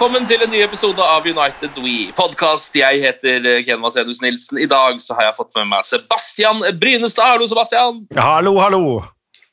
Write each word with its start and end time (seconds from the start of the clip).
Velkommen 0.00 0.24
til 0.24 0.40
en 0.40 0.48
ny 0.48 0.62
episode 0.64 1.04
av 1.04 1.26
United 1.28 1.74
We 1.84 2.06
podcast. 2.16 2.72
Jeg 2.72 3.02
heter 3.02 3.44
eh, 3.44 3.58
Ken 3.66 3.82
Vasenus 3.84 4.22
Nilsen. 4.24 4.56
I 4.56 4.64
dag 4.64 4.96
så 5.04 5.12
har 5.18 5.26
jeg 5.26 5.34
fått 5.36 5.50
med 5.58 5.66
meg 5.68 5.84
Sebastian 5.84 6.62
Brynestad. 6.80 7.34
Hallo, 7.34 7.44
Sebastian. 7.44 7.98
Hallo, 8.16 8.54
hallo. 8.56 8.80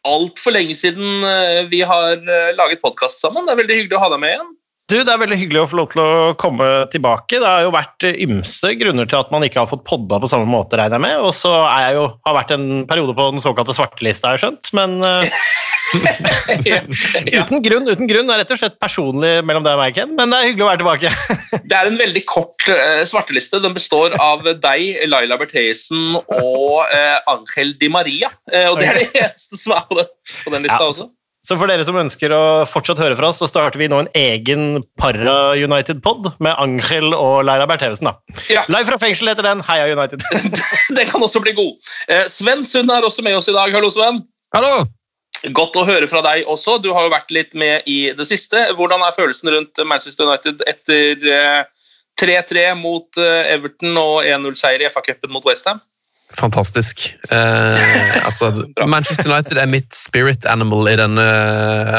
Altfor 0.08 0.56
lenge 0.56 0.78
siden 0.80 1.04
eh, 1.28 1.68
vi 1.68 1.82
har 1.84 2.16
eh, 2.16 2.54
laget 2.56 2.80
podkast 2.80 3.20
sammen. 3.20 3.44
Det 3.44 3.58
er 3.58 3.60
veldig 3.60 3.80
hyggelig 3.82 4.00
å 4.00 4.02
ha 4.06 4.10
deg 4.14 4.24
med 4.24 4.32
igjen. 4.38 4.56
Du, 4.88 4.96
Det 5.04 5.12
er 5.12 5.20
veldig 5.20 5.36
hyggelig 5.36 5.62
å 5.66 5.68
få 5.68 5.78
lov 5.82 5.90
til 5.92 6.00
å 6.00 6.34
komme 6.40 6.68
tilbake. 6.94 7.42
Det 7.42 7.48
har 7.48 7.66
jo 7.66 7.74
vært 7.76 8.06
eh, 8.08 8.20
ymse 8.24 8.72
grunner 8.80 9.10
til 9.10 9.20
at 9.20 9.34
man 9.34 9.44
ikke 9.44 9.60
har 9.60 9.68
fått 9.68 9.84
podda 9.88 10.22
på 10.24 10.30
samme 10.32 10.48
måte, 10.48 10.80
regner 10.80 10.96
jeg 10.96 11.04
med. 11.04 11.24
Og 11.28 11.34
så 11.36 11.52
har 11.60 11.90
jeg 11.90 11.98
jo, 11.98 12.06
har 12.24 12.38
vært 12.40 12.54
en 12.56 12.68
periode 12.88 13.16
på 13.18 13.26
den 13.34 13.44
såkalte 13.44 13.76
svartelista, 13.76 14.32
har 14.32 14.40
jeg 14.40 14.46
skjønt. 14.46 14.72
Men 14.80 15.02
eh, 15.04 15.28
Ja. 15.28 15.44
uten 17.42 17.62
grunn, 17.64 17.88
uten 17.88 18.08
grunn. 18.10 18.28
Det 18.28 18.36
er 18.36 18.42
rett 18.42 18.54
og 18.56 18.60
slett 18.60 18.80
personlig 18.84 19.34
mellom 19.48 19.64
deg 19.68 19.76
og 19.76 19.84
meg, 19.84 19.96
Ken. 19.96 20.16
Men 20.16 20.32
det 20.32 20.40
er 20.40 20.50
hyggelig 20.50 20.66
å 20.66 20.70
være 20.70 20.82
tilbake. 20.84 21.12
Det 21.68 21.76
er 21.76 21.92
en 21.92 22.00
veldig 22.00 22.24
kort 22.28 22.68
uh, 22.72 23.04
svarteliste. 23.08 23.60
Den 23.64 23.76
består 23.76 24.16
av 24.24 24.44
deg, 24.48 25.04
Laila 25.08 25.40
Bertheussen 25.40 26.18
og 26.20 26.84
uh, 26.88 27.20
Angel 27.32 27.76
Di 27.80 27.92
Maria. 27.92 28.32
Uh, 28.52 28.72
og 28.72 28.82
det 28.82 28.90
er 28.92 29.02
det 29.02 29.08
eneste 29.16 29.60
som 29.60 29.76
er 29.78 29.88
på 29.90 30.00
den, 30.00 30.12
på 30.44 30.56
den 30.56 30.68
lista 30.68 30.80
Ja. 30.80 30.92
også. 30.92 31.10
Så 31.48 31.56
for 31.56 31.72
dere 31.72 31.86
som 31.88 31.96
ønsker 31.96 32.34
å 32.36 32.42
fortsatt 32.68 33.00
høre 33.00 33.16
fra 33.16 33.30
oss, 33.32 33.38
så 33.40 33.48
starter 33.48 33.80
vi 33.80 33.88
nå 33.88 34.02
en 34.04 34.10
egen 34.20 34.82
Para-United-pod 35.00 36.34
med 36.44 36.58
Angel 36.60 37.16
og 37.16 37.46
Leira 37.48 37.64
Bertheussen. 37.70 38.10
Ja. 38.52 38.66
Live 38.68 38.90
fra 38.90 39.00
fengsel 39.00 39.32
heter 39.32 39.48
den. 39.48 39.64
Heia 39.64 39.88
United. 39.94 40.26
Den 40.98 41.08
kan 41.08 41.24
også 41.24 41.40
bli 41.44 41.56
god. 41.56 41.72
Eh, 42.12 42.26
Sven 42.28 42.66
Sund 42.68 42.92
er 42.92 43.08
også 43.08 43.24
med 43.24 43.40
oss 43.40 43.48
i 43.48 43.56
dag. 43.56 43.72
Hallo, 43.72 43.92
Sven. 43.96 44.26
Hallo! 44.56 44.84
Godt 45.56 45.80
å 45.80 45.86
høre 45.88 46.10
fra 46.12 46.20
deg 46.26 46.50
også. 46.52 46.82
Du 46.84 46.90
har 46.92 47.08
jo 47.08 47.16
vært 47.16 47.32
litt 47.32 47.56
med 47.56 47.88
i 47.88 48.10
det 48.18 48.28
siste. 48.28 48.68
Hvordan 48.76 49.06
er 49.06 49.16
følelsen 49.16 49.54
rundt 49.54 49.84
Manchester 49.88 50.28
United 50.28 50.66
etter 50.68 51.32
eh, 51.32 51.62
3-3 52.20 52.72
mot 52.82 53.22
eh, 53.22 53.54
Everton 53.54 53.96
og 54.02 54.26
1-0-seier 54.28 54.84
i 54.84 54.92
FA-cupen 54.92 55.32
mot 55.32 55.48
Westham? 55.48 55.80
Fantastisk. 56.36 57.06
Eh, 57.32 58.26
altså, 58.26 58.52
Manchester 58.94 59.32
United 59.32 59.58
er 59.62 59.70
mitt 59.72 59.96
spirit 59.96 60.44
animal 60.46 60.90
i 60.92 60.98
denne 61.00 61.24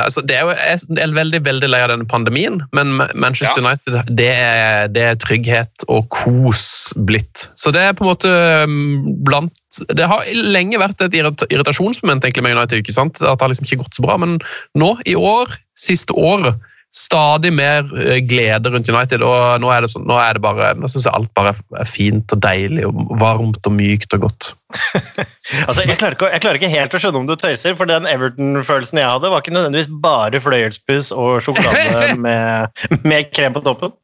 altså, 0.02 0.20
det 0.20 0.36
er 0.36 0.44
jo, 0.44 0.52
Jeg 0.52 1.00
er 1.00 1.14
veldig 1.16 1.40
veldig 1.46 1.70
lei 1.72 1.80
av 1.86 1.88
denne 1.94 2.04
pandemien, 2.08 2.60
men 2.76 2.98
Manchester 3.16 3.62
Ja. 3.62 3.70
United 3.70 4.12
det 4.18 4.28
er, 4.28 4.92
det 4.92 5.06
er 5.06 5.20
trygghet 5.22 5.88
og 5.88 6.10
kos 6.12 6.92
blitt. 7.08 7.48
Så 7.56 7.72
det 7.72 7.86
er 7.86 7.96
på 7.96 8.04
en 8.04 8.12
måte 8.12 8.34
mm, 8.68 9.24
blant 9.24 9.54
Det 9.96 10.04
har 10.10 10.28
lenge 10.36 10.80
vært 10.80 11.00
et 11.04 11.16
irritasjonsmoment 11.16 12.24
egentlig 12.24 12.44
med 12.44 12.58
United. 12.58 12.82
ikke 12.82 12.96
sant? 12.96 13.22
At 13.22 13.40
det 13.40 13.46
har 13.46 13.52
liksom 13.54 13.68
ikke 13.68 13.84
gått 13.84 13.96
så 13.96 14.04
bra, 14.04 14.18
men 14.20 14.38
nå 14.76 14.92
i 15.08 15.16
år, 15.16 15.56
siste 15.78 16.12
året 16.12 16.60
Stadig 16.98 17.52
mer 17.54 17.86
eh, 18.00 18.18
glede 18.26 18.72
rundt 18.72 18.88
United, 18.90 19.22
og 19.22 19.62
nå 19.62 19.70
er 19.70 19.84
det, 19.84 19.90
sånn, 19.92 20.06
nå 20.08 20.16
er 20.18 20.34
det 20.34 20.42
bare, 20.42 20.72
nå 20.78 20.88
synes 20.90 21.06
jeg 21.06 21.14
alt 21.14 21.30
bare 21.38 21.52
er 21.78 21.88
fint 21.88 22.34
og 22.34 22.40
deilig 22.42 22.88
og 22.88 23.12
varmt 23.20 23.68
og 23.68 23.76
mykt 23.76 24.16
og 24.18 24.26
godt. 24.28 24.54
Altså, 25.64 25.80
jeg, 25.86 25.96
klarer 25.96 26.12
ikke, 26.12 26.28
jeg 26.28 26.42
klarer 26.44 26.58
ikke 26.58 26.68
helt 26.68 26.92
å 26.92 26.98
skjønne 27.00 27.20
om 27.22 27.28
du 27.28 27.32
tøyser, 27.40 27.72
for 27.78 27.88
den 27.88 28.04
Everton-følelsen 28.10 28.98
jeg 29.00 29.08
hadde, 29.08 29.30
var 29.32 29.40
ikke 29.40 29.54
nødvendigvis 29.54 29.88
bare 30.04 30.40
fløyelspuss 30.44 31.08
og 31.16 31.38
sjokolade 31.44 32.18
med, 32.26 32.84
med 33.08 33.30
krem 33.32 33.56
på 33.56 33.62
toppen. 33.64 33.94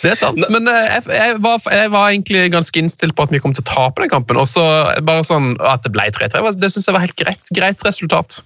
Det 0.00 0.14
er 0.14 0.18
sant, 0.18 0.40
men 0.52 0.70
eh, 0.72 0.82
jeg, 0.94 1.04
jeg, 1.18 1.36
var, 1.44 1.60
jeg 1.72 1.92
var 1.92 2.08
egentlig 2.14 2.46
ganske 2.54 2.80
innstilt 2.80 3.16
på 3.18 3.26
at 3.26 3.34
vi 3.34 3.42
kom 3.42 3.54
til 3.56 3.64
å 3.66 3.68
tape 3.68 4.04
den 4.04 4.12
kampen. 4.12 4.40
Og 4.40 4.48
så 4.50 4.64
bare 5.04 5.26
sånn 5.26 5.54
at 5.66 5.84
det 5.84 5.92
ble 5.96 6.08
3-3, 6.16 6.42
det 6.56 6.72
syns 6.72 6.88
jeg 6.88 6.96
var 6.96 7.04
helt 7.04 7.18
greit. 7.20 7.54
Greit 7.56 7.84
resultat. 7.86 8.40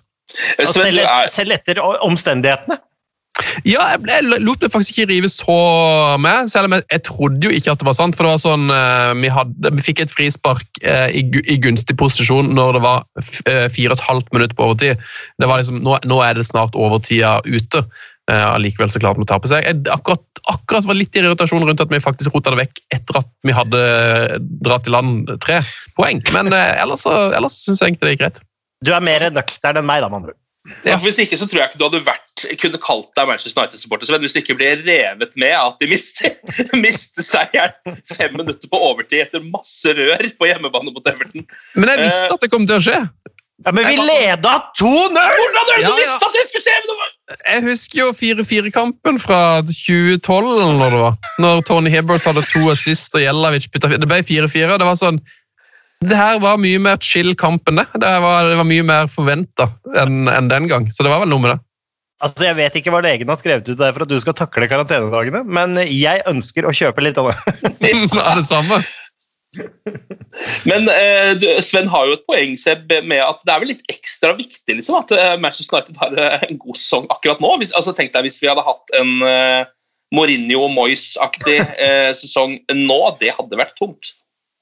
Eh, 0.58 0.66
selv, 0.68 1.02
selv 1.32 1.56
etter 1.56 1.80
omstendighetene. 1.82 2.80
Ja, 3.68 3.86
jeg, 3.96 4.24
lot 4.44 4.62
meg 4.62 4.72
faktisk 4.72 4.96
ikke 4.96 5.10
rive 5.10 5.30
så 5.32 5.56
med, 6.22 6.50
selv 6.52 6.68
om 6.68 6.76
jeg, 6.76 6.86
jeg 6.92 7.04
trodde 7.08 7.46
jo 7.46 7.54
ikke 7.54 7.74
at 7.74 7.82
det 7.82 7.88
var 7.88 7.96
sant. 7.96 8.16
For 8.16 8.26
det 8.26 8.34
var 8.34 8.42
sånn, 8.42 8.68
eh, 8.74 9.12
vi, 9.22 9.32
hadde, 9.32 9.72
vi 9.76 9.84
fikk 9.86 10.04
et 10.04 10.14
frispark 10.14 10.82
eh, 10.82 11.08
i, 11.20 11.24
i 11.50 11.58
gunstig 11.62 11.96
posisjon 12.00 12.52
når 12.56 12.78
det 12.78 12.84
var 12.84 13.04
eh, 13.48 13.66
fire 13.72 13.92
og 13.92 13.98
et 13.98 14.06
halvt 14.08 14.32
minutt 14.36 14.56
på 14.56 14.68
overtid. 14.68 15.04
Det 15.40 15.50
var 15.50 15.62
liksom, 15.62 15.82
nå, 15.86 15.98
nå 16.10 16.20
er 16.26 16.38
det 16.38 16.48
snart 16.48 16.78
overtida 16.78 17.38
ute. 17.48 17.84
Allikevel 18.30 18.86
så 18.92 19.00
klarte 19.02 19.18
vi 19.18 19.24
å 19.24 19.26
tape. 19.26 19.48
Så 19.50 19.58
jeg 19.58 19.80
akkurat, 19.90 20.22
akkurat 20.52 20.86
var 20.86 20.94
litt 20.94 21.16
i 21.18 21.22
irritasjon 21.24 21.64
rundt 21.66 21.80
at 21.82 21.90
vi 21.90 21.98
faktisk 21.98 22.36
rota 22.36 22.52
det 22.54 22.60
vekk 22.60 22.78
etter 22.94 23.18
at 23.18 23.32
vi 23.42 23.56
hadde 23.56 23.80
dratt 24.62 24.86
i 24.86 24.92
land 24.94 25.32
tre 25.42 25.56
poeng. 25.98 26.22
Men 26.36 26.52
ellers, 26.54 27.08
ellers 27.10 27.58
syns 27.64 27.82
jeg 27.82 27.90
egentlig 27.90 28.06
det 28.06 28.14
gikk 28.14 28.22
greit. 28.22 28.38
Du 28.86 28.92
er 28.94 29.02
mer 29.02 29.26
nøktern 29.34 29.82
enn 29.82 29.88
meg, 29.88 30.04
da, 30.04 30.12
med 30.12 30.20
andre 30.22 30.36
ord. 30.36 30.40
Ja, 30.84 30.96
for 30.98 31.06
Hvis 31.08 31.18
ikke 31.22 31.38
så 31.40 31.46
tror 31.48 31.62
jeg 31.62 31.70
ikke 31.70 31.80
du 31.80 31.86
hadde 31.86 32.02
vært, 32.04 32.42
kunne 32.60 32.80
kalt 32.84 33.08
deg 33.16 33.28
Manchester 33.30 33.62
United-supporter, 33.62 34.08
Sven, 34.10 34.24
hvis 34.24 34.34
du 34.36 34.40
ikke 34.42 34.58
ble 34.58 34.74
revet 34.84 35.32
med 35.40 35.54
at 35.56 35.80
de 35.80 35.88
mister, 35.88 36.36
mister 36.84 37.24
seieren 37.24 38.00
fem 38.12 38.36
minutter 38.36 38.68
på 38.68 38.82
overtid 38.90 39.24
etter 39.24 39.44
masse 39.48 39.96
rør 39.96 40.26
på 40.36 40.50
hjemmebane 40.50 40.92
mot 40.92 41.08
Everton. 41.08 41.46
Men 41.74 41.94
jeg 41.94 42.04
visste 42.04 42.28
Eh, 42.30 42.34
at 42.36 42.44
det 42.44 42.50
kom 42.52 42.66
til 42.68 42.76
å 42.76 42.84
skje. 42.84 42.98
Ja, 43.60 43.72
men 43.76 43.84
vi 43.84 43.96
leda 44.00 44.52
2-0! 44.80 45.16
Hvordan 45.16 45.58
er 45.60 45.66
det 45.70 45.82
Ja, 45.82 45.90
du 45.90 45.98
visste 45.98 46.28
at 46.28 46.36
det 46.36 46.44
skulle 46.48 46.64
skje? 46.64 47.08
Jeg 47.44 47.64
husker 47.66 47.98
jo 48.00 48.06
4-4-kampen 48.16 49.20
fra 49.20 49.40
2012, 49.68 50.48
eller 50.48 50.78
når 50.78 50.94
det 50.94 51.02
var. 51.02 51.18
Når 51.44 51.60
Tony 51.68 51.92
Hibbert 51.92 52.24
hadde 52.24 52.44
to 52.48 52.62
assist 52.72 53.14
og 53.16 53.24
Jelavic 53.24 53.68
putta 53.72 53.92
Det 53.92 54.08
ble 54.08 54.22
4-4. 54.24 54.78
Det 54.80 54.88
var 54.88 54.96
sånn 55.00 55.20
Det 56.00 56.16
her 56.16 56.38
var 56.40 56.56
mye 56.60 56.80
mer 56.80 56.96
chill 57.04 57.34
kamp 57.36 57.68
enn 57.68 57.82
det. 57.82 57.88
Det 58.00 58.12
var, 58.24 58.48
det 58.48 58.56
var 58.56 58.68
mye 58.68 58.84
mer 58.88 59.10
forventa 59.12 59.68
enn 60.00 60.30
en 60.32 60.48
den 60.48 60.68
gang. 60.70 60.88
Så 60.88 61.04
det 61.04 61.12
var 61.12 61.20
vel 61.24 61.32
noe 61.32 61.44
med 61.44 61.52
det. 61.54 61.58
Altså, 62.20 62.44
Jeg 62.44 62.56
vet 62.56 62.74
ikke 62.76 62.92
hva 62.92 63.02
legen 63.04 63.28
har 63.32 63.38
skrevet 63.40 63.68
ut 63.68 63.78
der 63.80 63.92
for 63.96 64.04
at 64.04 64.10
du 64.12 64.16
skal 64.20 64.36
takle 64.36 64.68
karantenedagene, 64.68 65.40
men 65.48 65.76
jeg 65.88 66.24
ønsker 66.28 66.68
å 66.68 66.74
kjøpe 66.76 67.04
litt 67.04 67.20
av 67.20 67.30
det. 67.80 67.92
er 67.92 68.40
det 68.40 68.46
samme. 68.48 68.80
Men 70.68 70.86
eh, 70.92 71.32
du, 71.40 71.46
Sven 71.64 71.88
har 71.90 72.06
jo 72.06 72.14
et 72.14 72.26
poeng 72.28 72.52
Seb, 72.60 72.92
med 73.02 73.18
at 73.24 73.40
det 73.42 73.54
er 73.54 73.62
vel 73.64 73.72
litt 73.72 73.82
ekstra 73.90 74.30
viktig 74.38 74.76
liksom, 74.78 75.00
at 75.00 75.14
eh, 75.16 75.34
Manchester 75.42 75.80
United 75.80 75.98
har 75.98 76.14
eh, 76.14 76.46
en 76.46 76.60
god 76.60 76.78
sesong 76.78 77.08
akkurat 77.10 77.42
nå. 77.42 77.50
Hvis, 77.60 77.74
altså, 77.76 77.96
tenk 77.96 78.14
deg 78.14 78.28
hvis 78.28 78.38
vi 78.44 78.48
hadde 78.52 78.64
hatt 78.64 78.94
en 79.00 79.12
eh, 79.26 79.64
Mourinho 80.14 80.64
og 80.68 80.74
Moyes-aktig 80.76 81.58
eh, 81.60 82.12
sesong 82.16 82.60
nå. 82.76 83.00
Det 83.20 83.34
hadde 83.36 83.58
vært 83.58 83.76
tungt. 83.80 84.14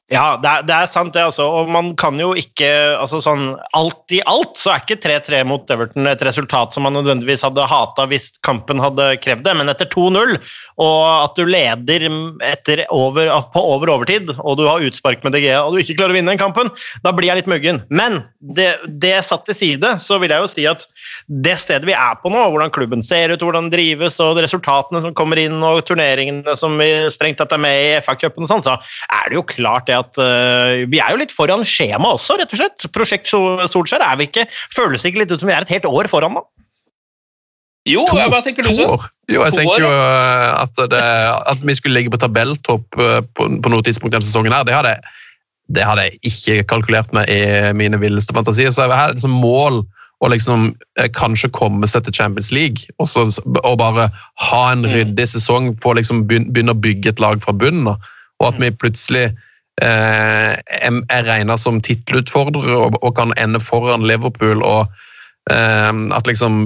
Ja, 0.08 0.38
det 0.40 0.48
er, 0.48 0.62
det 0.64 0.72
er 0.72 0.86
sant 0.88 1.12
det, 1.12 1.20
altså. 1.20 1.44
Og 1.52 1.68
man 1.68 1.90
kan 2.00 2.16
jo 2.16 2.30
ikke 2.38 2.68
altså 2.96 3.18
sånn 3.20 3.50
Alt 3.76 4.14
i 4.16 4.22
alt 4.24 4.56
så 4.56 4.72
er 4.72 4.80
ikke 4.80 4.96
3-3 5.04 5.42
mot 5.44 5.68
Everton 5.68 6.08
et 6.08 6.22
resultat 6.24 6.72
som 6.72 6.86
man 6.86 6.96
nødvendigvis 6.96 7.44
hadde 7.44 7.66
hata 7.68 8.06
hvis 8.08 8.30
kampen 8.46 8.80
hadde 8.80 9.10
krevd 9.20 9.44
det, 9.44 9.52
men 9.58 9.68
etter 9.68 9.88
2-0, 9.92 10.38
og 10.80 11.02
at 11.10 11.36
du 11.36 11.44
leder 11.44 12.06
etter 12.46 12.82
over, 12.94 13.28
på 13.52 13.60
over 13.74 13.92
overtid, 13.92 14.32
og 14.38 14.56
du 14.56 14.64
har 14.64 14.84
utspark 14.86 15.26
med 15.26 15.36
DG, 15.36 15.50
og 15.58 15.74
du 15.74 15.82
ikke 15.82 15.98
klarer 15.98 16.14
å 16.14 16.16
vinne 16.16 16.32
den 16.32 16.40
kampen, 16.40 16.72
da 17.04 17.12
blir 17.12 17.28
jeg 17.28 17.42
litt 17.42 17.50
muggen. 17.52 17.82
Men 17.92 18.22
det, 18.40 18.70
det 19.02 19.12
satt 19.28 19.44
til 19.48 19.58
side, 19.58 19.92
så 20.00 20.16
vil 20.22 20.32
jeg 20.32 20.44
jo 20.44 20.50
si 20.54 20.64
at 20.70 20.88
det 21.28 21.58
stedet 21.60 21.88
vi 21.88 21.96
er 21.96 22.16
på 22.22 22.32
nå, 22.32 22.46
hvordan 22.48 22.72
klubben 22.72 23.04
ser 23.04 23.34
ut, 23.34 23.44
hvordan 23.44 23.68
den 23.68 23.76
drives, 23.76 24.16
og 24.24 24.40
resultatene 24.40 25.04
som 25.04 25.16
kommer 25.18 25.40
inn, 25.42 25.60
og 25.60 25.84
turneringene 25.88 26.56
som 26.56 26.80
vi 26.80 26.88
strengt 27.12 27.42
tatt 27.42 27.52
er 27.52 27.60
med 27.60 27.76
i 27.76 27.94
FA-cupen 28.00 28.48
og 28.48 28.52
sånn, 28.54 28.66
så 28.70 28.78
er 29.20 29.28
det 29.28 29.40
jo 29.40 29.46
klart 29.52 29.90
det 29.90 29.97
at 30.00 30.20
uh, 30.20 30.84
vi 30.90 31.00
er 31.02 31.12
jo 31.12 31.20
litt 31.20 31.34
foran 31.34 31.64
skjema 31.66 32.14
også, 32.16 32.38
rett 32.40 32.54
og 32.54 32.62
slett. 32.62 32.86
Prosjekt 32.94 33.28
Solskjær 33.30 34.04
er 34.04 34.16
vi 34.20 34.28
ikke 34.28 34.46
Føles 34.74 35.04
ikke 35.06 35.22
litt 35.22 35.34
ut 35.34 35.42
som 35.42 35.50
vi 35.50 35.56
er 35.56 35.66
et 35.66 35.74
helt 35.76 35.88
år 35.88 36.08
foran 36.10 36.38
da? 36.38 36.44
Jo, 37.88 38.04
To- 38.10 38.18
hva 38.18 38.40
tenker 38.44 38.66
du 38.66 38.72
Sånn? 38.72 38.98
så? 38.98 39.12
Jo, 39.32 39.44
jeg 39.44 39.54
To 39.54 39.60
tenker 39.60 39.76
år, 39.76 39.84
jo 39.84 39.92
eh, 39.92 40.48
at, 40.64 40.82
det, 40.92 41.04
at 41.52 41.62
vi 41.64 41.76
skulle 41.76 41.96
ligge 41.96 42.12
på 42.12 42.20
tabelltopp 42.20 42.98
eh, 43.00 43.20
på, 43.36 43.46
på 43.64 43.72
noe 43.72 43.84
tidspunkt 43.86 44.16
denne 44.16 44.26
sesongen 44.26 44.52
her, 44.52 44.66
det 44.68 44.76
hadde, 44.76 44.96
det 45.72 45.86
hadde 45.86 46.08
jeg 46.08 46.18
ikke 46.32 46.66
kalkulert 46.74 47.14
med 47.16 47.30
i 47.32 47.38
mine 47.76 48.00
villeste 48.00 48.36
fantasier. 48.36 48.72
Så 48.74 48.84
jeg 48.84 48.96
har 48.96 49.14
liksom 49.14 49.38
mål 49.40 49.82
å 50.18 50.28
liksom 50.32 50.72
kanskje 51.14 51.50
komme 51.54 51.86
seg 51.86 52.04
til 52.04 52.16
Champions 52.18 52.48
League 52.50 52.88
og, 52.98 53.06
så, 53.06 53.28
og 53.62 53.76
bare 53.78 54.08
ha 54.42 54.62
en 54.72 54.82
ryddig 54.82 55.28
sesong, 55.30 55.70
få 55.78 55.94
liksom 55.94 56.24
begynne 56.26 56.74
å 56.74 56.80
bygge 56.82 57.12
et 57.14 57.22
lag 57.22 57.38
fra 57.44 57.54
bunnen. 57.54 57.94
Og 58.42 58.48
at 58.48 58.58
vi 58.58 58.72
plutselig 58.74 59.28
er, 59.84 61.02
er 61.10 61.28
regna 61.28 61.56
som 61.60 61.82
tittelutfordrere 61.84 62.88
og, 62.88 63.12
kan 63.16 63.34
ende 63.38 63.60
foran 63.62 64.06
Liverpool. 64.06 64.62
og 64.62 64.86
eh, 65.50 65.92
at 66.16 66.26
liksom 66.26 66.60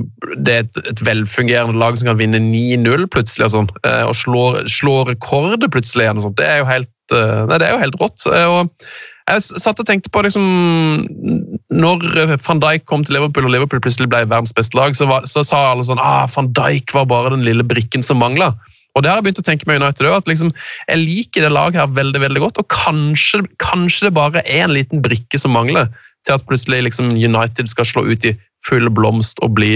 det 0.46 0.54
er 0.54 0.66
et, 0.66 1.04
velfungerende 1.04 1.78
lag 1.78 1.98
som 1.98 2.12
kan 2.12 2.20
vinne 2.20 2.40
9-0 2.42 3.08
plutselig 3.12 3.48
og 3.48 3.54
sånn, 3.56 3.70
eh, 3.86 4.04
og 4.08 4.16
slå, 4.18 4.44
slå 4.70 5.02
rekorder 5.08 5.70
plutselig 5.72 6.10
og 6.10 6.26
sånt. 6.26 6.38
Det 6.40 6.48
er 6.48 6.62
jo 6.62 6.68
helt, 6.70 6.92
eh, 7.14 7.40
nei, 7.48 7.58
det 7.58 7.68
er 7.68 7.76
jo 7.76 7.82
helt 7.84 7.98
rått. 8.02 8.26
Eh, 8.30 8.48
og 8.48 8.70
jeg 9.30 9.62
satt 9.62 9.78
og 9.78 9.86
tenkte 9.86 10.10
på 10.10 10.24
liksom, 10.26 10.46
Når 11.70 12.02
eh, 12.18 12.34
van 12.42 12.60
Dijk 12.62 12.86
kom 12.90 13.04
til 13.06 13.16
Liverpool 13.16 13.46
og 13.46 13.54
Liverpool 13.54 13.82
plutselig 13.84 14.10
ble 14.10 14.24
verdens 14.26 14.54
beste 14.56 14.76
lag, 14.78 14.96
så, 14.98 15.06
var, 15.10 15.28
så 15.30 15.44
sa 15.46 15.62
alle 15.70 15.86
sånn 15.86 16.02
ah, 16.02 16.26
van 16.34 16.50
Dijk 16.56 16.94
var 16.96 17.08
bare 17.10 17.36
den 17.36 17.46
lille 17.46 17.66
brikken 17.66 18.04
som 18.04 18.20
mangla. 18.22 18.52
Og 18.92 19.02
det 19.02 19.10
har 19.10 19.20
jeg 19.20 19.26
begynt 19.26 19.40
å 19.40 19.46
tenke 19.46 19.68
med 19.68 19.80
United 19.80 20.08
òg. 20.08 20.28
liksom, 20.28 20.52
Jeg 20.88 21.00
liker 21.00 21.46
det 21.46 21.52
laget 21.52 21.80
her 21.80 21.92
veldig 21.96 22.20
veldig 22.20 22.42
godt, 22.44 22.58
og 22.60 22.68
kanskje, 22.68 23.42
kanskje 23.62 24.08
det 24.08 24.16
bare 24.18 24.44
er 24.44 24.66
en 24.66 24.76
liten 24.76 25.02
brikke 25.04 25.40
som 25.40 25.54
mangler 25.56 25.88
til 26.26 26.36
at 26.36 26.44
plutselig 26.46 26.84
liksom 26.86 27.08
United 27.16 27.70
skal 27.70 27.88
slå 27.88 28.04
ut 28.06 28.28
i 28.28 28.36
full 28.66 28.88
blomst 28.94 29.40
og 29.42 29.56
bli 29.58 29.72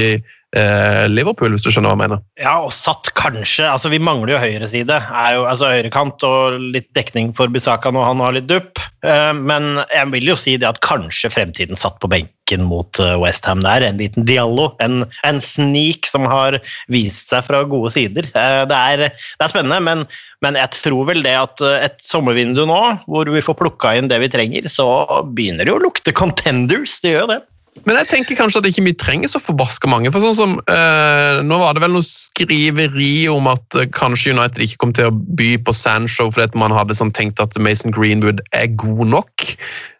eh, 0.56 1.04
Liverpool, 1.10 1.52
hvis 1.54 1.64
du 1.66 1.70
skjønner 1.72 1.90
hva 1.92 1.96
jeg 1.96 2.02
mener. 2.04 2.20
Ja, 2.40 2.54
og 2.64 2.72
satt 2.74 3.10
kanskje 3.18 3.66
altså 3.68 3.90
Vi 3.92 3.98
mangler 4.02 4.36
jo 4.36 4.42
høyreside, 4.42 5.00
jo, 5.34 5.46
altså 5.48 5.72
høyrekant 5.72 6.22
og 6.26 6.60
litt 6.74 6.88
dekning 6.96 7.32
for 7.36 7.50
Bisaka 7.52 7.90
når 7.92 8.06
han 8.10 8.22
har 8.24 8.36
litt 8.38 8.48
dupp. 8.50 8.82
Eh, 9.06 9.32
Men 9.36 9.82
jeg 9.92 10.12
vil 10.14 10.30
jo 10.32 10.38
si 10.38 10.56
det 10.60 10.68
at 10.70 10.82
kanskje 10.86 11.32
fremtiden 11.34 11.78
satt 11.78 11.98
på 12.02 12.10
benken 12.12 12.62
mot 12.68 13.00
Westham 13.18 13.64
der. 13.66 13.82
En 13.82 13.98
liten 13.98 14.26
Diallo, 14.28 14.68
en, 14.84 15.02
en 15.26 15.42
sneak 15.42 16.06
som 16.06 16.28
har 16.30 16.60
vist 16.92 17.32
seg 17.34 17.42
fra 17.48 17.64
gode 17.66 17.90
sider. 17.96 18.30
Eh, 18.38 18.62
Det 18.70 18.78
er, 18.94 19.08
det 19.10 19.42
er 19.48 19.50
spennende, 19.52 19.80
men, 19.82 20.06
men 20.46 20.54
jeg 20.58 20.70
tror 20.78 21.10
vel 21.10 21.24
det 21.26 21.34
at 21.40 21.64
eh, 21.66 21.82
et 21.88 21.98
sommervindu 22.06 22.62
nå, 22.70 22.80
hvor 23.10 23.26
vi 23.34 23.42
får 23.42 23.58
plukka 23.58 23.96
inn 23.98 24.12
det 24.12 24.22
vi 24.22 24.30
trenger, 24.32 24.70
så 24.70 24.86
begynner 25.34 25.66
det 25.66 25.74
jo 25.74 25.80
å 25.80 25.86
lukte 25.88 26.14
contenders. 26.14 27.00
Det 27.02 27.16
gjør 27.16 27.26
jo 27.26 27.32
det. 27.34 27.42
Men 27.84 27.98
jeg 28.00 28.08
tenker 28.08 28.38
kanskje 28.38 28.62
at 28.62 28.68
ikke 28.70 28.86
vi 28.86 28.94
trenger 28.96 29.30
så 29.30 29.40
forbaska 29.42 29.88
mange. 29.90 30.10
for 30.12 30.24
sånn 30.24 30.34
som, 30.34 30.52
eh, 30.72 31.42
Nå 31.42 31.58
var 31.60 31.74
det 31.74 31.82
vel 31.82 31.92
noe 31.92 32.06
skriveri 32.06 33.28
om 33.28 33.46
at 33.46 33.74
eh, 33.74 33.86
kanskje 33.86 34.32
United 34.32 34.62
ikke 34.62 34.80
kom 34.82 34.92
til 34.96 35.10
å 35.10 35.16
by 35.36 35.56
på 35.58 35.74
Sancho 35.76 36.30
fordi 36.30 36.48
at 36.48 36.54
man 36.54 36.72
hadde 36.72 36.96
sånn 36.96 37.12
tenkt 37.12 37.40
at 37.42 37.58
Mason 37.58 37.90
Greenwood 37.90 38.40
er 38.52 38.66
god 38.80 39.06
nok. 39.12 39.56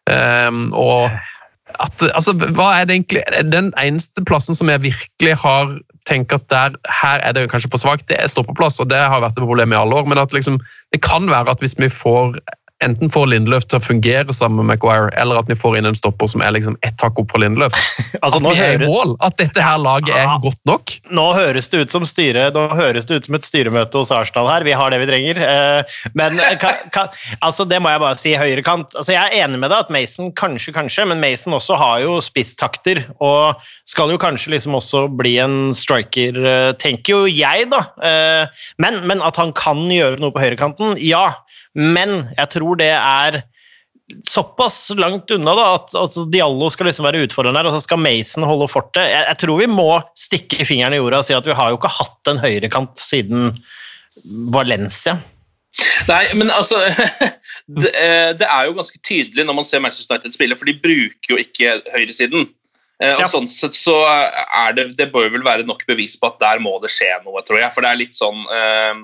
Eh, 0.08 0.50
og 0.72 1.10
at, 1.82 2.02
altså, 2.14 2.32
hva 2.32 2.80
er 2.80 2.86
det 2.86 2.94
egentlig 2.96 3.22
Den 3.50 3.72
eneste 3.76 4.24
plassen 4.24 4.54
som 4.54 4.70
jeg 4.72 4.86
virkelig 4.86 5.36
har 5.42 5.76
tenkt 6.06 6.32
at 6.32 6.46
der, 6.48 6.76
her 7.02 7.20
er 7.26 7.34
det 7.34 7.48
kanskje 7.50 7.70
for 7.72 7.82
svakt, 7.82 8.06
det 8.08 8.16
er 8.20 8.30
stoppeplass. 8.30 8.78
og 8.80 8.88
Det 8.88 8.98
har 8.98 9.20
vært 9.20 9.36
et 9.36 9.44
problem 9.44 9.74
i 9.74 9.80
alle 9.80 9.98
år. 9.98 10.06
Men 10.06 10.22
at 10.22 10.32
liksom, 10.32 10.60
det 10.94 11.02
kan 11.02 11.26
være 11.28 11.50
at 11.50 11.60
hvis 11.60 11.74
vi 11.78 11.90
får 11.90 12.38
enten 12.84 13.08
får 13.12 13.30
Lindeløf 13.32 13.64
til 13.70 13.78
å 13.78 13.84
fungere 13.84 14.34
sammen 14.36 14.60
med 14.60 14.74
Maguire, 14.76 15.08
eller 15.16 15.38
at 15.40 15.48
vi 15.48 15.56
får 15.56 15.78
inn 15.78 15.86
en 15.88 15.96
stopper 15.96 16.28
som 16.28 16.42
er 16.44 16.52
liksom 16.52 16.74
ett 16.84 17.00
hakk 17.00 17.16
opp 17.22 17.30
på 17.32 17.40
Lindeløf. 17.40 17.72
Altså, 18.26 18.40
at 18.40 18.56
vi 18.56 18.62
er 18.64 18.82
i 18.82 18.86
mål, 18.88 19.12
at 19.22 19.36
dette 19.38 19.62
her 19.62 19.76
laget 19.78 20.10
er 20.16 20.24
Ja. 20.24 20.36
godt 20.42 20.58
nok. 20.66 20.92
Nå 21.14 21.26
høres 21.36 21.68
det 21.70 21.82
ut 21.84 21.92
som 21.94 22.06
styre, 22.08 22.48
nå 22.54 22.64
høres 22.74 23.04
det 23.06 23.18
ut 23.20 23.28
som 23.28 23.36
et 23.38 23.46
styremøte 23.46 24.00
hos 24.00 24.10
Arsenal 24.10 24.48
her. 24.50 24.64
Vi 24.66 24.72
har 24.74 24.90
det 24.90 24.98
vi 25.04 25.08
trenger. 25.10 25.38
Eh, 25.46 25.98
Men 26.16 26.40
eh, 26.40 26.56
kan, 26.58 26.74
kan, 26.94 27.12
altså 27.44 27.66
det 27.68 27.78
må 27.84 27.92
jeg 27.92 28.02
bare 28.02 28.18
si 28.18 28.32
høyrekant. 28.34 28.96
Altså 28.96 29.14
jeg 29.14 29.22
er 29.30 29.44
enig 29.44 29.60
med 29.62 29.70
deg 29.70 29.84
at 29.84 29.92
Mason 29.94 30.32
kanskje, 30.32 30.74
kanskje, 30.74 31.06
men 31.06 31.20
Mason 31.22 31.54
også 31.54 31.76
har 31.78 32.00
jo 32.02 32.16
spisstakter. 32.24 33.04
Og 33.20 33.60
skal 33.86 34.10
jo 34.10 34.18
kanskje 34.18 34.56
liksom 34.56 34.74
også 34.80 35.06
bli 35.20 35.36
en 35.44 35.74
striker, 35.76 36.40
eh, 36.42 36.72
tenker 36.82 37.14
jo 37.14 37.22
jeg, 37.30 37.68
da. 37.70 37.84
Men, 38.82 39.02
men 39.06 39.22
at 39.22 39.36
han 39.38 39.52
kan 39.56 39.86
gjøre 39.92 40.18
noe 40.22 40.34
på 40.34 40.42
høyrekanten, 40.42 40.96
ja. 40.98 41.28
Men 41.76 42.30
jeg 42.36 42.48
tror 42.52 42.80
det 42.80 42.92
er 42.94 43.42
såpass 44.30 44.90
langt 44.96 45.30
unna 45.34 45.54
da, 45.58 45.66
at 45.76 45.94
altså, 45.98 46.24
Diallo 46.30 46.68
skal 46.70 46.88
liksom 46.88 47.06
være 47.08 47.24
utfordreren 47.26 47.58
her, 47.58 47.68
og 47.68 47.74
så 47.74 47.82
skal 47.82 48.00
Mason 48.00 48.46
holde 48.46 48.68
fortet. 48.70 49.02
Jeg, 49.10 49.24
jeg 49.32 49.40
tror 49.42 49.60
vi 49.60 49.70
må 49.70 49.88
stikke 50.18 50.66
fingeren 50.68 50.94
i 50.94 51.00
jorda 51.00 51.22
og 51.22 51.26
si 51.28 51.36
at 51.36 51.48
vi 51.48 51.56
har 51.58 51.72
jo 51.72 51.80
ikke 51.80 51.94
hatt 51.96 52.30
en 52.30 52.42
høyrekant 52.42 53.02
siden 53.02 53.56
Valencia. 54.54 55.18
Nei, 56.08 56.22
men 56.38 56.48
altså 56.54 56.78
det, 57.82 57.90
eh, 57.92 58.30
det 58.38 58.46
er 58.46 58.68
jo 58.68 58.76
ganske 58.78 59.00
tydelig 59.04 59.44
når 59.44 59.58
man 59.58 59.66
ser 59.68 59.82
Manchester 59.84 60.16
United 60.16 60.36
spille, 60.36 60.56
for 60.56 60.68
de 60.68 60.78
bruker 60.80 61.34
jo 61.34 61.40
ikke 61.42 61.80
høyresiden. 61.92 62.48
Eh, 63.02 63.12
og 63.12 63.20
Ja. 63.20 63.28
sånn 63.28 63.48
sett 63.52 63.76
så 63.76 63.92
er 64.08 64.72
det 64.72 64.96
Det 64.96 65.12
bør 65.12 65.28
vel 65.28 65.42
være 65.44 65.66
nok 65.66 65.84
bevis 65.86 66.16
på 66.16 66.30
at 66.30 66.38
der 66.40 66.58
må 66.58 66.80
det 66.80 66.88
skje 66.90 67.10
noe, 67.24 67.42
tror 67.44 67.60
jeg. 67.60 67.72
For 67.74 67.84
det 67.84 67.90
er 67.90 68.00
litt 68.00 68.16
sånn 68.16 68.40
eh, 68.48 68.94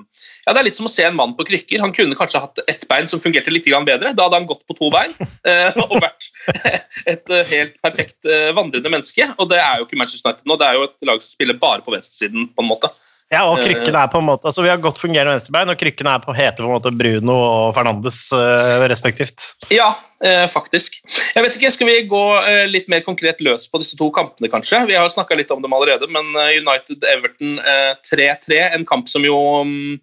Ja, 0.47 0.53
det 0.53 0.59
er 0.59 0.67
litt 0.69 0.79
som 0.79 0.89
å 0.89 0.93
se 0.93 1.05
en 1.05 1.15
mann 1.15 1.35
på 1.37 1.45
krykker. 1.45 1.79
Han 1.79 1.93
kunne 1.93 2.17
kanskje 2.17 2.41
hatt 2.41 2.59
ett 2.67 2.87
bein 2.89 3.07
som 3.07 3.21
fungerte 3.21 3.53
litt 3.53 3.65
bedre. 3.65 4.15
Da 4.15 4.23
hadde 4.25 4.39
han 4.39 4.47
gått 4.49 4.65
på 4.67 4.77
to 4.77 4.89
bein 4.89 5.13
eh, 5.45 5.71
og 5.77 6.01
vært 6.01 6.29
et 7.13 7.29
helt 7.53 7.81
perfekt 7.81 8.25
vandrende 8.53 8.89
menneske. 8.89 9.29
Og 9.37 9.49
det 9.49 9.59
er 9.61 9.77
jo 9.77 9.85
ikke 9.85 9.97
Manchester 9.97 10.31
United 10.31 10.49
nå. 10.49 10.57
Det 10.57 10.67
er 10.67 10.73
jo 10.73 10.83
et 10.89 10.97
lag 11.05 11.21
som 11.21 11.29
spiller 11.29 11.53
bare 11.53 11.81
på 11.85 11.93
venstresiden, 11.93 12.49
på 12.49 12.65
en 12.65 12.69
måte. 12.69 12.89
Ja, 13.33 13.43
og 13.49 13.61
krykkene 13.63 14.03
er 14.03 14.11
på 14.13 14.19
en 14.21 14.27
måte, 14.27 14.45
altså 14.49 14.65
Vi 14.65 14.69
har 14.69 14.81
godt 14.81 15.01
fungerende 15.01 15.33
venstrebein, 15.33 15.71
og 15.71 15.79
krykkene 15.79 16.15
er 16.15 16.23
på, 16.23 16.35
heter 16.37 16.61
på 16.61 16.69
en 16.69 16.75
måte 16.75 16.93
Bruno 16.93 17.37
og 17.39 17.71
Fernandes 17.77 18.25
eh, 18.37 18.83
respektivt. 18.91 19.47
Ja, 19.73 19.89
eh, 20.25 20.45
faktisk. 20.51 20.99
Jeg 21.33 21.45
vet 21.45 21.57
ikke, 21.57 21.73
Skal 21.73 21.89
vi 21.89 21.97
gå 22.11 22.23
eh, 22.43 22.65
litt 22.69 22.91
mer 22.91 23.01
konkret 23.05 23.41
løs 23.43 23.65
på 23.71 23.81
disse 23.81 23.97
to 23.99 24.11
kampene, 24.13 24.51
kanskje? 24.53 24.83
Vi 24.89 24.99
har 24.99 25.09
snakka 25.09 25.39
litt 25.39 25.51
om 25.55 25.63
dem 25.65 25.73
allerede, 25.73 26.09
men 26.13 26.29
eh, 26.37 26.59
United-Everton 26.61 27.57
eh, 27.59 27.91
3-3, 28.11 28.61
en 28.77 28.87
kamp 28.89 29.09
som 29.11 29.25
jo 29.25 29.39
mm, 29.65 29.99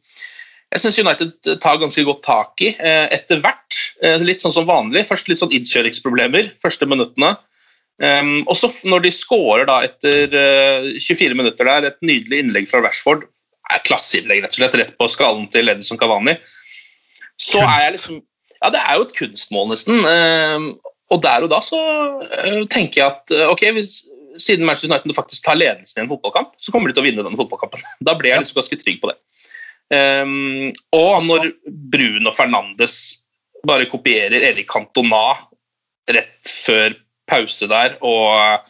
jeg 0.70 0.82
syns 0.84 1.00
United 1.02 1.58
tar 1.62 1.80
ganske 1.82 2.02
godt 2.06 2.22
tak 2.22 2.62
i 2.62 2.72
eh, 2.78 3.06
etter 3.10 3.40
hvert. 3.42 3.78
Eh, 4.06 4.22
litt 4.22 4.42
sånn 4.42 4.54
som 4.54 4.68
vanlig. 4.68 5.02
Først 5.08 5.30
litt 5.30 5.40
sånn 5.42 5.54
innkjøringsproblemer 5.56 6.52
første 6.62 6.86
minuttene. 6.86 7.34
Um, 8.00 8.38
og 8.48 8.56
så 8.56 8.70
når 8.88 9.04
de 9.04 9.12
scorer 9.12 9.66
da 9.68 9.82
etter 9.84 10.32
uh, 10.32 10.86
24 10.96 11.36
minutter 11.36 11.68
der, 11.68 11.90
et 11.90 11.98
nydelig 12.00 12.38
innlegg 12.40 12.68
fra 12.70 12.80
Rashford, 12.80 13.26
er 13.70 13.82
klasseinnlegg 13.84 14.40
rett 14.42 14.54
og 14.56 14.62
slett, 14.62 14.76
rett 14.80 14.94
på 14.98 15.08
skallen 15.12 15.44
til 15.52 15.68
Edison 15.68 16.00
Cavani, 16.00 16.38
så 17.40 17.62
er 17.64 17.86
jeg 17.86 17.96
liksom 17.98 18.20
Ja, 18.60 18.68
det 18.68 18.80
er 18.80 18.98
jo 18.98 19.04
et 19.06 19.12
kunstmål, 19.16 19.70
nesten. 19.70 20.02
Um, 20.04 20.64
og 21.10 21.22
der 21.24 21.46
og 21.46 21.52
da 21.52 21.62
så 21.64 21.78
uh, 22.20 22.64
tenker 22.68 23.00
jeg 23.00 23.06
at 23.06 23.32
eh, 23.32 23.46
ok, 23.48 23.62
hvis, 23.72 23.94
siden 24.36 24.66
Manchester 24.68 24.90
United 24.90 25.16
faktisk 25.16 25.46
tar 25.46 25.56
ledelsen 25.56 26.02
i 26.02 26.04
en 26.04 26.10
fotballkamp, 26.10 26.52
så 26.60 26.74
kommer 26.74 26.90
de 26.90 26.96
til 26.96 27.02
å 27.02 27.06
vinne 27.06 27.24
denne 27.24 27.40
fotballkampen. 27.40 27.80
Da 28.06 28.12
ble 28.18 28.32
jeg 28.32 28.42
liksom 28.42 28.60
ganske 28.60 28.78
trygg 28.82 29.00
på 29.00 29.08
det. 29.12 29.16
Um, 29.90 30.68
og 30.94 31.24
når 31.26 31.48
Bruno 31.92 32.34
Fernandes 32.36 32.98
bare 33.66 33.88
kopierer 33.88 34.44
Erik 34.52 34.68
Cantona 34.70 35.34
rett 36.12 36.52
før 36.52 36.92
pause 37.30 37.68
der, 37.70 37.96
og 38.04 38.66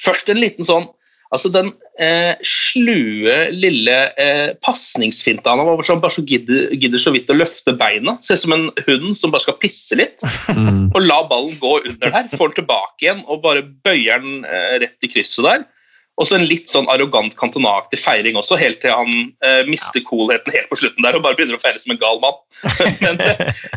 først 0.00 0.32
en 0.32 0.42
liten 0.42 0.66
sånn 0.66 0.88
Altså 1.30 1.46
den 1.54 1.68
eh, 2.02 2.32
slue, 2.42 3.34
lille 3.54 3.98
eh, 4.18 4.48
pasningsfinta 4.66 5.52
han 5.52 5.60
har, 5.62 5.68
hvor 5.78 6.00
bare 6.02 6.16
så 6.16 6.24
gidder, 6.26 6.72
gidder 6.74 6.98
så 6.98 7.12
vidt 7.14 7.30
å 7.30 7.36
løfte 7.36 7.76
beina. 7.78 8.16
Ser 8.18 8.34
ut 8.34 8.42
som 8.42 8.54
en 8.56 8.64
hund 8.88 9.12
som 9.18 9.30
bare 9.30 9.44
skal 9.44 9.60
pisse 9.62 9.94
litt. 9.98 10.24
Og 10.90 10.98
la 11.04 11.20
ballen 11.30 11.54
gå 11.62 11.76
under 11.84 12.16
der, 12.16 12.32
får 12.34 12.50
den 12.50 12.56
tilbake 12.64 13.06
igjen 13.06 13.20
og 13.30 13.44
bare 13.44 13.62
bøyer 13.62 14.24
den 14.24 14.42
eh, 14.42 14.80
rett 14.82 15.06
i 15.06 15.10
krysset 15.12 15.46
der. 15.46 15.62
Og 16.18 16.26
så 16.26 16.36
en 16.36 16.48
litt 16.50 16.66
sånn 16.68 16.90
arrogant 16.92 17.36
kantonaktig 17.38 18.00
feiring 18.02 18.34
også, 18.36 18.58
helt 18.60 18.82
til 18.82 18.92
han 18.92 19.12
eh, 19.46 19.62
mister 19.70 20.02
coolheten 20.04 20.52
helt 20.52 20.68
på 20.68 20.80
slutten 20.82 21.06
der 21.06 21.16
og 21.16 21.22
bare 21.24 21.38
begynner 21.38 21.56
å 21.56 21.62
feire 21.62 21.78
som 21.80 21.94
en 21.94 22.00
gal 22.02 22.18
mann. 22.20 22.42
men 23.06 23.22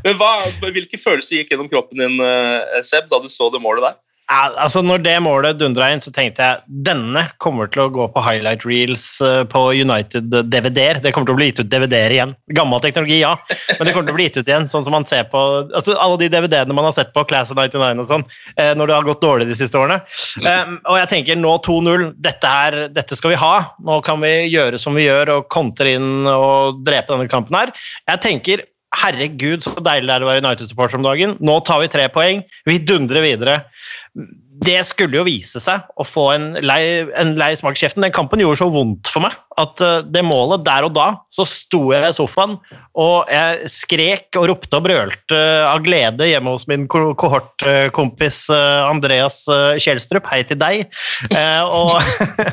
men 0.04 0.18
hva, 0.18 0.32
hvilke 0.66 0.98
følelser 0.98 1.38
gikk 1.38 1.54
gjennom 1.54 1.70
kroppen 1.72 2.02
din, 2.02 2.18
eh, 2.26 2.82
Seb, 2.82 3.08
da 3.14 3.22
du 3.22 3.30
så 3.32 3.54
det 3.54 3.62
målet 3.62 3.86
der? 3.92 4.02
Altså 4.32 4.80
når 4.84 5.02
det 5.04 5.16
målet 5.26 5.58
dundra 5.60 5.90
inn, 5.92 6.02
så 6.02 6.12
tenkte 6.14 6.46
jeg 6.46 6.84
denne 6.88 7.26
kommer 7.44 7.68
til 7.68 7.84
å 7.84 7.92
gå 7.92 8.06
på 8.14 8.24
highlight 8.24 8.64
reels 8.66 9.06
eh, 9.26 9.42
på 9.50 9.66
United 9.76 10.32
DVD-er. 10.48 11.02
Det 11.04 11.12
kommer 11.12 11.28
til 11.28 11.36
å 11.36 11.40
bli 11.42 11.50
gitt 11.50 11.60
ut 11.60 11.72
DVD-er 11.72 12.16
igjen. 12.16 12.34
Gammel 12.56 12.82
teknologi, 12.84 13.20
ja, 13.20 13.34
men 13.50 13.84
det 13.84 13.92
kommer 13.92 14.08
til 14.08 14.16
å 14.16 14.18
bli 14.18 14.30
gitt 14.30 14.40
ut 14.40 14.48
igjen. 14.48 14.70
sånn 14.72 14.88
som 14.88 14.96
man 14.96 15.08
ser 15.10 15.28
på 15.32 15.44
altså 15.76 15.98
Alle 16.00 16.22
de 16.24 16.32
DVD-ene 16.32 16.76
man 16.76 16.88
har 16.88 16.96
sett 16.96 17.14
på 17.16 17.26
Class 17.28 17.52
of 17.52 17.60
99 17.60 18.06
og 18.06 18.10
sånn, 18.10 18.26
eh, 18.56 18.72
når 18.80 18.90
det 18.90 18.98
har 18.98 19.10
gått 19.12 19.24
dårlig 19.26 19.50
de 19.52 19.60
siste 19.60 19.80
årene. 19.80 20.00
Um, 20.40 20.78
og 20.88 21.02
jeg 21.02 21.12
tenker 21.12 21.40
nå 21.40 21.58
2-0. 21.68 22.10
Dette, 22.24 22.50
her, 22.50 22.80
dette 22.96 23.20
skal 23.20 23.36
vi 23.36 23.42
ha. 23.44 23.56
Nå 23.84 24.00
kan 24.08 24.24
vi 24.24 24.34
gjøre 24.48 24.80
som 24.82 24.96
vi 24.96 25.10
gjør 25.10 25.38
og 25.38 25.50
kontre 25.54 25.98
inn 25.98 26.30
og 26.32 26.84
drepe 26.88 27.12
denne 27.12 27.32
kampen 27.32 27.60
her. 27.60 27.76
Jeg 28.08 28.24
tenker 28.24 28.70
Herregud, 28.94 29.64
så 29.66 29.74
deilig 29.82 30.06
det 30.06 30.16
er 30.16 30.24
å 30.24 30.28
være 30.30 30.42
United-supporter 30.44 31.00
om 31.00 31.06
dagen. 31.06 31.32
Nå 31.42 31.58
tar 31.66 31.82
vi 31.82 31.90
tre 31.90 32.06
poeng. 32.14 32.44
Vi 32.70 32.78
dundrer 32.86 33.26
videre. 33.26 33.56
Det 34.14 34.78
skulle 34.86 35.18
jo 35.18 35.24
vise 35.26 35.58
seg 35.60 35.82
å 35.98 36.06
få 36.06 36.28
en 36.36 36.44
lei, 36.62 37.02
en 37.18 37.34
lei 37.40 37.50
smak 37.58 37.76
i 37.76 37.82
kjeften. 37.82 38.06
Den 38.06 38.14
kampen 38.14 38.42
gjorde 38.44 38.62
så 38.62 38.68
vondt 38.72 39.10
for 39.10 39.26
meg 39.26 39.34
at 39.60 39.82
uh, 39.82 40.06
det 40.06 40.22
målet 40.26 40.62
der 40.66 40.86
og 40.86 40.94
da, 40.94 41.08
så 41.34 41.46
sto 41.50 41.82
jeg 41.90 42.06
i 42.06 42.14
sofaen 42.16 42.56
og 43.00 43.32
jeg 43.34 43.72
skrek 43.74 44.38
og 44.40 44.48
ropte 44.52 44.78
og 44.78 44.86
brølte 44.86 45.42
av 45.66 45.82
glede 45.86 46.30
hjemme 46.30 46.54
hos 46.54 46.68
min 46.70 46.86
kohortkompis 46.92 48.44
uh, 48.54 48.86
Andreas 48.92 49.44
Kjelstrup. 49.82 50.30
Hei 50.30 50.44
til 50.48 50.62
deg. 50.62 50.86
Eh, 51.34 51.64
og, 51.66 51.98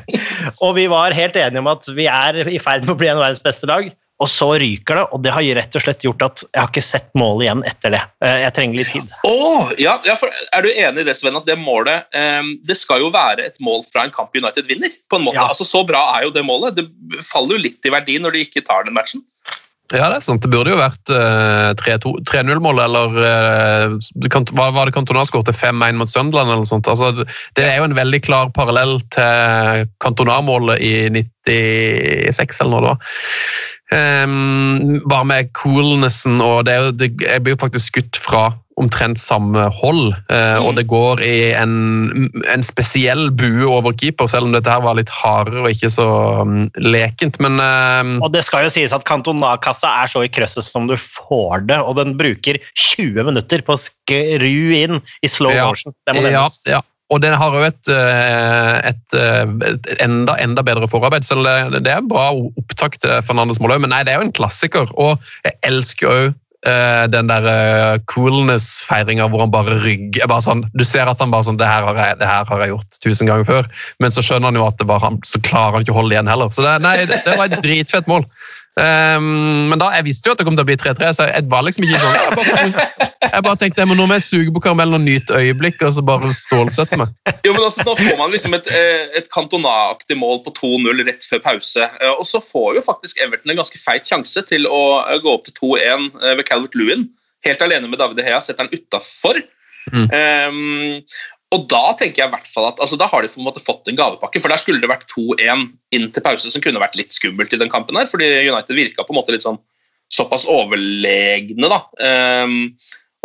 og 0.64 0.76
vi 0.80 0.88
var 0.90 1.16
helt 1.16 1.36
enige 1.36 1.60
om 1.60 1.70
at 1.70 1.88
vi 1.92 2.08
er 2.10 2.40
i 2.48 2.60
ferd 2.62 2.88
med 2.88 2.96
å 2.96 3.00
bli 3.00 3.12
en 3.12 3.20
verdens 3.20 3.44
beste 3.44 3.68
lag. 3.68 3.92
Og 4.20 4.28
så 4.28 4.50
ryker 4.60 4.98
det, 4.98 5.04
og 5.16 5.22
det 5.24 5.32
har 5.32 5.46
rett 5.56 5.76
og 5.78 5.84
slett 5.84 6.02
gjort 6.04 6.22
at 6.26 6.42
jeg 6.44 6.60
har 6.60 6.68
ikke 6.68 6.82
sett 6.84 7.06
målet 7.16 7.46
igjen 7.46 7.62
etter 7.70 7.94
det. 7.94 8.00
Eh, 8.24 8.36
Jeg 8.44 8.52
trenger 8.58 8.76
litt 8.82 8.90
tid. 8.92 9.14
Åh, 9.24 9.70
ja, 9.80 9.94
ja, 10.04 10.16
Er 10.52 10.66
du 10.66 10.68
enig 10.68 11.04
i 11.04 11.08
det, 11.08 11.16
Sven, 11.16 11.38
at 11.40 11.46
det 11.48 11.56
målet 11.60 12.04
eh, 12.12 12.42
Det 12.68 12.76
skal 12.76 13.00
jo 13.00 13.08
være 13.14 13.46
et 13.48 13.56
mål 13.64 13.80
fra 13.88 14.04
en 14.04 14.12
kamp 14.12 14.36
United 14.36 14.68
vinner? 14.68 14.92
på 15.08 15.16
en 15.16 15.24
måte. 15.24 15.40
Ja. 15.40 15.48
Altså, 15.48 15.64
Så 15.64 15.82
bra 15.88 16.02
er 16.18 16.28
jo 16.28 16.34
det 16.36 16.44
målet. 16.44 16.76
Det 16.76 16.86
faller 17.24 17.56
jo 17.56 17.64
litt 17.64 17.88
i 17.88 17.94
verdi 17.96 18.18
når 18.20 18.36
de 18.36 18.44
ikke 18.44 18.64
tar 18.66 18.84
den 18.84 18.94
matchen. 18.94 19.24
Ja, 19.90 20.06
det 20.06 20.20
er 20.20 20.22
sant. 20.22 20.44
Det 20.44 20.50
burde 20.52 20.70
jo 20.70 20.78
vært 20.78 21.10
uh, 21.10 21.72
3-2 21.80 22.12
3-0-mål, 22.30 22.78
eller 22.84 23.16
uh, 23.18 23.96
var, 24.54 24.70
var 24.76 24.86
det 24.86 24.94
Cantona 24.94 25.24
skåret 25.26 25.50
5-1 25.50 25.98
mot 25.98 26.10
Sunderland, 26.10 26.52
eller 26.54 26.68
sånt. 26.68 26.86
Altså, 26.90 27.10
det- 27.58 27.66
er 27.66 27.80
jo 27.80 27.88
en 27.88 27.98
veldig 27.98 28.22
klar 28.22 28.52
parallell 28.54 29.00
til 29.10 29.88
Cantona-målet 30.04 30.78
i 30.78 30.94
96, 31.10 32.62
eller 32.62 32.76
noe 32.76 32.86
det. 32.86 33.10
Ehm, 33.90 35.00
bare 35.10 35.26
med 35.26 35.50
coolnessen, 35.58 36.38
og 36.40 36.66
det 36.68 36.76
det, 37.00 37.10
jeg 37.24 37.42
blir 37.42 37.56
jo 37.56 37.62
faktisk 37.64 37.90
skutt 37.90 38.20
fra 38.22 38.52
omtrent 38.80 39.20
samme 39.20 39.66
hold, 39.76 40.14
eh, 40.32 40.58
og 40.64 40.74
det 40.78 40.86
går 40.90 41.22
i 41.24 41.52
en, 41.58 42.30
en 42.52 42.64
spesiell 42.66 43.28
bue 43.36 43.68
over 43.68 43.94
keeper, 43.96 44.30
selv 44.30 44.48
om 44.48 44.54
dette 44.56 44.72
her 44.72 44.82
var 44.84 44.98
litt 44.98 45.12
hardere 45.12 45.62
og 45.64 45.70
ikke 45.74 45.90
så 45.92 46.08
mm, 46.48 46.62
lekent, 46.82 47.38
men 47.44 47.60
ehm, 47.62 48.16
Og 48.24 48.32
det 48.34 48.44
skal 48.48 48.66
jo 48.66 48.72
sies 48.74 48.94
at 48.96 49.06
Cantona-kassa 49.08 49.90
er 50.02 50.10
så 50.12 50.24
i 50.26 50.32
krøsset 50.32 50.66
som 50.66 50.88
du 50.90 50.96
får 51.00 51.66
det, 51.70 51.80
og 51.80 51.98
den 52.00 52.16
bruker 52.20 52.60
20 52.74 53.26
minutter 53.30 53.64
på 53.66 53.76
å 53.76 53.80
skru 53.80 54.72
inn 54.76 55.00
i 55.22 55.28
slow 55.30 55.52
Ja. 55.54 55.66
motion. 55.68 55.94
Det 56.06 56.16
må 56.16 56.24
Ja, 56.24 56.40
nevnes. 56.40 56.60
ja. 56.66 56.80
Og 57.10 57.18
den 57.24 57.34
har 57.34 57.50
jo 57.50 57.62
et, 57.66 57.88
eh, 57.90 58.76
et, 58.92 59.14
eh, 59.18 59.46
et 59.66 59.88
enda, 59.98 60.36
enda 60.38 60.62
bedre 60.62 60.86
forarbeid, 60.86 61.26
så 61.26 61.40
det, 61.42 61.82
det 61.82 61.90
er 61.90 62.06
bra 62.06 62.28
opptak 62.30 63.00
til 63.02 63.16
Fernandes 63.26 63.58
mål. 63.58 63.80
Men 63.82 63.90
nei, 63.90 64.04
det 64.06 64.14
er 64.14 64.20
jo 64.20 64.28
en 64.28 64.36
klassiker, 64.36 64.86
og 64.94 65.18
jeg 65.42 65.56
elsker 65.66 66.30
jo 66.66 67.06
den 67.08 67.30
der 67.30 67.46
uh, 67.48 67.98
coolness-feiringa 68.10 69.28
hvor 69.32 69.44
han 69.44 69.52
bare 69.52 69.78
rygger. 69.80 70.28
Bare 70.28 70.44
sånn, 70.44 70.66
du 70.76 70.84
ser 70.84 71.08
at 71.08 71.22
han 71.22 71.32
bare 71.32 71.46
sånn 71.48 71.60
det 71.60 71.68
her, 71.68 71.86
har 71.88 71.96
jeg, 71.96 72.18
det 72.20 72.28
her 72.28 72.44
har 72.48 72.64
jeg 72.64 72.74
gjort 72.74 73.00
tusen 73.00 73.30
ganger 73.30 73.48
før. 73.48 73.70
Men 74.02 74.12
så 74.12 74.24
skjønner 74.24 74.50
han 74.50 74.60
jo 74.60 74.66
at 74.68 74.76
det 74.80 74.88
bare, 74.90 75.04
han, 75.06 75.20
så 75.24 75.40
klarer 75.46 75.78
han 75.78 75.86
ikke 75.86 75.94
å 75.96 76.00
holde 76.02 76.16
igjen 76.16 76.30
heller. 76.30 76.52
Så 76.52 76.66
det, 76.66 76.76
nei, 76.84 76.96
det, 77.08 77.22
det 77.24 77.38
var 77.40 77.48
et 77.48 77.64
dritfett 77.64 78.10
mål. 78.10 78.26
Ehm, 78.78 79.66
men 79.70 79.80
da, 79.80 79.88
jeg 79.96 80.06
visste 80.06 80.30
jo 80.30 80.34
at 80.36 80.40
det 80.40 80.46
kom 80.46 80.54
til 80.54 80.62
å 80.62 80.68
bli 80.68 80.76
3-3, 80.78 81.08
så 81.16 81.26
jeg 81.26 81.46
var 81.50 81.64
liksom 81.66 81.86
ikke 81.86 81.98
sånn 81.98 82.14
Jeg 82.14 82.36
bare, 82.38 82.84
jeg 83.24 83.44
bare 83.46 83.58
tenkte 83.58 83.82
jeg 83.82 83.90
må 83.90 83.96
nå 83.98 84.06
må 84.06 84.18
jeg 84.20 84.26
suge 84.28 84.54
på 84.54 84.62
karamellen 84.62 85.00
og 85.00 85.02
nyte 85.02 85.40
øyeblikket, 85.40 85.82
og 85.88 85.96
så 85.96 86.04
bare 86.06 86.30
stålsette 86.36 86.98
meg. 87.00 87.12
Jo, 87.46 87.54
men 87.56 87.64
altså, 87.66 87.84
Nå 87.88 87.96
får 87.98 88.18
man 88.20 88.34
liksom 88.34 88.54
et, 88.56 88.70
eh, 88.70 89.08
et 89.18 89.30
Cantona-aktig 89.34 90.18
mål 90.20 90.42
på 90.46 90.54
2-0 90.60 91.02
rett 91.08 91.26
før 91.26 91.42
pause. 91.48 91.88
eh, 91.88 92.12
Og 92.14 92.26
så 92.28 92.42
får 92.44 92.78
jo 92.78 92.86
faktisk 92.86 93.22
Everton 93.24 93.54
en 93.54 93.62
ganske 93.62 93.80
feit 93.82 94.06
sjanse 94.06 94.44
til 94.48 94.68
å 94.70 94.82
eh, 95.02 95.18
gå 95.22 95.34
opp 95.34 95.48
til 95.48 95.56
2-1 95.58 96.06
eh, 96.22 96.36
ved 96.38 96.46
Calvert 96.48 96.78
Lewin. 96.78 97.08
Helt 97.46 97.62
alene 97.64 97.90
med 97.90 97.98
David 97.98 98.22
Hea, 98.22 98.38
setter 98.44 98.66
han 98.66 98.74
utafor. 98.74 99.40
Mm. 99.90 101.00
Og 101.50 101.66
da 101.70 101.82
tenker 101.98 102.22
jeg 102.22 102.30
i 102.30 102.32
hvert 102.32 102.46
fall 102.46 102.68
at 102.68 102.78
altså, 102.82 102.98
da 103.00 103.08
har 103.10 103.24
de 103.24 103.30
på 103.32 103.40
en 103.40 103.46
måte 103.48 103.62
fått 103.62 103.88
en 103.90 103.98
gavepakke, 103.98 104.38
for 104.42 104.52
der 104.52 104.60
skulle 104.62 104.82
det 104.82 104.90
vært 104.90 105.08
2-1 105.10 105.66
inn 105.96 106.06
til 106.14 106.22
pause, 106.22 106.46
som 106.52 106.62
kunne 106.62 106.82
vært 106.82 106.98
litt 106.98 107.10
skummelt 107.14 107.50
i 107.56 107.58
den 107.58 107.72
kampen 107.72 107.98
her, 107.98 108.06
fordi 108.06 108.28
United 108.46 108.78
virka 108.78 109.06
på 109.06 109.14
en 109.14 109.18
måte 109.18 109.34
litt 109.34 109.46
sånn 109.46 109.58
såpass 110.14 110.46
overlegne, 110.50 111.70
da. 111.70 111.82
Um, 112.46 112.74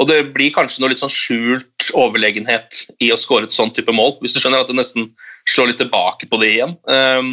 og 0.01 0.09
det 0.09 0.19
blir 0.35 0.53
kanskje 0.55 0.81
noe 0.81 0.91
litt 0.91 1.01
sånn 1.01 1.13
skjult 1.13 1.89
overlegenhet 1.95 2.81
i 3.03 3.11
å 3.13 3.19
skåre 3.19 3.47
et 3.47 3.55
sånn 3.55 3.71
type 3.75 3.93
mål, 3.95 4.17
hvis 4.23 4.35
du 4.35 4.41
skjønner 4.41 4.65
at 4.65 4.71
det 4.71 4.77
nesten 4.77 5.07
slår 5.49 5.71
litt 5.71 5.79
tilbake 5.83 6.27
på 6.27 6.39
det 6.41 6.49
igjen. 6.57 6.75
Ehm, 6.91 7.31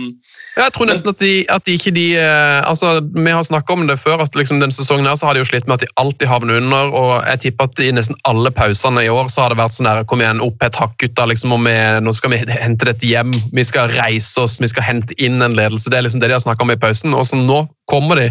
Jeg 0.53 0.73
tror 0.77 0.89
nesten 0.91 1.09
at 1.15 1.21
de, 1.23 1.31
at 1.49 1.65
de 1.65 1.75
ikke 1.79 1.95
de 1.97 2.05
eh, 2.21 2.59
altså 2.69 2.99
Vi 3.15 3.33
har 3.33 3.45
snakka 3.47 3.73
om 3.73 3.87
det 3.89 3.97
før, 4.01 4.21
at 4.21 4.35
liksom 4.37 4.61
denne 4.61 4.75
sesongen 4.77 5.09
her 5.09 5.17
så 5.17 5.31
har 5.31 5.37
de 5.37 5.41
jo 5.41 5.49
slitt 5.49 5.65
med 5.65 5.79
at 5.79 5.87
de 5.87 5.95
alltid 5.97 6.29
havner 6.29 6.61
under. 6.61 6.93
og 6.93 7.13
Jeg 7.31 7.41
tipper 7.47 7.71
at 7.71 7.81
i 7.81 7.89
nesten 7.97 8.19
alle 8.29 8.53
pausene 8.53 9.07
i 9.07 9.09
år 9.09 9.33
så 9.33 9.47
har 9.47 9.55
det 9.55 9.61
vært 9.63 9.77
sånn 9.79 9.89
der 9.89 10.05
Kom 10.09 10.21
igjen, 10.21 10.45
opp 10.45 10.61
et 10.67 10.77
hakk, 10.77 10.99
gutta. 11.01 11.25
Liksom, 11.31 11.55
og 11.57 11.65
nå 12.05 12.13
skal 12.13 12.35
vi 12.35 12.43
hente 12.53 12.89
dette 12.89 13.09
hjem. 13.09 13.33
Vi 13.57 13.65
skal 13.65 13.93
reise 13.97 14.45
oss, 14.45 14.59
vi 14.61 14.69
skal 14.69 14.85
hente 14.85 15.17
inn 15.17 15.41
en 15.41 15.57
ledelse. 15.57 15.89
Det 15.89 16.03
er 16.03 16.05
liksom 16.09 16.21
det 16.21 16.29
de 16.29 16.37
har 16.37 16.45
snakka 16.45 16.67
om 16.67 16.75
i 16.75 16.81
pausen. 16.85 17.17
Og 17.17 17.25
så 17.31 17.41
nå 17.41 17.65
kommer 17.89 18.21
de. 18.21 18.29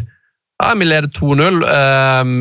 Ja, 0.61 0.73
Vi 0.77 0.85
leder 0.85 1.09
2-0. 1.09 1.63
Um, 2.21 2.33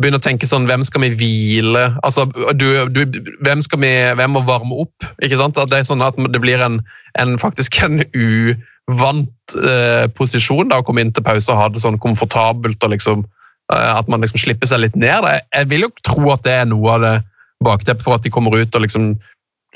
begynner 0.00 0.18
å 0.18 0.24
tenke 0.24 0.48
sånn 0.50 0.66
Hvem 0.66 0.82
skal 0.86 1.04
vi 1.04 1.12
hvile? 1.20 1.84
Altså, 2.06 2.24
du, 2.58 2.66
du, 2.90 3.04
hvem, 3.46 3.62
skal 3.62 3.82
vi, 3.84 3.92
hvem 4.18 4.34
må 4.34 4.42
varme 4.48 4.80
opp? 4.82 5.06
Ikke 5.22 5.38
sant? 5.38 5.60
At 5.60 5.70
det 5.70 5.80
er 5.80 5.86
sånn 5.86 6.02
at 6.02 6.18
det 6.18 6.42
blir 6.42 6.62
en, 6.64 6.80
en 7.22 7.36
faktisk 7.38 7.78
en 7.86 8.02
uvant 8.10 9.56
uh, 9.62 10.06
posisjon 10.18 10.72
da, 10.72 10.80
å 10.80 10.86
komme 10.86 11.06
inn 11.06 11.14
til 11.14 11.26
pause 11.26 11.54
og 11.54 11.60
ha 11.60 11.70
det 11.70 11.84
sånn 11.84 12.00
komfortabelt. 12.02 12.82
og 12.82 12.94
liksom 12.96 13.22
uh, 13.22 13.92
At 13.94 14.10
man 14.10 14.26
liksom 14.26 14.42
slipper 14.42 14.70
seg 14.70 14.82
litt 14.82 14.98
ned. 14.98 15.28
Jeg, 15.30 15.46
jeg 15.54 15.70
vil 15.70 15.86
jo 15.86 15.94
tro 16.02 16.32
at 16.34 16.42
det 16.48 16.58
er 16.58 16.70
noe 16.72 16.96
av 16.96 17.06
det 17.06 17.16
bakteppet 17.64 18.06
for 18.06 18.18
at 18.18 18.26
de 18.26 18.34
kommer 18.34 18.58
ut 18.58 18.74
og 18.74 18.86
liksom 18.86 19.12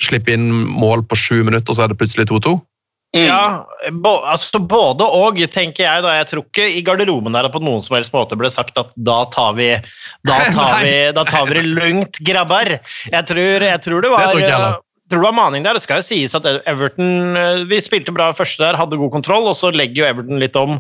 slipper 0.03 0.35
inn 0.35 0.51
mål 0.51 1.05
på 1.07 1.19
sju 1.19 1.43
minutter, 1.47 1.71
og 1.71 1.79
så 1.79 1.85
er 1.85 1.93
det 1.93 2.01
plutselig 2.01 2.27
2-2. 2.33 2.57
Mm. 3.13 3.25
Ja, 3.27 3.65
altså 4.25 4.61
både 4.61 5.05
og, 5.05 5.41
tenker 5.53 5.85
jeg. 5.85 6.05
da 6.05 6.15
Jeg 6.17 6.31
tror 6.31 6.47
ikke 6.47 6.69
i 6.79 6.85
garderoben 6.87 7.37
der 7.37 7.51
på 7.53 7.61
noen 7.63 7.85
som 7.85 7.99
helst 7.99 8.15
måte 8.15 8.39
ble 8.41 8.51
sagt 8.53 8.79
at 8.81 8.95
da 8.97 9.23
tar 9.35 9.53
vi 9.59 9.69
Da 10.29 10.39
tar 10.57 10.81
vi, 10.85 10.97
da 11.17 11.27
tar 11.29 11.51
vi 11.51 11.59
det 11.61 11.67
lugnt, 11.69 12.23
grabber. 12.25 12.79
Jeg 13.13 13.29
tror, 13.29 13.69
jeg 13.69 13.85
tror 13.85 14.05
det 14.05 14.15
var 14.15 14.27
Det 14.27 14.41
tror 14.41 14.49
jeg 14.49 14.81
tror 15.13 15.27
det 15.27 15.29
var 15.29 15.37
maning 15.37 15.65
der. 15.65 15.77
Det 15.77 15.85
skal 15.85 16.01
jo 16.01 16.07
sies 16.07 16.33
at 16.39 16.47
Everton 16.65 17.37
eh, 17.37 17.65
Vi 17.69 17.81
spilte 17.85 18.15
bra 18.17 18.31
første 18.37 18.65
der, 18.65 18.79
hadde 18.81 18.97
god 19.01 19.13
kontroll, 19.13 19.49
og 19.51 19.59
så 19.59 19.73
legger 19.75 20.05
jo 20.05 20.09
Everton 20.09 20.41
litt 20.41 20.57
om 20.57 20.79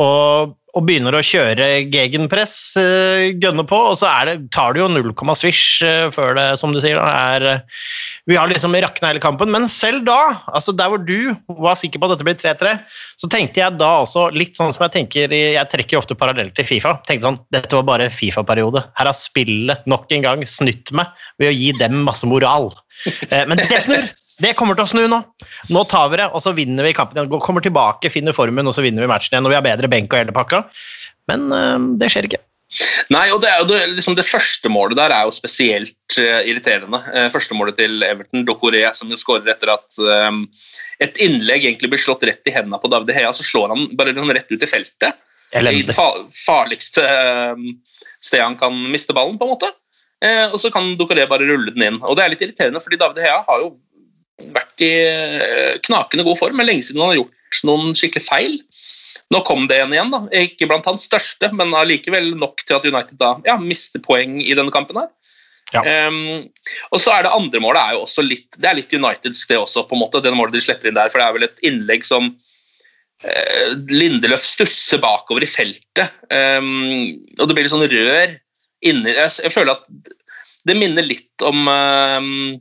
og, 0.00 0.54
og 0.74 0.82
begynner 0.88 1.14
å 1.14 1.22
kjøre 1.22 1.66
gegenpress, 1.92 2.54
uh, 2.80 3.30
gønne 3.42 3.64
på, 3.68 3.78
og 3.92 3.98
så 4.00 4.10
det, 4.26 4.36
tar 4.54 4.74
det 4.74 4.82
jo 4.82 4.88
0, 4.90 5.12
svisj 5.38 5.84
eh, 5.86 6.06
før 6.14 6.34
det, 6.38 6.46
som 6.60 6.74
du 6.74 6.80
sier, 6.82 6.98
er 6.98 7.46
eh, 7.50 7.84
Vi 8.30 8.38
har 8.38 8.50
liksom 8.50 8.74
rakna 8.82 9.12
hele 9.12 9.22
kampen, 9.22 9.52
men 9.54 9.68
selv 9.70 10.04
da, 10.08 10.18
altså 10.50 10.74
der 10.74 10.90
hvor 10.90 11.02
du 11.06 11.34
var 11.62 11.78
sikker 11.78 12.02
på 12.02 12.08
at 12.08 12.14
dette 12.14 12.26
blir 12.26 12.38
3-3, 12.40 12.74
så 13.20 13.30
tenkte 13.30 13.62
jeg 13.62 13.78
da 13.78 13.90
også, 14.02 14.26
litt 14.34 14.58
sånn 14.58 14.74
som 14.74 14.86
jeg 14.86 14.94
tenker 14.96 15.32
Jeg 15.34 15.70
trekker 15.70 15.96
jo 15.96 16.02
ofte 16.02 16.18
parallelt 16.18 16.56
til 16.58 16.66
Fifa. 16.66 16.96
tenkte 17.06 17.28
sånn, 17.28 17.40
Dette 17.54 17.78
var 17.78 17.86
bare 17.88 18.10
Fifa-periode. 18.12 18.82
Her 18.98 19.10
har 19.10 19.16
spillet 19.16 19.86
nok 19.90 20.10
en 20.14 20.26
gang 20.26 20.44
snytt 20.48 20.90
meg 20.96 21.12
ved 21.42 21.52
å 21.52 21.54
gi 21.54 21.70
dem 21.78 22.02
masse 22.06 22.26
moral. 22.28 22.72
Eh, 23.30 23.44
Men 23.46 23.60
det 23.62 23.82
snur! 23.84 24.06
Det 24.42 24.54
kommer 24.58 24.78
til 24.78 24.86
å 24.86 24.90
snu 24.90 25.04
nå. 25.10 25.20
Nå 25.74 25.84
tar 25.90 26.08
vi 26.12 26.18
det, 26.22 26.30
og 26.32 26.42
så 26.42 26.54
vinner 26.56 26.86
vi 26.86 26.94
kampen 26.96 27.20
igjen. 27.20 27.30
Kommer 27.44 27.64
tilbake, 27.64 28.10
finner 28.10 28.36
formen, 28.36 28.66
og 28.66 28.74
så 28.76 28.84
vinner 28.84 29.04
vi 29.04 29.10
matchen 29.10 29.36
igjen. 29.36 29.46
Og 29.46 29.54
vi 29.54 29.58
har 29.58 29.66
bedre 29.66 29.90
benk 29.90 30.10
og 30.10 30.22
hele 30.22 30.34
pakka. 30.34 30.64
Men 31.30 31.46
eh, 31.54 31.78
det 32.00 32.10
skjer 32.12 32.28
ikke. 32.30 32.42
Nei, 33.12 33.28
og 33.30 33.42
det, 33.44 33.50
er 33.52 33.60
jo 33.60 33.68
det, 33.68 33.80
liksom 33.92 34.16
det 34.18 34.24
første 34.26 34.70
målet 34.72 34.96
der 34.98 35.12
er 35.14 35.28
jo 35.28 35.34
spesielt 35.36 36.16
uh, 36.16 36.40
irriterende. 36.48 36.98
Uh, 37.12 37.28
første 37.30 37.54
målet 37.54 37.76
til 37.78 38.02
Everton, 38.02 38.42
Dokoré, 38.48 38.82
som 38.96 39.12
jo 39.12 39.18
skårer 39.20 39.52
etter 39.52 39.70
at 39.74 40.00
eh, 40.00 40.40
et 41.04 41.20
innlegg 41.22 41.66
egentlig 41.68 41.92
blir 41.92 42.02
slått 42.02 42.24
rett 42.26 42.50
i 42.50 42.54
hendene 42.54 42.80
på 42.80 42.90
David 42.90 43.14
Hea, 43.14 43.30
så 43.36 43.46
slår 43.46 43.74
han 43.74 43.86
bare 43.98 44.14
liksom 44.14 44.32
rett 44.34 44.50
ut 44.50 44.66
i 44.66 44.70
feltet. 44.70 45.22
I 45.52 45.60
Elendig. 45.60 45.86
det 45.92 45.94
fa 45.94 46.08
farligste 46.46 47.04
eh, 47.04 47.64
stedet 48.18 48.46
han 48.46 48.58
kan 48.58 48.74
miste 48.90 49.14
ballen, 49.14 49.38
på 49.38 49.46
en 49.46 49.54
måte. 49.54 49.70
Uh, 50.24 50.48
og 50.54 50.58
så 50.62 50.70
kan 50.72 50.94
Dokoré 50.98 51.28
bare 51.30 51.46
rulle 51.46 51.74
den 51.74 51.84
inn. 51.84 52.02
Og 52.02 52.16
det 52.16 52.24
er 52.24 52.32
litt 52.32 52.42
irriterende, 52.46 52.82
fordi 52.82 52.98
David 52.98 53.22
Hea 53.22 53.38
har 53.44 53.62
jo 53.62 53.74
vært 54.54 54.82
i 54.84 54.92
eh, 55.06 55.76
knakende 55.86 56.26
god 56.26 56.40
form. 56.40 56.58
Det 56.58 56.64
er 56.64 56.70
lenge 56.72 56.86
siden 56.88 57.02
han 57.04 57.12
har 57.12 57.20
gjort 57.22 57.62
noen 57.68 57.96
skikkelig 57.98 58.26
feil. 58.26 58.58
Nå 59.32 59.40
kom 59.46 59.68
det 59.70 59.80
en 59.80 59.94
igjen, 59.94 60.12
da. 60.12 60.24
ikke 60.36 60.68
blant 60.70 60.86
hans 60.88 61.06
største, 61.08 61.48
men 61.56 61.74
allikevel 61.76 62.34
nok 62.38 62.64
til 62.64 62.76
at 62.76 62.86
United 62.86 63.18
da 63.20 63.36
ja, 63.46 63.56
mister 63.60 64.02
poeng 64.02 64.40
i 64.42 64.54
denne 64.56 64.74
kampen. 64.74 65.00
her. 65.00 65.10
Ja. 65.72 65.82
Um, 66.06 66.44
og 66.92 67.00
så 67.02 67.14
er 67.14 67.24
Det 67.24 67.32
andre 67.34 67.58
målet 67.58 67.80
er 67.80 67.94
jo 67.96 68.04
også 68.04 68.22
litt 68.22 68.58
det 68.60 68.68
er 68.68 68.76
litt 68.78 68.92
Uniteds, 68.94 69.46
det 69.48 69.56
også. 69.58 69.86
på 69.88 69.96
en 69.96 70.04
måte, 70.04 70.20
det 70.22 70.34
målet 70.34 70.54
de 70.54 70.62
slipper 70.62 70.90
inn 70.90 70.98
der, 70.98 71.10
for 71.10 71.18
Det 71.18 71.26
er 71.26 71.36
vel 71.38 71.48
et 71.48 71.64
innlegg 71.66 72.06
som 72.06 72.28
uh, 72.30 73.68
Lindeløf 73.90 74.44
stusser 74.44 75.02
bakover 75.02 75.46
i 75.46 75.50
feltet. 75.50 76.14
Um, 76.30 77.16
og 77.38 77.48
det 77.48 77.56
blir 77.56 77.66
litt 77.66 77.74
sånn 77.74 77.88
rør 77.90 78.38
inni 78.84 79.14
jeg, 79.16 79.32
jeg 79.46 79.52
føler 79.54 79.78
at 79.78 80.12
det 80.68 80.76
minner 80.76 81.04
litt 81.04 81.44
om 81.44 81.68
um, 81.68 82.58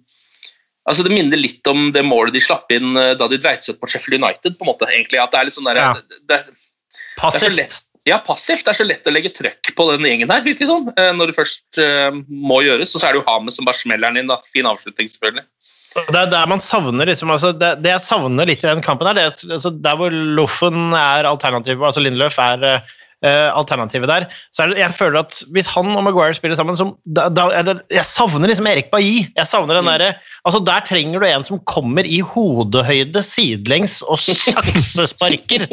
altså 0.89 1.03
Det 1.07 1.13
minner 1.15 1.39
litt 1.39 1.67
om 1.71 1.91
det 1.95 2.03
målet 2.05 2.33
de 2.35 2.41
slapp 2.43 2.71
inn 2.75 2.97
eh, 2.99 3.13
da 3.19 3.27
de 3.31 3.37
dreit 3.39 3.63
seg 3.63 3.75
ut 3.77 3.81
mot 3.83 3.91
Sheffield 3.93 4.19
United. 4.23 4.57
på 4.59 4.65
en 4.65 4.71
måte, 4.73 4.89
egentlig, 4.91 5.21
at 5.23 5.31
Det 5.31 5.39
er 5.39 5.45
litt 5.49 5.57
sånn 5.57 5.69
der, 5.71 5.79
Ja. 5.81 5.93
det, 5.93 6.03
det, 6.09 6.19
det 6.27 6.37
er 6.41 6.45
så 6.47 7.21
Passivt. 7.21 7.55
lett, 7.55 7.77
ja, 8.09 8.17
passivt. 8.19 8.65
Det 8.65 8.71
er 8.73 8.79
så 8.81 8.85
lett 8.87 9.05
å 9.07 9.11
legge 9.13 9.29
trøkk 9.31 9.69
på 9.77 9.85
den 9.93 10.03
gjengen 10.09 10.31
her, 10.33 10.41
virker 10.43 10.65
det 10.65 10.71
som. 10.73 10.89
eh, 10.97 11.11
Når 11.15 11.29
det 11.31 11.35
først 11.37 11.79
uh, 11.79 12.11
må 12.27 12.57
gjøres. 12.65 12.91
Og 12.95 12.99
så 12.99 13.07
er 13.07 13.13
det 13.15 13.21
jo 13.21 13.27
Hames 13.29 13.55
som 13.55 13.65
bare 13.69 13.79
smeller 13.79 14.09
den 14.11 14.23
inn. 14.25 14.31
da. 14.33 14.39
Fin 14.51 14.65
avslutning, 14.67 15.07
selvfølgelig. 15.13 15.45
Det 16.09 16.17
er 16.17 16.25
der 16.33 16.47
man 16.49 16.59
savner 16.59 17.05
liksom, 17.05 17.29
altså 17.29 17.51
det, 17.53 17.69
det 17.85 17.91
jeg 17.93 18.01
savner 18.01 18.47
litt 18.49 18.63
i 18.65 18.67
den 18.67 18.81
kampen, 18.81 19.05
her, 19.07 19.13
det 19.13 19.23
er 19.29 19.53
altså 19.59 19.69
der 19.77 19.95
hvor 19.99 20.09
Loffen 20.09 20.89
er 20.97 21.27
alternativet, 21.29 21.85
altså 21.85 22.01
Lindløf 22.01 22.39
er 22.41 22.63
eh, 22.65 22.95
alternativet 23.23 24.09
der. 24.09 24.25
så 24.51 24.67
det, 24.67 24.77
Jeg 24.81 24.91
føler 24.91 25.19
at 25.23 25.37
hvis 25.55 25.67
han 25.71 25.87
og 25.95 26.03
Maguire 26.03 26.35
spiller 26.35 26.57
sammen 26.59 26.77
så, 26.77 26.89
da, 27.05 27.29
da 27.29 27.61
det, 27.63 27.77
Jeg 27.91 28.05
savner 28.05 28.47
liksom 28.51 28.67
Erik 28.67 28.91
Bailly. 28.91 29.25
Jeg 29.37 29.47
savner 29.47 29.79
den 29.79 29.87
der, 29.87 30.17
altså 30.45 30.59
Der 30.59 30.83
trenger 30.87 31.19
du 31.19 31.27
en 31.27 31.43
som 31.47 31.61
kommer 31.69 32.03
i 32.03 32.19
hodehøyde 32.19 33.23
sidelengs 33.23 34.01
og 34.01 34.19
saksesparker 34.19 35.67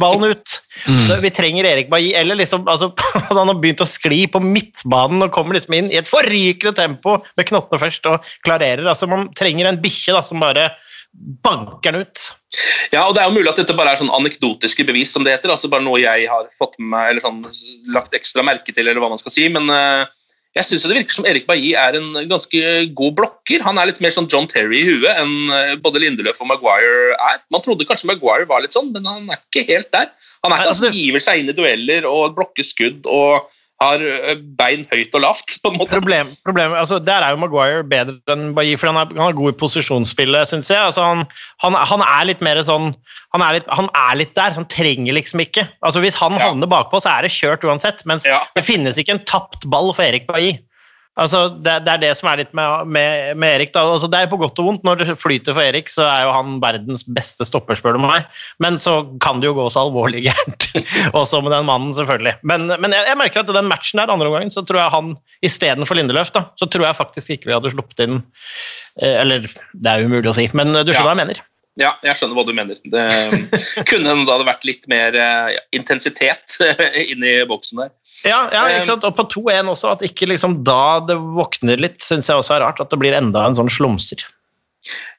ballen 0.00 0.34
ut. 0.34 0.58
Så 0.84 1.20
Vi 1.22 1.30
trenger 1.34 1.66
Erik 1.70 1.90
Bailly. 1.90 2.12
Eller 2.18 2.38
liksom 2.38 2.66
altså, 2.68 2.90
Han 3.30 3.52
har 3.52 3.60
begynt 3.62 3.84
å 3.84 3.88
skli 3.88 4.24
på 4.30 4.42
midtbanen 4.42 5.22
og 5.26 5.32
kommer 5.34 5.58
liksom 5.58 5.78
inn 5.78 5.92
i 5.92 6.00
et 6.00 6.10
forrykende 6.10 6.74
tempo 6.78 7.18
med 7.38 7.48
knottene 7.50 7.82
først 7.82 8.10
og 8.10 8.26
klarerer. 8.46 8.86
altså 8.86 9.06
Man 9.10 9.28
trenger 9.38 9.70
en 9.70 9.80
bikkje 9.82 10.18
som 10.26 10.42
bare 10.42 10.70
banker 11.44 11.94
den 11.94 12.06
ut. 12.06 12.26
Ja, 12.92 13.04
og 13.04 13.14
Det 13.14 13.22
er 13.22 13.28
jo 13.28 13.36
mulig 13.36 13.50
at 13.50 13.58
dette 13.60 13.76
bare 13.76 13.92
er 13.92 14.00
sånn 14.00 14.12
anekdotiske 14.14 14.86
bevis, 14.88 15.12
som 15.12 15.24
det 15.26 15.34
heter. 15.36 15.52
altså 15.52 15.70
Bare 15.70 15.84
noe 15.84 16.00
jeg 16.00 16.28
har 16.30 16.46
fått 16.56 16.78
med 16.78 16.92
meg, 16.94 17.10
eller 17.10 17.24
sånn, 17.24 17.42
lagt 17.94 18.14
ekstra 18.16 18.44
merke 18.46 18.72
til, 18.72 18.86
eller 18.86 19.02
hva 19.02 19.10
man 19.12 19.20
skal 19.20 19.34
si. 19.34 19.48
Men 19.52 19.68
uh, 19.72 20.06
jeg 20.56 20.66
syns 20.66 20.86
det 20.88 20.96
virker 20.96 21.14
som 21.18 21.26
Erik 21.28 21.46
Bailly 21.46 21.74
er 21.78 21.98
en 21.98 22.08
ganske 22.30 22.70
god 22.98 23.14
blokker. 23.20 23.62
Han 23.66 23.78
er 23.78 23.90
litt 23.90 24.00
mer 24.02 24.14
sånn 24.14 24.28
John 24.32 24.48
Terry 24.50 24.80
i 24.80 24.88
huet 24.88 25.20
enn 25.20 25.52
eh, 25.54 25.74
både 25.82 26.00
Lindeløf 26.02 26.40
og 26.42 26.48
Maguire 26.50 27.14
er. 27.14 27.42
Man 27.52 27.62
trodde 27.62 27.86
kanskje 27.86 28.08
Maguire 28.10 28.48
var 28.48 28.64
litt 28.64 28.74
sånn, 28.74 28.90
men 28.94 29.06
han 29.06 29.28
er 29.28 29.38
ikke 29.38 29.66
helt 29.68 29.90
der. 29.94 30.08
Han 30.42 30.54
er 30.54 30.64
ikke 30.64 30.72
altså 30.72 30.88
det... 30.88 31.22
seg 31.22 31.42
inn 31.42 31.52
i 31.52 31.54
dueller 31.54 32.08
og 32.10 32.34
blokker 32.38 32.66
skudd 32.66 33.06
og 33.06 33.46
har 33.80 34.02
eh, 34.02 34.40
bein 34.58 34.86
høyt 34.90 35.12
og 35.14 35.22
lavt, 35.22 35.52
på 35.62 35.70
en 35.70 35.76
måte. 35.78 35.92
Problem, 35.94 36.30
problem, 36.44 36.72
altså 36.74 36.98
Der 36.98 37.22
er 37.22 37.30
jo 37.34 37.38
Maguire 37.44 37.84
bedre 37.86 38.16
enn 38.34 38.52
Bailly, 38.56 38.74
for 38.80 38.90
han 38.90 38.98
er, 38.98 39.12
han 39.14 39.30
er 39.30 39.36
god 39.38 39.52
i 39.52 39.58
posisjonsspillet, 39.60 40.48
syns 40.50 40.70
jeg. 40.72 40.80
Altså 40.82 41.04
han, 41.06 41.22
han, 41.62 41.78
han 41.92 42.02
er 42.02 42.26
litt 42.32 42.42
mer 42.44 42.58
sånn 42.66 42.90
han 43.36 43.44
er, 43.44 43.58
litt, 43.58 43.66
han 43.68 43.90
er 43.94 44.16
litt 44.16 44.32
der, 44.34 44.54
så 44.54 44.62
han 44.62 44.70
trenger 44.72 45.12
liksom 45.14 45.42
ikke. 45.44 45.66
Altså 45.84 46.00
Hvis 46.02 46.16
han 46.18 46.32
Ja. 46.38 46.48
havner 46.48 46.66
bakpå, 46.70 46.98
så 47.04 47.12
er 47.12 47.26
det 47.28 47.30
kjørt 47.34 47.66
uansett. 47.68 48.02
Mens 48.08 48.24
Ja. 48.26 48.40
det 48.56 48.64
finnes 48.64 48.96
ikke 48.98 49.14
en 49.18 49.24
tapt 49.28 49.66
ball 49.68 49.92
for 49.92 50.02
Erik 50.02 50.26
Bailly. 50.26 50.56
Altså, 51.18 51.40
det, 51.50 51.72
det 51.86 51.92
er 51.92 52.02
det 52.02 52.10
som 52.18 52.28
er 52.30 52.40
litt 52.42 52.52
med, 52.56 52.86
med, 52.94 53.32
med 53.42 53.56
Erik. 53.56 53.72
Altså, 53.76 54.06
det 54.10 54.20
er 54.22 54.30
på 54.30 54.38
godt 54.38 54.60
og 54.62 54.68
vondt. 54.68 54.84
Når 54.86 55.00
det 55.00 55.16
flyter 55.18 55.56
for 55.56 55.64
Erik, 55.64 55.90
så 55.90 56.04
er 56.06 56.22
jo 56.28 56.34
han 56.36 56.60
verdens 56.62 57.02
beste 57.04 57.46
stopper, 57.48 57.78
spør 57.78 57.98
du 57.98 58.02
meg. 58.04 58.28
Men 58.62 58.78
så 58.82 59.00
kan 59.24 59.42
det 59.42 59.50
jo 59.50 59.56
gå 59.58 59.66
så 59.74 59.82
alvorlig 59.88 60.22
gærent, 60.28 60.68
også 61.10 61.42
med 61.42 61.56
den 61.56 61.66
mannen, 61.68 61.90
selvfølgelig. 61.96 62.36
Men, 62.46 62.70
men 62.70 62.94
jeg, 62.94 63.08
jeg 63.10 63.18
merker 63.18 63.42
at 63.42 63.52
den 63.58 63.70
matchen 63.70 63.98
der, 64.02 64.14
andre 64.14 64.30
omgangen, 64.30 64.54
så 64.54 64.62
tror 64.66 64.82
jeg 64.84 64.94
han 64.94 65.12
istedenfor 65.44 65.98
Lindeløf, 65.98 66.30
da, 66.34 66.46
så 66.58 66.70
tror 66.70 66.86
jeg 66.88 67.00
faktisk 67.02 67.34
ikke 67.34 67.50
vi 67.50 67.56
hadde 67.56 67.70
sluppet 67.74 68.00
inn 68.04 68.16
eh, 69.02 69.18
Eller 69.20 69.46
det 69.48 69.90
er 69.90 70.06
umulig 70.06 70.30
å 70.30 70.36
si, 70.38 70.46
men 70.54 70.70
du 70.74 70.92
skjønner 70.92 70.98
Ja. 70.98 71.06
hva 71.06 71.14
jeg 71.16 71.22
mener. 71.24 71.42
Ja, 71.78 71.92
jeg 72.02 72.18
skjønner 72.18 72.34
hva 72.34 72.44
du 72.46 72.54
mener. 72.56 72.78
Det 72.82 73.04
kunne 73.86 74.10
da 74.10 74.16
det 74.18 74.32
hadde 74.32 74.46
vært 74.48 74.64
litt 74.66 74.88
mer 74.90 75.14
eh, 75.14 75.50
ja, 75.54 75.60
intensitet 75.78 76.56
inni 77.04 77.36
boksen 77.48 77.84
der. 77.84 77.92
Ja, 78.26 78.40
ja 78.54 78.64
Eh, 78.68 78.80
ikke 78.80 78.90
sant? 78.90 79.06
og 79.06 79.14
på 79.18 79.28
2-1 79.36 79.70
også, 79.70 79.92
at 79.94 80.02
ikke 80.06 80.26
liksom 80.32 80.58
da 80.66 80.98
det 81.06 81.18
våkner 81.38 81.78
litt, 81.80 82.00
syns 82.04 82.30
jeg 82.30 82.40
også 82.40 82.56
er 82.56 82.64
rart. 82.66 82.82
At 82.82 82.90
det 82.90 82.98
blir 83.00 83.14
enda 83.16 83.46
en 83.46 83.56
sånn 83.58 83.70
slumser. 83.70 84.26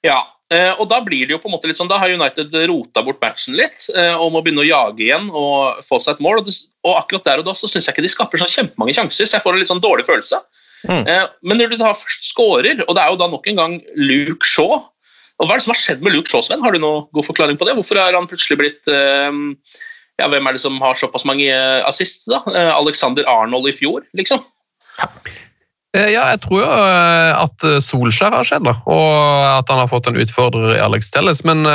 Ja, 0.05 0.19
eh, 0.51 0.73
og 0.75 0.89
da 0.91 0.99
blir 1.05 1.27
det 1.27 1.35
jo 1.35 1.41
på 1.43 1.49
en 1.49 1.55
måte 1.55 1.71
litt 1.71 1.79
sånn, 1.79 1.91
da 1.91 1.99
har 2.01 2.11
United 2.11 2.53
rota 2.71 3.03
bort 3.07 3.23
matchen 3.23 3.55
litt 3.59 3.87
eh, 3.95 4.15
og 4.15 4.33
må 4.35 4.43
begynne 4.43 4.63
å 4.63 4.67
jage 4.69 5.05
igjen 5.07 5.31
og 5.31 5.79
få 5.85 5.99
seg 6.03 6.17
et 6.17 6.23
mål. 6.27 6.43
Og, 6.43 6.93
akkurat 6.95 7.27
der 7.27 7.43
og 7.43 7.47
da 7.47 7.55
så 7.55 7.71
syns 7.71 7.87
jeg 7.87 7.95
ikke 7.95 8.07
de 8.07 8.15
skaper 8.15 8.43
så 8.43 8.51
kjempemange 8.51 8.99
sjanser, 8.99 9.27
så 9.29 9.37
jeg 9.37 9.45
får 9.47 9.55
en 9.55 9.63
litt 9.63 9.71
sånn 9.71 9.83
dårlig 9.83 10.07
følelse. 10.09 10.43
Mm. 10.87 11.03
Eh, 11.07 11.25
Men 11.43 11.59
når 11.59 11.73
du 11.73 11.81
da 11.81 11.95
først 11.95 12.29
scorer, 12.31 12.83
og 12.87 12.95
det 12.95 13.03
er 13.03 13.11
jo 13.11 13.19
da 13.19 13.27
nok 13.31 13.47
en 13.51 13.59
gang 13.59 13.79
Luke 13.95 14.47
Shaw 14.47 14.79
og 15.39 15.47
Hva 15.47 15.55
er 15.55 15.61
det 15.61 15.65
som 15.65 15.73
har 15.73 15.79
skjedd 15.79 16.01
med 16.03 16.15
Luke 16.15 16.31
Shaw, 16.31 16.43
Sven? 16.43 16.63
Har 16.63 16.75
du 16.75 16.81
noen 16.83 17.05
god 17.15 17.27
forklaring 17.29 17.59
på 17.59 17.67
det? 17.67 17.77
Hvorfor 17.77 17.99
er 17.99 18.15
han 18.15 18.27
plutselig 18.27 18.59
blitt 18.59 18.91
eh, 18.91 19.29
ja, 20.19 20.27
Hvem 20.27 20.49
er 20.49 20.55
det 20.55 20.63
som 20.65 20.79
har 20.83 20.99
såpass 20.99 21.27
mange 21.27 21.47
eh, 21.47 21.83
assist? 21.87 22.27
da? 22.27 22.43
Eh, 22.51 22.71
Alexander 22.75 23.27
Arnold 23.29 23.71
i 23.71 23.75
fjor, 23.75 24.03
liksom? 24.19 24.43
Ja, 25.95 26.27
jeg 26.29 26.37
tror 26.43 26.59
jo 26.61 26.65
at 26.69 27.63
Solskjær 27.81 28.35
har 28.35 28.45
skjedd, 28.45 28.67
da, 28.67 28.75
og 28.85 29.13
at 29.55 29.71
han 29.73 29.79
har 29.81 29.87
fått 29.89 30.05
en 30.05 30.19
utfordrer 30.21 30.75
i 30.75 30.81
Alex 30.85 31.07
Telles. 31.09 31.39
Men 31.47 31.65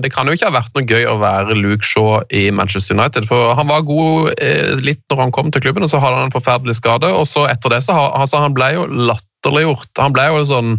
det 0.00 0.08
kan 0.14 0.24
jo 0.24 0.32
ikke 0.32 0.48
ha 0.48 0.54
vært 0.54 0.72
noe 0.72 0.86
gøy 0.88 1.04
å 1.04 1.18
være 1.20 1.58
Luke 1.58 1.84
Shaw 1.84 2.22
i 2.32 2.46
Manchester 2.56 2.96
United. 2.96 3.28
For 3.28 3.52
han 3.58 3.68
var 3.68 3.84
god 3.84 4.40
litt 4.80 5.02
når 5.12 5.20
han 5.26 5.34
kom 5.36 5.52
til 5.52 5.66
klubben, 5.66 5.84
og 5.84 5.92
så 5.92 6.00
hadde 6.00 6.22
han 6.22 6.30
en 6.30 6.32
forferdelig 6.38 6.78
skade. 6.78 7.12
Og 7.12 7.28
så 7.28 7.44
etter 7.52 7.74
det 7.74 7.82
så 7.84 7.98
har, 7.98 8.16
altså, 8.16 8.40
han 8.40 8.56
ble 8.56 8.70
jo 8.78 8.88
latterliggjort. 9.10 9.92
Han 10.00 10.16
ble 10.16 10.24
jo 10.30 10.40
sånn 10.54 10.72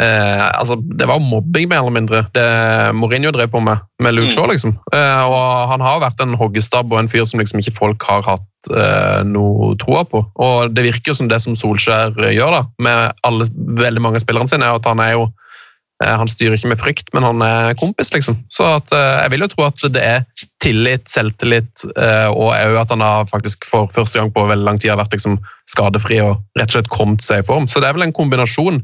eh, 0.00 0.46
altså, 0.58 0.76
Det 0.98 1.06
var 1.08 1.18
mobbing, 1.22 1.68
mer 1.70 1.82
eller 1.82 1.94
mindre, 1.94 2.24
det 2.34 2.46
Mourinho 2.94 3.30
drev 3.34 3.48
på 3.52 3.60
med, 3.60 3.78
med 4.02 4.14
Luke 4.14 4.30
Mm. 4.30 4.34
Shaw. 4.34 4.46
liksom. 4.50 4.74
Eh, 4.92 5.22
og 5.28 5.68
han 5.70 5.80
har 5.80 6.00
vært 6.02 6.20
en 6.24 6.34
hoggestab 6.34 6.92
og 6.92 6.98
en 6.98 7.08
fyr 7.08 7.24
som 7.24 7.40
liksom 7.40 7.60
ikke 7.62 7.76
folk 7.78 8.02
har 8.08 8.22
hatt 8.26 8.74
eh, 8.74 9.22
noe 9.28 9.74
troa 9.78 10.04
på. 10.08 10.24
Og 10.40 10.74
det 10.74 10.84
virker 10.88 11.12
jo 11.12 11.14
som 11.20 11.28
det 11.28 11.40
som 11.42 11.54
Solskjær 11.56 12.16
eh, 12.24 12.34
gjør 12.34 12.50
da, 12.58 12.62
med 12.78 13.12
alle, 13.22 13.46
veldig 13.54 14.02
mange 14.02 14.20
spillerne 14.22 14.48
sine, 14.50 14.64
er 14.66 14.80
at 14.80 14.86
han 14.88 15.00
er 15.04 15.12
jo 15.14 15.28
eh, 16.02 16.14
han 16.18 16.28
styrer 16.28 16.56
ikke 16.58 16.72
med 16.72 16.80
frykt, 16.80 17.12
men 17.14 17.22
han 17.22 17.42
er 17.46 17.76
kompis, 17.78 18.10
liksom. 18.16 18.40
Så 18.50 18.66
at, 18.66 18.90
eh, 18.92 19.22
jeg 19.22 19.30
vil 19.34 19.44
jo 19.46 19.50
tro 19.54 19.66
at 19.68 19.86
det 19.94 20.02
er 20.02 20.24
tillit, 20.64 21.04
selvtillit, 21.12 21.84
og 22.32 22.50
òg 22.56 22.78
at 22.80 22.90
han 22.90 23.02
har 23.04 23.26
faktisk 23.28 23.66
for 23.68 23.90
første 23.92 24.16
gang 24.18 24.30
på 24.32 24.46
veldig 24.48 24.64
lang 24.64 24.78
tid 24.80 24.94
har 24.94 25.00
vært 25.02 25.12
liksom 25.12 25.36
skadefri 25.68 26.22
og 26.24 26.38
rett 26.56 26.70
og 26.72 26.78
slett 26.78 26.88
kommet 26.92 27.20
seg 27.22 27.42
i 27.42 27.46
form. 27.46 27.68
Så 27.68 27.82
det 27.84 27.90
er 27.90 27.98
vel 27.98 28.06
en 28.08 28.16
kombinasjon. 28.16 28.80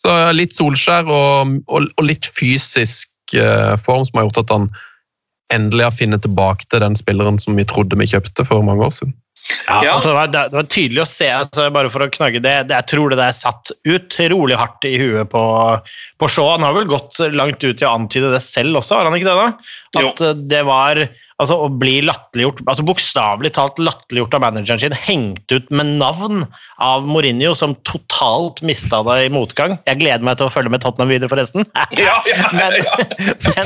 Så 0.00 0.14
litt 0.36 0.56
Solskjær 0.56 1.08
og, 1.08 1.58
og, 1.68 1.90
og 1.94 2.06
litt 2.06 2.28
fysisk 2.36 3.36
eh, 3.36 3.74
form 3.80 4.04
som 4.08 4.20
har 4.20 4.28
gjort 4.28 4.42
at 4.44 4.54
han 4.56 4.68
endelig 5.52 5.86
har 5.86 5.94
funnet 5.94 6.24
tilbake 6.24 6.66
til 6.70 6.82
den 6.82 6.96
spilleren 6.98 7.38
som 7.40 7.56
vi 7.58 7.66
trodde 7.68 7.98
vi 8.00 8.08
kjøpte 8.10 8.46
for 8.48 8.64
mange 8.66 8.86
år 8.86 8.94
siden. 8.96 9.14
Ja, 9.68 9.82
Ja. 9.84 9.94
Altså, 9.96 10.10
det, 10.10 10.16
var, 10.16 10.30
det 10.32 10.56
var 10.56 10.68
tydelig 10.72 11.02
å 11.02 11.08
se, 11.08 11.28
altså, 11.28 11.66
bare 11.74 11.90
for 11.92 12.04
å 12.04 12.08
knagge 12.12 12.40
det, 12.40 12.54
det 12.70 12.78
Jeg 12.78 12.88
tror 12.94 13.12
det 13.12 13.18
der 13.20 13.34
satt 13.36 13.72
utrolig 13.84 14.56
hardt 14.56 14.86
i 14.88 14.94
huet 15.00 15.28
på, 15.32 15.44
på 16.20 16.30
Shaw. 16.32 16.54
Han 16.54 16.64
har 16.64 16.76
vel 16.78 16.88
gått 16.88 17.20
langt 17.34 17.64
ut 17.64 17.82
i 17.82 17.86
å 17.86 17.92
antyde 17.92 18.32
det 18.32 18.40
selv 18.44 18.80
også, 18.80 18.98
har 18.98 19.10
han 19.10 19.18
ikke 19.18 19.28
det? 19.28 19.36
da? 19.36 19.74
At 20.00 20.24
jo. 20.24 20.32
det 20.48 20.62
var 20.68 21.02
altså, 21.42 21.56
å 21.64 21.68
bli 21.80 21.98
latterliggjort 22.04 22.62
altså 22.70 22.84
Bokstavelig 22.86 23.52
talt 23.56 23.78
latterliggjort 23.82 24.36
av 24.36 24.44
manageren 24.44 24.80
sin, 24.82 24.94
hengt 24.96 25.54
ut 25.54 25.70
med 25.74 25.94
navn 26.00 26.44
av 26.82 27.06
Mourinho, 27.08 27.54
som 27.58 27.74
totalt 27.88 28.62
mista 28.66 29.00
det 29.06 29.18
i 29.26 29.32
motgang. 29.32 29.76
Jeg 29.88 30.00
gleder 30.02 30.24
meg 30.26 30.38
til 30.40 30.48
å 30.48 30.52
følge 30.54 30.72
med 30.74 30.84
Tottenham 30.84 31.12
videre, 31.12 31.30
forresten. 31.32 31.66
Ja, 32.04 32.16
ja, 32.28 32.48
men, 32.52 32.74
ja. 32.82 33.64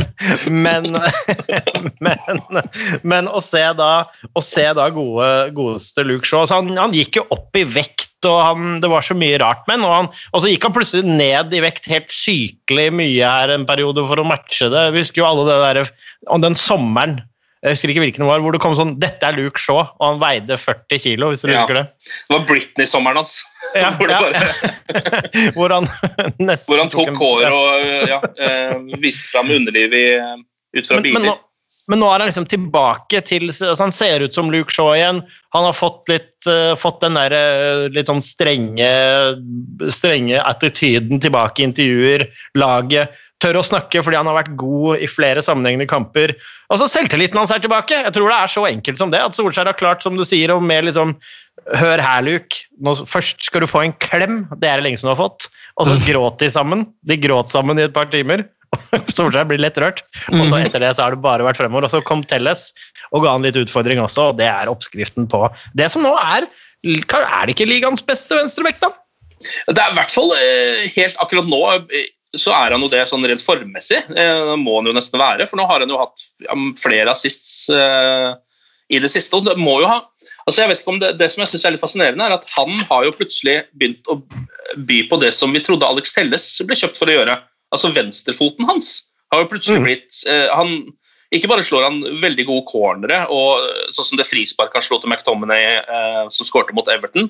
men, 0.51 0.89
men, 0.95 0.99
men, 2.05 2.61
men 3.09 3.31
å 3.31 3.41
se 3.45 3.63
da, 3.79 3.93
å 4.37 4.43
se 4.45 4.67
da 4.77 4.89
gode, 4.95 5.29
godeste 5.57 6.05
Luke 6.07 6.29
Shaw 6.29 6.47
så 6.49 6.61
han, 6.61 6.75
han 6.79 6.95
gikk 6.97 7.21
jo 7.21 7.27
opp 7.35 7.57
i 7.59 7.65
vekt, 7.69 8.11
og 8.29 8.39
han, 8.43 8.79
det 8.83 8.91
var 8.91 9.05
så 9.07 9.17
mye 9.19 9.39
rart 9.41 9.65
med 9.71 9.79
ham. 9.81 9.87
Og, 9.89 9.95
han- 9.95 10.13
og 10.35 10.45
så 10.45 10.51
gikk 10.53 10.67
han 10.69 10.77
plutselig 10.77 11.07
ned 11.09 11.55
i 11.57 11.63
vekt 11.65 11.89
helt 11.91 12.13
sykelig 12.13 12.89
mye 12.99 13.33
her 13.33 13.55
en 13.55 13.67
periode 13.69 14.05
for 14.11 14.21
å 14.21 14.27
matche 14.29 14.71
det. 14.73 14.89
Vi 14.95 15.05
husker 15.05 15.23
jo 15.23 15.29
alle 15.31 15.49
det 15.49 15.59
der, 15.65 15.93
og 16.29 16.45
den 16.45 16.59
sommeren 16.59 17.21
jeg 17.63 17.75
husker 17.75 17.91
ikke 17.91 18.03
hvilken 18.05 18.23
det 18.23 18.29
var, 18.31 18.43
hvor 18.45 18.55
det 18.55 18.61
kom 18.63 18.77
sånn 18.79 18.93
'Dette 19.03 19.27
er 19.27 19.35
Luke 19.39 19.59
Shaw', 19.59 19.89
og 19.99 20.05
han 20.05 20.21
veide 20.23 20.59
40 20.61 21.01
kilo, 21.03 21.31
hvis 21.33 21.43
du 21.43 21.51
Ja. 21.51 21.65
husker 21.65 21.75
det. 21.81 21.87
Det 22.29 22.37
var 22.37 22.47
Britney-sommeren 22.47 23.17
hans. 23.19 23.35
Ja, 23.75 23.91
hvor, 23.99 24.09
ja. 24.09 24.21
bare, 24.23 25.53
hvor 25.57 25.75
han 25.75 25.89
hvor 26.69 26.79
han 26.79 26.91
tok 26.95 27.09
en- 27.09 27.19
hår 27.19 27.51
og 27.51 28.09
ja, 28.09 28.21
eh, 28.39 28.79
viste 29.03 29.27
fram 29.33 29.51
underlivet 29.51 30.39
ut 30.77 30.87
fra 30.87 31.01
men, 31.01 31.13
men, 31.17 31.23
nå, 31.27 31.35
men 31.89 31.99
nå 32.03 32.09
er 32.13 32.21
han 32.23 32.29
liksom 32.29 32.47
tilbake 32.47 33.23
til 33.25 33.49
altså 33.49 33.81
Han 33.81 33.93
ser 33.93 34.21
ut 34.21 34.35
som 34.37 34.51
Luke 34.53 34.71
Shaw 34.71 34.93
igjen. 34.95 35.23
Han 35.57 35.65
har 35.65 35.73
fått 35.73 36.05
litt 36.13 36.47
uh, 36.47 36.75
fått 36.77 37.01
den 37.01 37.17
der 37.17 37.33
eh, 37.33 37.87
litt 37.89 38.07
sånn 38.11 38.21
strenge 38.23 38.91
strenge 39.91 40.43
attityden 40.45 41.21
tilbake 41.25 41.63
i 41.63 41.69
intervjuer. 41.71 42.27
Laget 42.61 43.17
tør 43.43 43.61
å 43.61 43.67
snakke 43.67 44.03
fordi 44.03 44.19
han 44.19 44.29
har 44.31 44.39
vært 44.41 44.55
god 44.59 45.03
i 45.03 45.09
flere 45.11 45.43
sammenhengende 45.45 45.89
kamper. 45.91 46.35
Altså 46.73 46.89
Selvtilliten 46.91 47.39
hans 47.39 47.53
er 47.55 47.63
tilbake. 47.63 48.01
Jeg 48.07 48.15
tror 48.17 48.31
det 48.31 48.39
er 48.39 48.53
så 48.53 48.65
enkelt 48.69 49.03
som 49.03 49.13
det. 49.15 49.23
At 49.23 49.37
Solskjær 49.37 49.71
har 49.71 49.79
klart, 49.79 50.03
som 50.05 50.19
du 50.19 50.25
sier, 50.29 50.55
og 50.55 50.65
med 50.65 50.91
liksom 50.91 51.17
Hør 51.77 52.01
her, 52.01 52.23
Luke. 52.25 52.63
Nå, 52.81 52.95
først 53.11 53.43
skal 53.45 53.61
du 53.61 53.69
få 53.69 53.83
en 53.85 53.93
klem. 54.01 54.39
Det 54.57 54.71
er 54.71 54.79
det 54.79 54.87
lenge 54.87 55.01
som 55.01 55.11
du 55.11 55.13
har 55.13 55.19
fått. 55.21 55.51
Og 55.77 55.89
så 55.89 55.97
gråt 56.07 56.39
de 56.41 56.49
sammen. 56.55 56.87
De 57.05 57.19
gråt 57.21 57.51
sammen 57.53 57.77
i 57.77 57.85
et 57.85 57.93
par 57.93 58.09
timer. 58.13 58.47
Solskjær 59.17 59.49
blir 59.51 59.61
lett 59.61 59.77
rørt. 59.83 60.01
Og 60.33 60.47
så 60.49 60.63
etter 60.63 60.81
det 60.81 60.95
så 60.97 61.05
har 61.05 61.17
det 61.17 61.25
bare 61.25 61.45
vært 61.45 61.61
fremover. 61.61 61.89
Og 61.89 61.93
så 61.93 62.01
kom 62.07 62.23
Telles 62.25 62.71
og 63.13 63.25
ga 63.25 63.35
han 63.35 63.45
litt 63.45 63.59
utfordring 63.59 64.01
også, 64.03 64.31
og 64.33 64.41
det 64.41 64.49
er 64.51 64.71
oppskriften 64.71 65.29
på 65.31 65.47
det 65.79 65.89
som 65.93 66.05
nå 66.05 66.15
er 66.21 66.49
Er 66.85 67.47
det 67.49 67.55
ikke 67.57 67.67
ligaens 67.67 68.05
beste 68.07 68.37
venstrebekk, 68.39 68.79
da? 68.85 68.93
Det 69.67 69.81
er 69.83 69.93
i 69.93 69.97
hvert 69.97 70.13
fall 70.13 70.31
eh, 70.37 70.85
helt 70.95 71.19
akkurat 71.23 71.49
nå 71.51 71.59
eh, 71.75 72.11
så 72.37 72.53
er 72.53 72.75
han 72.75 72.83
jo 72.85 72.91
det 72.93 73.07
sånn 73.09 73.25
rent 73.25 73.45
formmessig. 73.45 74.03
Eh, 74.13 74.53
må 74.61 74.79
han 74.79 74.91
jo 74.91 74.97
nesten 74.97 75.21
være, 75.21 75.47
for 75.49 75.61
nå 75.61 75.65
har 75.71 75.85
han 75.85 75.93
jo 75.93 76.01
hatt 76.01 76.27
flere 76.81 77.15
assists 77.15 77.69
eh, 77.73 78.35
i 78.93 79.01
det 79.01 79.11
siste. 79.13 79.37
og 79.37 79.49
det 79.49 79.57
må 79.61 79.79
jo 79.83 79.89
ha 79.91 80.03
altså 80.49 80.63
jeg 80.63 80.71
vet 80.71 80.83
ikke 80.83 80.93
om 80.95 81.01
Det, 81.01 81.11
det 81.21 81.29
som 81.33 81.43
jeg 81.43 81.53
synes 81.53 81.65
er 81.65 81.75
litt 81.75 81.83
fascinerende, 81.85 82.25
er 82.25 82.37
at 82.39 82.47
han 82.55 82.73
har 82.89 83.05
jo 83.05 83.17
plutselig 83.17 83.59
begynt 83.77 84.09
å 84.13 84.21
by 84.89 85.03
på 85.09 85.19
det 85.23 85.33
som 85.37 85.53
vi 85.53 85.63
trodde 85.65 85.89
Alex 85.89 86.15
Telles 86.17 86.47
ble 86.65 86.77
kjøpt 86.77 87.01
for 87.01 87.11
å 87.11 87.19
gjøre. 87.19 87.37
Altså 87.75 87.93
venstrefoten 87.93 88.69
hans 88.69 88.95
har 89.33 89.45
jo 89.45 89.51
plutselig 89.51 89.85
blitt 89.85 90.23
eh, 90.29 90.49
han, 90.57 90.89
Ikke 91.37 91.51
bare 91.51 91.65
slår 91.65 91.85
han 91.85 92.01
veldig 92.23 92.47
gode 92.49 92.65
cornere, 92.71 93.25
og 93.29 93.65
sånn 93.93 94.13
som 94.13 94.21
det 94.21 94.29
frisparket 94.29 94.81
han 94.81 94.87
slo 94.87 95.01
til 95.01 95.13
McTominay 95.13 95.81
eh, 95.81 96.23
som 96.33 96.49
skårte 96.49 96.77
mot 96.77 96.89
Everton. 96.93 97.29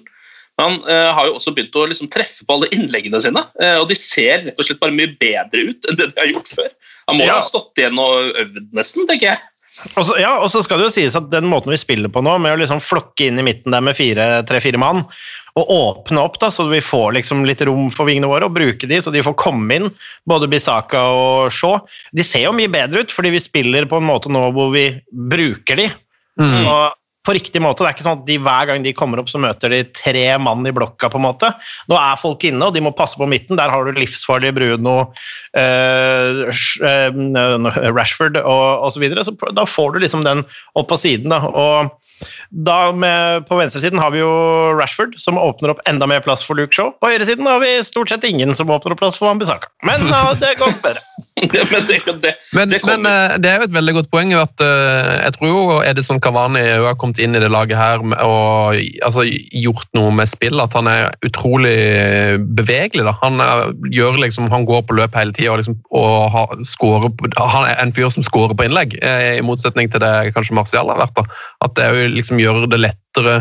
Han 0.58 0.80
eh, 0.90 1.10
har 1.14 1.28
jo 1.28 1.36
også 1.38 1.52
begynt 1.54 1.76
å 1.78 1.84
liksom, 1.86 2.10
treffe 2.10 2.46
på 2.46 2.56
alle 2.56 2.70
innleggene 2.74 3.20
sine, 3.22 3.44
eh, 3.62 3.76
og 3.78 3.86
de 3.90 3.96
ser 3.98 4.42
rett 4.48 4.58
og 4.58 4.66
slett 4.66 4.80
bare 4.82 4.94
mye 4.96 5.12
bedre 5.20 5.68
ut 5.70 5.86
enn 5.86 6.00
det 6.00 6.10
de 6.10 6.18
har 6.18 6.32
gjort 6.32 6.50
før. 6.50 6.72
Han 7.08 7.20
må 7.20 7.28
Ja. 7.28 7.38
ha 7.38 7.46
stått 7.46 7.78
igjen 7.78 7.98
og 8.02 8.34
øvd 8.42 8.74
nesten, 8.74 9.06
tenker 9.06 9.32
jeg. 9.32 9.38
Og 9.94 10.02
så, 10.08 10.16
ja, 10.18 10.32
og 10.42 10.50
så 10.50 10.58
skal 10.66 10.80
det 10.80 10.88
jo 10.88 10.94
sies 10.96 11.14
at 11.14 11.28
den 11.30 11.46
måten 11.46 11.70
vi 11.70 11.78
spiller 11.78 12.10
på 12.10 12.18
nå, 12.26 12.32
med 12.42 12.56
å 12.56 12.58
liksom 12.58 12.80
flokke 12.82 13.28
inn 13.28 13.38
i 13.38 13.44
midten 13.46 13.70
der 13.70 13.84
med 13.86 13.94
tre-fire 13.94 14.80
mann, 14.82 15.04
og 15.58 15.70
åpne 15.70 16.22
opp 16.22 16.40
da, 16.42 16.50
så 16.54 16.66
vi 16.70 16.80
får 16.82 17.14
liksom 17.14 17.44
litt 17.46 17.62
rom 17.66 17.86
for 17.94 18.10
vingene 18.10 18.30
våre, 18.30 18.46
og 18.50 18.54
bruke 18.58 18.90
de 18.90 18.98
så 19.02 19.14
de 19.14 19.22
får 19.22 19.36
komme 19.38 19.78
inn, 19.78 19.88
både 20.26 20.50
Bisaka 20.50 20.98
og 21.14 21.54
Shaw. 21.54 21.78
De 22.14 22.26
ser 22.26 22.48
jo 22.48 22.52
mye 22.58 22.70
bedre 22.70 23.06
ut, 23.06 23.14
fordi 23.14 23.30
vi 23.34 23.42
spiller 23.42 23.86
på 23.90 24.02
en 24.02 24.06
måte 24.10 24.30
nå 24.30 24.48
hvor 24.54 24.74
vi 24.74 24.88
bruker 25.30 25.78
de. 25.78 25.88
Og 26.38 26.94
på 27.28 27.36
riktig 27.36 27.60
måte. 27.60 27.84
Det 27.84 27.90
er 27.90 27.96
ikke 27.96 28.06
sånn 28.06 28.22
at 28.22 28.26
de 28.28 28.38
hver 28.40 28.68
gang 28.70 28.84
de 28.84 28.94
kommer 28.96 29.20
opp, 29.20 29.28
så 29.28 29.40
møter 29.42 29.72
de 29.72 29.82
tre 29.92 30.24
mann 30.40 30.66
i 30.66 30.72
blokka. 30.74 31.10
på 31.12 31.20
en 31.20 31.26
måte. 31.26 31.52
Nå 31.90 31.98
er 32.00 32.20
folk 32.20 32.44
inne, 32.48 32.64
og 32.64 32.74
de 32.74 32.82
må 32.84 32.94
passe 32.96 33.20
på 33.20 33.28
midten. 33.28 33.58
Der 33.60 33.72
har 33.72 33.84
du 33.84 33.92
livsfarlige 33.96 34.56
Bruno, 34.56 34.96
eh, 35.52 36.48
eh, 36.88 37.90
Rashford 37.92 38.40
og 38.40 38.88
osv. 38.88 38.98
Så, 38.98 39.04
videre. 39.04 39.24
så 39.24 39.54
da 39.54 39.64
får 39.68 39.92
du 39.94 40.00
liksom 40.02 40.24
den 40.24 40.44
opp 40.74 40.88
på 40.88 40.98
siden. 40.98 41.28
da, 41.30 41.44
og 41.46 41.92
da 42.50 42.92
med, 42.92 43.46
På 43.48 43.57
venstresiden 43.57 43.98
har 43.98 44.11
vi 44.14 44.22
jo 44.22 44.31
Rashford, 44.78 45.18
som 45.20 45.38
åpner 45.38 45.74
opp 45.74 45.83
enda 45.88 46.07
mer 46.07 46.20
plass 46.24 46.44
for 46.44 46.59
Luke 46.59 46.74
Shaw. 46.74 46.92
På 47.00 47.11
høyresiden 47.12 47.46
har 47.48 47.61
vi 47.62 47.76
stort 47.87 48.12
sett 48.12 48.24
ingen 48.28 48.54
som 48.54 48.70
åpner 48.70 48.94
opp 48.94 49.02
plass 49.02 49.18
for 49.20 49.31
Wambisaka. 49.31 49.70
Men 49.87 50.07
ja, 50.09 50.33
det 50.42 50.54
går 50.61 50.74
bedre. 50.83 51.04
men 51.70 51.87
det, 51.87 52.00
det, 52.22 52.35
Men, 52.54 52.70
det 52.70 52.81
men 52.83 53.07
eh, 53.07 53.37
det 53.38 53.50
er 53.50 53.61
jo 53.61 53.68
et 53.68 53.74
veldig 53.74 53.94
godt 54.00 54.09
poeng 54.11 54.33
at 54.35 54.62
uh, 54.64 55.12
jeg 55.22 55.35
tror 55.37 55.50
jo 55.50 55.61
Edison 55.87 56.18
Cavani 56.22 56.64
har 56.83 56.96
kommet 56.98 57.20
inn 57.22 57.37
i 57.38 57.42
det 57.42 57.50
laget 57.52 57.78
her 57.78 58.02
og 58.02 58.74
altså, 59.07 59.22
gjort 59.54 59.87
noe 59.94 60.11
med 60.14 60.31
spill. 60.31 60.59
At 60.62 60.74
han 60.74 60.90
er 60.90 61.12
utrolig 61.26 61.76
bevegelig. 62.59 63.07
Da. 63.07 63.14
Han, 63.22 63.42
er, 63.44 63.70
gjør 63.94 64.18
liksom, 64.24 64.50
han 64.52 64.66
går 64.68 64.83
på 64.88 64.98
løp 64.98 65.14
hele 65.18 65.35
tida 65.37 65.54
og, 65.54 65.62
liksom, 65.62 65.78
og 65.94 66.31
har, 66.35 66.57
scorer 66.66 67.12
han 67.38 67.68
er 67.68 67.78
en 67.83 67.94
fyr 67.94 68.11
som 68.12 68.26
scorer 68.26 68.57
på 68.57 68.66
innlegg, 68.66 68.96
eh, 69.04 69.38
i 69.38 69.44
motsetning 69.44 69.90
til 69.92 70.02
det 70.02 70.33
kanskje 70.37 70.57
Martial 70.59 70.90
har 70.90 71.00
vært. 71.00 71.14
Da. 71.18 71.40
At 71.64 71.76
det 71.78 71.87
er 71.87 71.96
jo 71.96 72.07
liksom 72.12 72.40
gjøre 72.42 72.68
det 72.70 72.80
lettere 72.80 73.40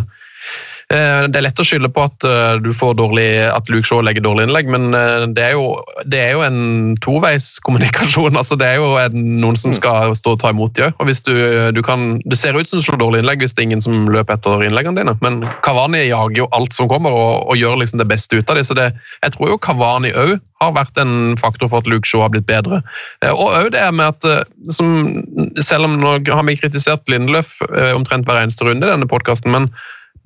Det 0.88 1.36
er 1.36 1.44
lett 1.44 1.60
å 1.60 1.66
skylde 1.68 1.90
på 1.92 2.06
at 2.08 2.24
eh, 2.24 2.60
du 2.64 2.70
får 2.72 2.94
dårlig, 2.96 3.26
at 3.52 3.68
Luke 3.68 3.84
Shaw 3.84 4.00
legger 4.06 4.24
dårlig 4.24 4.46
innlegg, 4.48 4.70
men 4.72 4.96
eh, 4.96 5.26
det 5.36 5.44
er 5.50 5.58
jo, 5.58 5.74
det 6.08 6.22
er 6.24 6.38
jo 6.38 6.46
en 6.46 6.96
toveiskommunikasjon. 7.04 8.38
altså 8.40 8.56
Det 8.56 8.70
er 8.70 8.80
jo 8.80 8.94
en, 9.02 9.18
noen 9.42 9.60
som 9.60 9.76
skal 9.76 10.16
stå 10.16 10.38
og 10.38 10.42
ta 10.44 10.54
imot 10.56 10.78
de 10.80 10.88
òg. 10.88 11.12
Du, 11.28 11.36
du 11.76 11.82
kan, 11.84 12.22
det 12.24 12.40
ser 12.40 12.56
ut 12.56 12.70
som 12.70 12.80
du 12.80 12.86
slår 12.86 13.02
dårlig 13.02 13.20
innlegg 13.24 13.44
hvis 13.44 13.58
det 13.58 13.66
er 13.66 13.68
ingen 13.68 13.84
som 13.84 14.08
løper 14.14 14.38
etter 14.40 14.64
innleggene 14.64 15.02
dine, 15.02 15.18
men 15.26 15.42
Kavani 15.66 16.06
jager 16.06 16.46
jo 16.46 16.52
alt 16.56 16.76
som 16.78 16.88
kommer 16.92 17.12
og, 17.12 17.44
og 17.52 17.60
gjør 17.60 17.82
liksom 17.84 18.00
det 18.00 18.08
beste 18.08 18.40
ut 18.40 18.48
av 18.48 18.60
det. 18.60 18.68
så 18.70 18.78
det, 18.78 18.94
Jeg 19.26 19.36
tror 19.36 19.52
jo 19.52 19.60
Kavani 19.68 20.16
òg 20.16 20.38
har 20.62 20.74
vært 20.74 20.98
en 21.02 21.36
faktor 21.40 21.70
for 21.70 21.84
at 21.84 21.90
Luke 21.90 22.08
Shaw 22.08 22.24
har 22.24 22.32
blitt 22.34 22.48
bedre. 22.50 22.82
Eh, 23.26 23.34
Og 23.34 23.52
òg 23.60 23.72
det 23.76 23.84
med 23.94 24.08
at 24.08 24.26
eh, 24.26 24.72
som, 24.74 25.22
Selv 25.62 25.90
om 25.90 26.00
nå 26.02 26.18
har 26.26 26.48
vi 26.48 26.58
kritisert 26.58 27.08
Lindeløf 27.12 27.58
eh, 27.70 27.94
omtrent 27.96 28.28
hver 28.28 28.42
eneste 28.42 28.66
runde 28.66 28.88
i 28.88 28.92
denne 28.92 29.10
podkasten, 29.10 29.54
men 29.54 29.70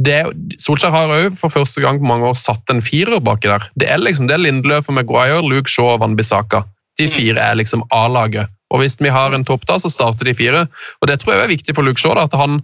det, 0.06 0.20
Solskjær 0.62 0.94
har 0.94 1.14
òg 1.16 1.38
for 1.40 1.54
første 1.54 1.82
gang 1.84 2.00
på 2.00 2.08
mange 2.08 2.30
år 2.30 2.38
satt 2.40 2.72
en 2.72 2.82
firer 2.84 3.22
baki 3.24 3.50
der. 3.52 3.66
Det 3.80 3.90
er 3.92 4.02
liksom 4.02 4.30
det 4.30 4.38
er 4.38 4.44
Lindeløf 4.46 4.90
og 4.90 4.98
Maguire, 4.98 5.42
Luke 5.46 5.72
Shaw 5.72 5.96
og 5.96 6.02
Van 6.04 6.18
Bissaka. 6.18 6.64
De 7.00 7.08
fire 7.12 7.40
er 7.42 7.58
liksom 7.60 7.84
A-laget. 7.96 8.52
Og 8.72 8.80
Hvis 8.80 8.96
vi 9.00 9.12
har 9.12 9.34
en 9.36 9.46
topp 9.46 9.66
da, 9.68 9.78
så 9.80 9.92
starter 9.92 10.28
de 10.28 10.36
fire. 10.36 10.68
Og 11.02 11.08
Det 11.08 11.20
tror 11.20 11.34
jeg 11.34 11.44
er 11.44 11.56
viktig 11.56 11.76
for 11.76 11.84
Luke 11.84 12.00
Shaw. 12.00 12.16
da, 12.16 12.24
at 12.24 12.36
han, 12.40 12.62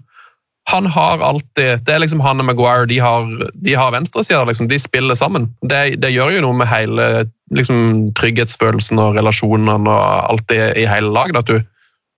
han 0.69 0.85
har 0.85 1.23
alltid 1.23 1.83
Det 1.85 1.93
er 1.93 1.99
liksom 1.99 2.23
han 2.23 2.39
og 2.39 2.45
Maguire, 2.45 2.87
de 2.87 2.99
har, 2.99 3.27
de 3.53 3.73
har 3.75 3.91
venstresida. 3.91 4.43
Liksom, 4.43 4.69
de 4.69 4.79
spiller 4.79 5.15
sammen. 5.15 5.49
Det, 5.61 6.01
det 6.01 6.13
gjør 6.13 6.37
jo 6.37 6.45
noe 6.47 6.59
med 6.61 6.71
hele 6.71 7.27
liksom, 7.51 8.07
trygghetsfølelsen 8.15 8.99
og 8.99 9.17
relasjonene 9.19 9.89
og 9.89 10.31
alt 10.31 10.47
det 10.49 10.77
i 10.77 10.87
hele 10.87 11.11
laget. 11.11 11.37
At 11.37 11.47
du 11.47 11.59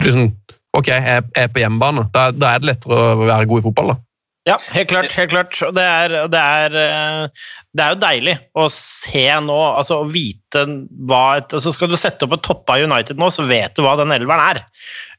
liksom 0.05 0.31
Ok, 0.77 0.85
jeg 0.87 1.23
er 1.33 1.47
på 1.49 1.63
hjemmebane. 1.63 2.03
Da, 2.13 2.27
da 2.29 2.51
er 2.53 2.59
det 2.61 2.67
lettere 2.69 2.93
å 2.93 3.23
være 3.25 3.47
god 3.49 3.57
i 3.57 3.63
fotball. 3.65 3.87
da. 3.89 3.95
Ja, 4.49 4.57
helt 4.73 4.89
klart. 4.89 5.13
helt 5.13 5.31
klart. 5.33 5.57
Og 5.67 5.75
det 5.77 5.85
er, 5.85 6.15
det, 6.31 6.41
er, 6.41 6.77
eh, 6.81 7.49
det 7.77 7.85
er 7.85 7.93
jo 7.93 8.01
deilig 8.01 8.35
å 8.57 8.65
se 8.73 9.25
nå, 9.45 9.57
altså 9.77 10.01
å 10.01 10.07
vite 10.09 10.65
hva 11.09 11.23
et 11.37 11.53
altså 11.53 11.73
Skal 11.75 11.91
du 11.91 11.97
sette 11.99 12.25
opp 12.25 12.33
et 12.37 12.45
toppa 12.45 12.79
United 12.81 13.19
nå, 13.21 13.29
så 13.33 13.45
vet 13.49 13.75
du 13.77 13.83
hva 13.85 13.97
den 13.99 14.15
elveren 14.15 14.55
er. 14.55 14.63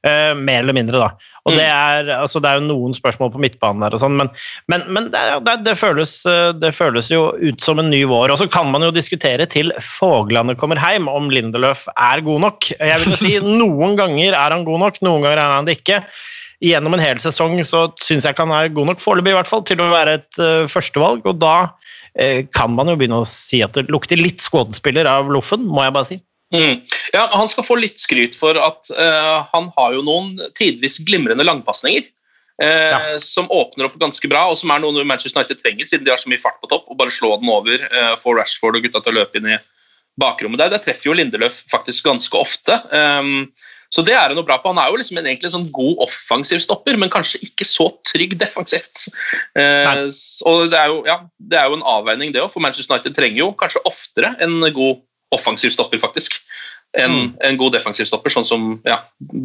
Uh, 0.00 0.32
mer 0.32 0.62
eller 0.64 0.72
mindre, 0.72 0.96
da. 0.96 1.30
Og 1.48 1.54
det 1.56 1.66
er, 1.66 2.08
altså, 2.14 2.40
det 2.42 2.50
er 2.50 2.58
jo 2.58 2.66
noen 2.68 2.94
spørsmål 2.96 3.30
på 3.34 3.40
midtbanen 3.40 3.84
der 3.84 3.94
og 3.96 4.02
sånn, 4.02 4.16
men, 4.16 4.28
men, 4.72 4.84
men 4.92 5.08
det, 5.12 5.20
det, 5.46 5.54
det, 5.64 5.74
føles, 5.80 6.14
eh, 6.28 6.50
det 6.56 6.72
føles 6.76 7.08
jo 7.12 7.30
ut 7.40 7.64
som 7.64 7.80
en 7.80 7.88
ny 7.92 8.02
vår. 8.08 8.32
Og 8.32 8.42
så 8.42 8.48
kan 8.52 8.68
man 8.72 8.84
jo 8.84 8.92
diskutere 8.92 9.46
til 9.50 9.72
Foglandet 9.84 10.60
kommer 10.60 10.80
hjem 10.80 11.08
om 11.08 11.30
Lindeløf 11.32 11.86
er 11.96 12.24
god 12.26 12.44
nok. 12.44 12.70
Jeg 12.76 13.04
vil 13.04 13.14
jo 13.14 13.20
si 13.20 13.32
noen 13.62 13.96
ganger 14.00 14.36
er 14.36 14.56
han 14.56 14.66
god 14.68 14.84
nok, 14.84 15.00
noen 15.06 15.24
ganger 15.24 15.40
er 15.40 15.56
han 15.56 15.68
det 15.68 15.80
ikke 15.80 16.02
gjennom 16.60 16.94
en 16.94 17.02
hel 17.02 17.20
sesong 17.22 17.58
så 17.64 17.86
syns 18.04 18.26
jeg 18.26 18.34
ikke 18.34 18.46
han 18.46 18.56
er 18.56 18.72
god 18.74 18.90
nok, 18.92 19.02
foreløpig 19.02 19.32
i 19.32 19.38
hvert 19.38 19.50
fall, 19.50 19.64
til 19.66 19.80
å 19.82 19.90
være 19.92 20.18
et 20.20 20.40
uh, 20.42 20.68
førstevalg. 20.70 21.24
Og 21.28 21.40
da 21.40 21.54
uh, 21.70 22.40
kan 22.56 22.74
man 22.76 22.92
jo 22.92 22.98
begynne 23.00 23.22
å 23.22 23.28
si 23.28 23.62
at 23.64 23.76
det 23.78 23.88
lukter 23.92 24.20
litt 24.20 24.44
skuespiller 24.44 25.08
av 25.08 25.32
loffen, 25.32 25.64
må 25.68 25.86
jeg 25.86 25.96
bare 25.96 26.10
si. 26.12 26.20
Mm. 26.50 26.80
Ja, 27.14 27.28
Han 27.32 27.48
skal 27.48 27.62
få 27.62 27.76
litt 27.78 28.00
skryt 28.02 28.34
for 28.38 28.58
at 28.58 28.90
uh, 28.92 29.46
han 29.52 29.70
har 29.76 29.94
jo 29.94 30.06
noen 30.06 30.34
tidvis 30.58 30.98
glimrende 31.06 31.46
langpasninger. 31.46 32.08
eh, 32.60 33.18
Som 33.22 33.46
åpner 33.54 33.86
opp 33.86 33.94
ganske 34.02 34.28
bra, 34.28 34.48
og 34.50 34.58
som 34.58 34.72
er 34.74 34.82
noe 34.82 35.04
Manchester 35.06 35.40
United 35.40 35.62
trenger, 35.62 35.86
siden 35.86 36.04
de 36.04 36.12
har 36.12 36.20
så 36.20 36.28
mye 36.28 36.42
fart 36.42 36.58
på 36.60 36.68
topp. 36.68 36.90
og 36.90 36.98
Bare 36.98 37.14
slå 37.14 37.36
den 37.40 37.48
over, 37.48 37.86
få 38.20 38.34
Rashford 38.36 38.76
og 38.76 38.84
gutta 38.84 39.00
til 39.00 39.14
å 39.14 39.20
løpe 39.22 39.40
inn 39.40 39.48
i 39.54 39.60
bakrommet 40.20 40.60
der. 40.60 40.74
Der 40.74 40.82
treffer 40.82 41.10
jo 41.10 41.16
Lindeløf 41.16 41.62
faktisk 41.70 42.04
ganske 42.10 42.36
ofte. 42.36 42.76
Um, 42.92 43.46
så 43.90 44.04
det 44.06 44.14
er 44.14 44.28
han 44.30 44.36
noe 44.38 44.46
bra 44.46 44.56
på. 44.62 44.70
Han 44.70 44.78
er 44.78 44.90
jo 44.92 44.98
liksom 45.00 45.18
en, 45.18 45.26
egentlig 45.26 45.48
en 45.50 45.56
sånn 45.58 45.70
god 45.74 45.98
offensiv 46.06 46.60
stopper, 46.62 46.94
men 47.00 47.10
kanskje 47.10 47.40
ikke 47.42 47.66
så 47.66 47.88
trygg 48.06 48.36
defensivt. 48.38 49.08
Eh, 49.58 50.04
og 50.46 50.70
det 50.70 50.78
er, 50.78 50.92
jo, 50.92 51.00
ja, 51.10 51.16
det 51.50 51.58
er 51.58 51.66
jo 51.70 51.78
en 51.80 51.86
avveining, 51.98 52.30
det 52.34 52.42
òg, 52.44 52.52
for 52.54 52.62
Manchester 52.62 52.94
United 52.94 53.16
trenger 53.18 53.42
jo 53.42 53.48
kanskje 53.58 53.82
oftere 53.90 54.34
en 54.46 54.60
god 54.76 55.00
offensiv 55.34 55.74
stopper, 55.74 55.98
faktisk. 56.02 56.38
En, 56.98 57.28
en 57.46 57.58
god 57.58 57.74
defensiv 57.76 58.08
stopper, 58.10 58.32
sånn 58.34 58.46
som 58.48 58.62
ja, 58.86 58.96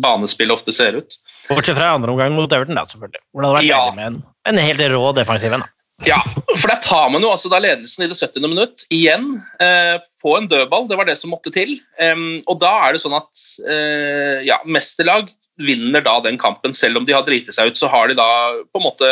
banespillet 0.02 0.54
ofte 0.56 0.74
ser 0.74 0.96
ut. 0.98 1.18
Bortsett 1.50 1.78
fra 1.78 1.92
andre 1.94 2.14
omgang 2.14 2.34
mot 2.34 2.50
Everton, 2.50 2.78
da, 2.78 2.86
selvfølgelig. 2.90 3.22
Hvor 3.34 3.44
det 3.46 3.50
hadde 3.52 3.60
vært 3.60 3.70
Ja. 3.70 3.82
med 3.98 4.08
en, 4.08 4.22
en 4.50 4.62
helt 4.66 4.82
rå 4.96 5.12
defensiv 5.18 5.54
en. 5.54 5.62
da. 5.66 5.70
Ja, 6.04 6.18
for 6.58 6.68
der 6.68 6.82
tar 6.84 7.08
man 7.14 7.24
jo 7.24 7.30
altså 7.32 7.48
da 7.52 7.62
ledelsen 7.64 8.04
i 8.04 8.10
det 8.12 8.18
70. 8.20 8.44
minutt 8.44 8.84
igjen 8.92 9.38
eh, 9.64 9.96
på 10.20 10.34
en 10.36 10.50
dødball. 10.52 10.90
Det 10.90 10.98
var 11.00 11.08
det 11.08 11.16
som 11.22 11.32
måtte 11.32 11.54
til. 11.56 11.78
Em, 12.04 12.42
og 12.52 12.60
da 12.60 12.74
er 12.84 12.96
det 12.96 13.04
sånn 13.06 13.16
at 13.16 13.46
eh, 13.64 14.44
ja, 14.44 14.60
mesterlag 14.68 15.30
vinner 15.64 16.04
da 16.04 16.18
den 16.26 16.36
kampen. 16.42 16.76
Selv 16.76 17.00
om 17.00 17.08
de 17.08 17.16
har 17.16 17.24
driti 17.24 17.56
seg 17.56 17.72
ut, 17.72 17.80
så 17.80 17.88
har 17.92 18.12
de 18.12 18.18
da 18.20 18.28
på 18.76 18.82
en 18.82 18.88
måte 18.90 19.12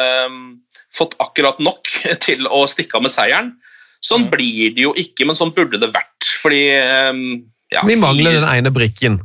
fått 0.93 1.15
akkurat 1.23 1.61
nok 1.63 1.87
til 2.25 2.49
å 2.51 2.65
stikke 2.67 2.99
av 2.99 3.07
med 3.07 3.15
seieren. 3.15 3.53
Sånn 4.03 4.27
blir 4.27 4.73
det 4.75 4.83
jo 4.83 4.91
ikke, 4.99 5.23
men 5.29 5.39
sånn 5.39 5.53
burde 5.55 5.79
det 5.79 5.93
vært. 5.93 6.33
Fordi 6.43 6.65
em, 6.75 7.21
ja, 7.71 7.85
Vi 7.87 7.95
mangler 7.95 8.41
den 8.41 8.49
ene 8.49 8.73
brikken. 8.75 9.21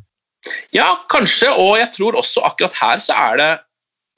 ja, 0.70 0.92
kanskje, 1.10 1.50
og 1.50 1.74
jeg 1.80 1.90
tror 1.96 2.14
også 2.22 2.46
akkurat 2.46 2.76
her 2.78 3.02
så 3.02 3.18
er 3.18 3.40
det 3.40 3.50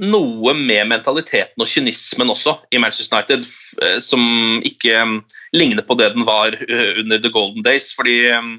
noe 0.00 0.54
med 0.56 0.88
mentaliteten 0.88 1.60
og 1.60 1.68
kynismen 1.68 2.32
også 2.32 2.56
i 2.72 2.80
Manchester 2.80 3.18
United 3.18 3.44
eh, 3.84 3.98
som 4.04 4.22
ikke 4.66 4.96
mm, 4.96 5.18
ligner 5.56 5.84
på 5.86 5.96
det 6.00 6.12
den 6.14 6.26
var 6.28 6.56
eh, 6.56 7.00
under 7.02 7.20
The 7.20 7.32
Golden 7.32 7.64
Days. 7.66 7.92
fordi 7.96 8.32
mm, 8.32 8.54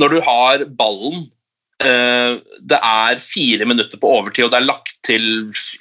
når 0.00 0.14
du 0.14 0.20
har 0.24 0.64
ballen 0.78 1.26
eh, 1.84 2.40
Det 2.60 2.80
er 2.80 3.20
fire 3.22 3.68
minutter 3.68 4.00
på 4.00 4.10
overtid, 4.16 4.46
og 4.46 4.54
det 4.54 4.62
er 4.62 4.70
lagt 4.70 4.96
til 5.04 5.26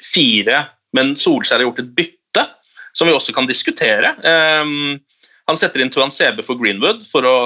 fire, 0.04 0.66
men 0.94 1.16
Solskjær 1.16 1.62
har 1.62 1.68
gjort 1.70 1.84
et 1.86 1.96
bytte, 1.96 2.48
som 2.94 3.08
vi 3.08 3.16
også 3.16 3.34
kan 3.34 3.48
diskutere. 3.50 4.12
Han 5.48 5.58
setter 5.58 5.82
inn 5.82 5.90
Tuan 5.90 6.12
Sebe 6.14 6.44
for 6.46 6.60
Greenwood 6.60 7.02
for 7.08 7.26
å 7.26 7.38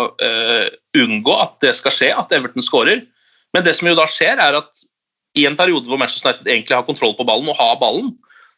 unngå 0.97 1.35
at 1.39 1.55
det 1.63 1.71
skal 1.77 1.93
skje, 1.95 2.09
at 2.11 2.33
Everton 2.35 2.65
skårer. 2.65 3.05
Men 3.55 3.63
det 3.63 3.77
som 3.77 3.87
jo 3.87 3.95
da 3.95 4.03
skjer, 4.09 4.41
er 4.43 4.57
at 4.59 4.83
i 5.37 5.45
en 5.49 5.57
periode 5.59 5.89
hvor 5.89 5.99
Manchester 6.01 6.31
United 6.33 6.49
egentlig 6.51 6.77
har 6.77 6.87
kontroll 6.87 7.13
på 7.17 7.25
ballen 7.27 7.51
og 7.51 7.59
har 7.59 7.77
ballen, 7.81 8.13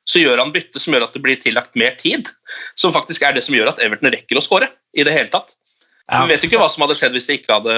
så 0.09 0.21
gjør 0.23 0.41
han 0.41 0.53
bytte 0.53 0.81
som 0.81 0.95
gjør 0.95 1.05
at 1.05 1.15
det 1.15 1.21
blir 1.21 1.39
tillagt 1.41 1.75
mer 1.77 1.97
tid. 1.99 2.29
Som 2.79 2.93
faktisk 2.95 3.25
er 3.25 3.35
det 3.35 3.43
som 3.45 3.55
gjør 3.57 3.73
at 3.73 3.81
Everton 3.83 4.09
rekker 4.13 4.39
å 4.39 4.43
skåre 4.43 4.71
i 4.97 5.05
det 5.05 5.13
hele 5.13 5.29
tatt. 5.33 5.53
Ja. 6.09 6.23
Vi 6.23 6.33
vet 6.33 6.43
jo 6.43 6.49
ikke 6.49 6.61
hva 6.61 6.69
som 6.73 6.81
hadde 6.85 6.97
skjedd 6.97 7.13
hvis, 7.13 7.29
hadde, 7.45 7.75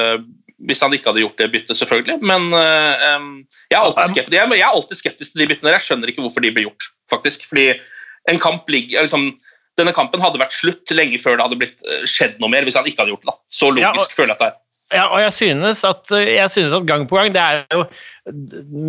hvis 0.70 0.84
han 0.86 0.94
ikke 0.96 1.12
hadde 1.12 1.26
gjort 1.26 1.42
det 1.42 1.50
byttet, 1.52 1.80
selvfølgelig. 1.82 2.22
Men 2.24 2.48
eh, 2.56 3.08
jeg, 3.74 3.80
er 3.82 3.92
skeptisk, 4.14 4.38
jeg, 4.38 4.54
jeg 4.56 4.64
er 4.64 4.70
alltid 4.78 5.02
skeptisk 5.02 5.34
til 5.34 5.44
de 5.44 5.50
byttene. 5.52 5.74
Jeg 5.76 5.88
skjønner 5.88 6.14
ikke 6.14 6.24
hvorfor 6.24 6.46
de 6.46 6.54
blir 6.56 6.70
gjort, 6.70 6.88
faktisk. 7.12 7.44
Fordi 7.50 7.74
en 8.32 8.40
kamp 8.40 8.70
ligger 8.72 9.08
liksom, 9.08 9.34
Denne 9.80 9.94
kampen 9.96 10.20
hadde 10.20 10.40
vært 10.40 10.52
slutt 10.52 10.92
lenge 10.92 11.16
før 11.24 11.38
det 11.40 11.46
hadde 11.46 11.58
blitt 11.62 11.86
eh, 11.88 12.02
skjedd 12.10 12.42
noe 12.44 12.52
mer 12.52 12.66
hvis 12.68 12.76
han 12.76 12.88
ikke 12.88 13.02
hadde 13.02 13.14
gjort 13.14 13.24
det. 13.24 13.32
da. 13.32 13.38
Så 13.56 13.70
logisk 13.72 13.88
Ja, 13.88 14.08
og- 14.08 14.16
føler 14.16 14.34
jeg 14.34 14.38
at 14.38 14.42
det 14.44 14.50
er. 14.52 14.58
Ja, 14.91 15.06
og 15.08 15.21
jeg 15.21 15.32
synes, 15.34 15.84
at, 15.88 16.12
jeg 16.12 16.51
synes 16.51 16.73
at 16.75 16.88
gang 16.88 17.06
på 17.08 17.15
gang 17.15 17.32
Det 17.32 17.41
er 17.41 17.62
jo 17.71 17.86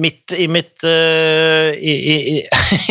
midt 0.02 0.34
i 0.34 0.48
mitt 0.50 0.84
eh, 0.84 1.72
i, 1.78 1.92
i, 1.94 2.16
i, 2.34 2.36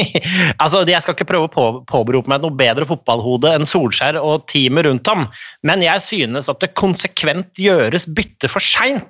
Altså, 0.64 0.86
Jeg 0.88 1.04
skal 1.04 1.18
ikke 1.18 1.28
prøve 1.34 1.50
å 1.50 1.52
på, 1.52 1.66
påberope 1.92 2.32
meg 2.32 2.42
noe 2.44 2.56
bedre 2.56 2.88
fotballhode 2.88 3.52
enn 3.58 3.68
Solskjær 3.68 4.20
og 4.22 4.48
teamet 4.52 4.88
rundt 4.88 5.12
ham, 5.12 5.28
men 5.68 5.84
jeg 5.86 6.04
synes 6.06 6.50
at 6.52 6.64
det 6.64 6.74
konsekvent 6.80 7.52
gjøres 7.60 8.08
bytte 8.16 8.50
for 8.52 8.64
seint 8.64 9.06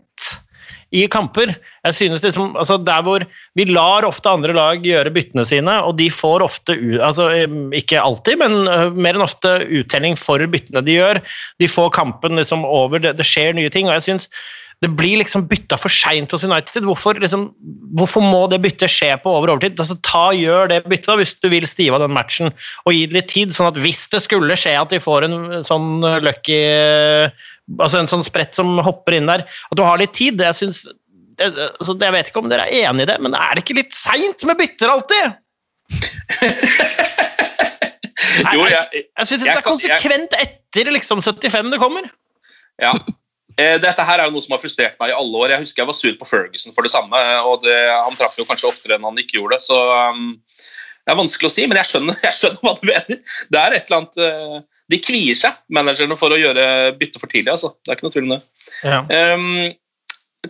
i 0.91 1.05
kamper. 1.11 1.53
Jeg 1.87 1.95
synes 1.95 2.23
liksom, 2.23 2.55
altså 2.59 2.77
Der 2.77 3.03
hvor 3.05 3.23
vi 3.55 3.65
lar 3.65 4.05
ofte 4.07 4.29
andre 4.29 4.53
lag 4.53 4.81
gjøre 4.83 5.13
byttene 5.15 5.45
sine, 5.47 5.77
og 5.87 5.95
de 5.99 6.09
får 6.11 6.43
ofte 6.43 6.75
altså 6.99 7.29
Ikke 7.73 8.01
alltid, 8.01 8.41
men 8.41 8.65
mer 8.97 9.15
enn 9.15 9.25
ofte 9.25 9.61
uttelling 9.67 10.17
for 10.19 10.43
byttene 10.51 10.83
de 10.85 10.99
gjør. 10.99 11.21
De 11.63 11.69
får 11.71 11.93
kampen 11.95 12.39
liksom 12.39 12.65
over, 12.67 12.99
det, 12.99 13.15
det 13.19 13.27
skjer 13.27 13.55
nye 13.55 13.71
ting. 13.71 13.87
og 13.87 13.97
jeg 13.99 14.09
synes 14.09 14.29
det 14.81 14.89
blir 14.97 15.19
liksom 15.19 15.43
bytta 15.45 15.77
for 15.77 15.93
seint 15.93 16.31
hos 16.33 16.43
United. 16.47 16.87
Hvorfor, 16.89 17.19
liksom, 17.21 17.51
hvorfor 17.97 18.23
må 18.25 18.47
det 18.49 18.63
byttet 18.63 18.89
skje 18.89 19.11
på 19.21 19.29
over 19.29 19.53
overtid? 19.53 19.77
Altså, 19.77 19.97
ta 20.07 20.23
Gjør 20.33 20.71
det 20.71 20.79
byttet 20.89 21.19
hvis 21.19 21.35
du 21.37 21.49
vil 21.53 21.67
stive 21.69 21.97
av 21.97 22.01
den 22.01 22.15
matchen, 22.15 22.49
og 22.89 22.95
gi 22.95 23.03
det 23.05 23.19
litt 23.19 23.29
tid. 23.29 23.53
sånn 23.53 23.69
at 23.69 23.77
Hvis 23.83 24.07
det 24.09 24.23
skulle 24.25 24.57
skje 24.57 24.73
at 24.79 24.89
de 24.93 25.01
får 25.01 25.27
en 25.27 25.37
sånn 25.67 26.01
lucky 26.25 26.61
altså 27.77 28.01
en 28.01 28.09
sånn 28.09 28.25
spredt 28.25 28.57
som 28.57 28.81
hopper 28.81 29.15
inn 29.15 29.29
der, 29.29 29.45
at 29.45 29.77
du 29.77 29.83
har 29.85 30.01
litt 30.01 30.15
tid. 30.17 30.41
Jeg, 30.41 30.57
synes, 30.57 30.81
jeg, 31.37 31.53
altså, 31.53 31.95
jeg 32.01 32.15
vet 32.17 32.31
ikke 32.31 32.41
om 32.41 32.49
dere 32.51 32.65
er 32.65 32.89
enig 32.89 33.05
i 33.05 33.11
det, 33.13 33.19
men 33.21 33.37
er 33.37 33.53
det 33.53 33.63
ikke 33.63 33.77
litt 33.83 33.95
seint 33.95 34.43
med 34.49 34.59
bytter 34.61 34.95
alltid? 34.97 35.37
Jo, 38.31 38.63
jeg, 38.69 39.01
Jeg 39.01 39.27
syns 39.27 39.41
det 39.41 39.47
Jeg 39.49 39.57
er 39.57 39.65
konsekvent 39.65 40.35
etter 40.37 40.91
liksom 40.93 41.23
75 41.25 41.71
det 41.73 41.79
kommer. 41.81 42.05
Ja. 42.81 42.93
Eh, 43.61 43.77
Dette 43.83 44.05
her 44.07 44.21
er 44.21 44.29
jo 44.29 44.35
noe 44.35 44.45
som 44.45 44.55
har 44.55 44.61
frustrert 44.63 44.97
meg 45.01 45.11
i 45.11 45.17
alle 45.17 45.41
år. 45.43 45.53
Jeg 45.53 45.65
husker 45.65 45.83
jeg 45.83 45.89
var 45.91 45.97
sur 45.97 46.13
på 46.19 46.29
Ferguson 46.29 46.75
for 46.75 46.87
det 46.87 46.93
samme. 46.93 47.23
og 47.47 47.65
det, 47.65 47.77
Han 48.05 48.17
traff 48.19 48.37
jo 48.39 48.47
kanskje 48.49 48.69
oftere 48.71 48.97
enn 48.97 49.07
han 49.07 49.19
ikke 49.21 49.39
gjorde. 49.39 49.61
så 49.65 49.79
um, 50.11 50.31
Det 51.01 51.13
er 51.13 51.19
vanskelig 51.19 51.51
å 51.51 51.55
si, 51.55 51.67
men 51.67 51.81
jeg 51.81 51.91
skjønner, 51.91 52.17
jeg 52.27 52.39
skjønner 52.39 52.63
hva 52.65 52.75
du 52.79 52.87
mener. 52.89 53.35
Det 53.51 53.61
er 53.61 53.77
et 53.77 53.91
eller 53.91 54.01
annet 54.01 54.23
uh, 54.23 54.81
De 54.91 55.01
kvier 55.03 55.37
seg, 55.37 55.59
managerne, 55.73 56.17
for 56.19 56.33
å 56.33 56.41
gjøre 56.41 56.65
bytte 56.99 57.21
for 57.21 57.31
tidlig. 57.31 57.53
altså. 57.53 57.75
Det 57.81 57.93
er 57.93 57.99
ikke 57.99 58.09
noe 58.09 58.17
tvil 58.17 58.27
om 58.29 58.35
det. 58.37 58.41
Ja. 58.81 59.03
Um, 59.35 59.71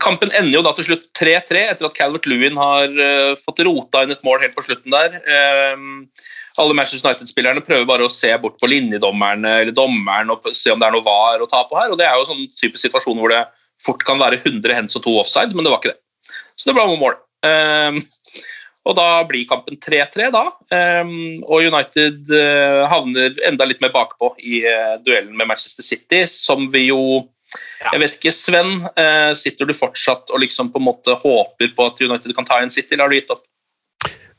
kampen 0.02 0.32
ender 0.32 0.54
jo 0.54 0.64
da 0.64 0.72
til 0.78 0.88
slutt 0.88 1.10
3-3 1.20 1.66
etter 1.74 1.88
at 1.90 1.98
Calvert 1.98 2.28
Lewin 2.30 2.60
har 2.60 2.94
uh, 2.96 3.34
fått 3.40 3.60
rota 3.68 4.06
inn 4.06 4.14
et 4.14 4.24
mål 4.28 4.44
helt 4.46 4.56
på 4.56 4.64
slutten 4.64 4.94
der. 4.94 5.20
Um, 5.76 6.08
alle 6.60 6.76
Manchester 6.76 7.10
United-spillerne 7.10 7.64
prøver 7.64 7.88
bare 7.88 8.08
å 8.08 8.12
se 8.12 8.32
bort 8.42 8.58
på 8.60 8.70
linjedommerne 8.72 9.54
eller 9.62 9.76
dommeren 9.76 10.34
og 10.34 10.50
se 10.58 10.74
om 10.74 10.82
det 10.82 10.90
er 10.90 10.96
noe 10.96 11.06
var 11.06 11.44
å 11.44 11.50
ta 11.50 11.64
på 11.68 11.78
her. 11.80 11.94
og 11.94 12.00
Det 12.02 12.08
er 12.08 12.18
jo 12.20 12.28
sånn 12.28 12.48
typisk 12.60 12.84
situasjon 12.88 13.20
hvor 13.20 13.32
det 13.32 13.44
fort 13.82 14.04
kan 14.06 14.20
være 14.22 14.42
100 14.42 14.76
hands 14.78 14.98
og 15.00 15.06
to 15.06 15.18
offside, 15.22 15.56
men 15.56 15.66
det 15.66 15.74
var 15.74 15.82
ikke 15.82 15.94
det. 15.94 16.02
Så 16.60 16.70
det 16.70 16.78
ble 16.78 16.88
mål. 17.02 17.18
Um, 17.42 18.02
og 18.90 18.98
da 18.98 19.08
blir 19.30 19.46
kampen 19.50 19.78
3-3, 19.82 20.30
da. 20.34 20.44
Um, 20.74 21.42
og 21.46 21.68
United 21.70 22.32
uh, 22.34 22.88
havner 22.90 23.38
enda 23.48 23.68
litt 23.70 23.82
mer 23.84 23.94
bakpå 23.94 24.34
i 24.42 24.64
uh, 24.66 24.98
duellen 25.06 25.36
med 25.38 25.52
Manchester 25.52 25.86
City, 25.86 26.24
som 26.30 26.70
vi 26.74 26.88
jo 26.90 27.28
Jeg 27.52 28.00
vet 28.00 28.14
ikke, 28.16 28.32
Sven. 28.32 28.78
uh, 28.96 29.34
sitter 29.36 29.68
du 29.68 29.76
fortsatt 29.76 30.32
og 30.32 30.40
liksom 30.40 30.70
på 30.72 30.80
en 30.80 30.88
måte 30.88 31.18
håper 31.20 31.74
på 31.76 31.88
at 31.90 32.00
United 32.00 32.36
kan 32.38 32.48
ta 32.48 32.62
igjen 32.62 32.72
City, 32.74 32.94
eller 32.94 33.06
har 33.06 33.14
du 33.14 33.20
gitt 33.20 33.34
opp? 33.34 33.44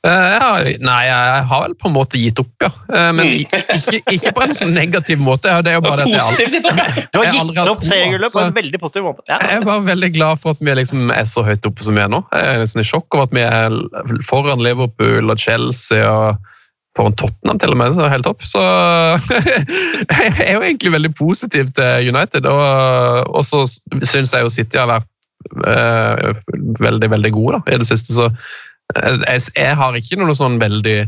Eh, 0.02 0.32
ja, 0.34 0.46
nei, 0.82 1.00
jeg 1.06 1.42
har 1.46 1.60
vel 1.62 1.74
på 1.78 1.86
en 1.86 1.94
måte 1.94 2.18
gitt 2.18 2.40
opp, 2.42 2.50
ja. 2.64 2.70
Eh, 2.90 3.10
men 3.14 3.28
Mm. 3.28 3.34
ikke, 3.44 3.60
ikke, 3.76 4.00
ikke 4.16 4.32
på 4.34 4.42
en 4.42 4.54
sånn 4.56 4.72
negativ 4.74 5.20
måte. 5.22 5.52
Det 5.62 5.70
er 5.70 5.76
jo 5.76 5.84
bare 5.84 6.02
det 6.02 6.16
at 6.18 6.40
jeg 6.40 6.48
aldri, 6.48 6.62
ja. 6.64 7.04
Du 7.12 7.18
har 7.20 7.28
gitt 7.36 7.60
opp 7.70 7.84
seriegullet 7.86 8.34
på 8.34 8.40
en 8.42 8.56
veldig 8.56 8.80
positiv 8.82 9.04
måte. 9.06 9.22
Ja. 9.30 9.38
jeg 9.46 9.60
er 9.60 9.68
bare 9.68 9.84
veldig 9.86 10.10
glad 10.16 10.40
for 10.42 10.56
at 10.56 10.62
vi 10.66 10.74
liksom 10.74 11.12
er 11.14 11.28
så 11.30 11.44
høyt 11.46 11.68
oppe 11.70 11.86
som 11.86 11.94
vi 11.94 12.02
er 12.02 12.10
nå. 12.10 12.18
Jeg 12.34 12.48
er 12.56 12.58
nesten 12.64 12.82
i 12.82 12.88
sjokk 12.88 13.14
over 13.14 13.28
at 13.30 13.36
vi 13.38 13.44
er 13.46 14.24
foran 14.26 14.64
Liverpool 14.66 15.30
og 15.30 15.38
Chelsea 15.38 16.02
og 16.10 16.50
foran 16.98 17.14
Tottenham 17.16 17.62
til 17.62 17.70
og 17.70 17.78
med. 17.80 17.94
så 17.94 18.02
det 18.02 18.08
er 18.10 18.16
helt 18.16 18.26
topp. 18.26 18.42
Så 18.42 18.64
jeg 20.18 20.34
er 20.48 20.52
jo 20.56 20.64
egentlig 20.66 20.92
veldig 20.96 21.12
positiv 21.14 21.70
til 21.78 22.10
United, 22.10 22.50
og, 22.50 23.30
og 23.30 23.46
så 23.46 23.62
syns 24.02 24.34
jeg 24.34 24.42
jo 24.44 24.50
City 24.52 24.82
har 24.82 24.90
vært 24.90 25.08
eh, 25.62 26.34
veldig, 26.82 27.08
veldig 27.14 27.32
gode 27.38 27.60
da, 27.60 27.62
i 27.70 27.80
det 27.80 27.88
siste. 27.88 28.12
Så 28.18 28.28
jeg, 28.96 29.40
jeg 29.56 29.78
har 29.78 29.96
ikke 29.98 30.18
noe 30.20 30.34
sånn 30.36 30.58
veldig 30.62 30.98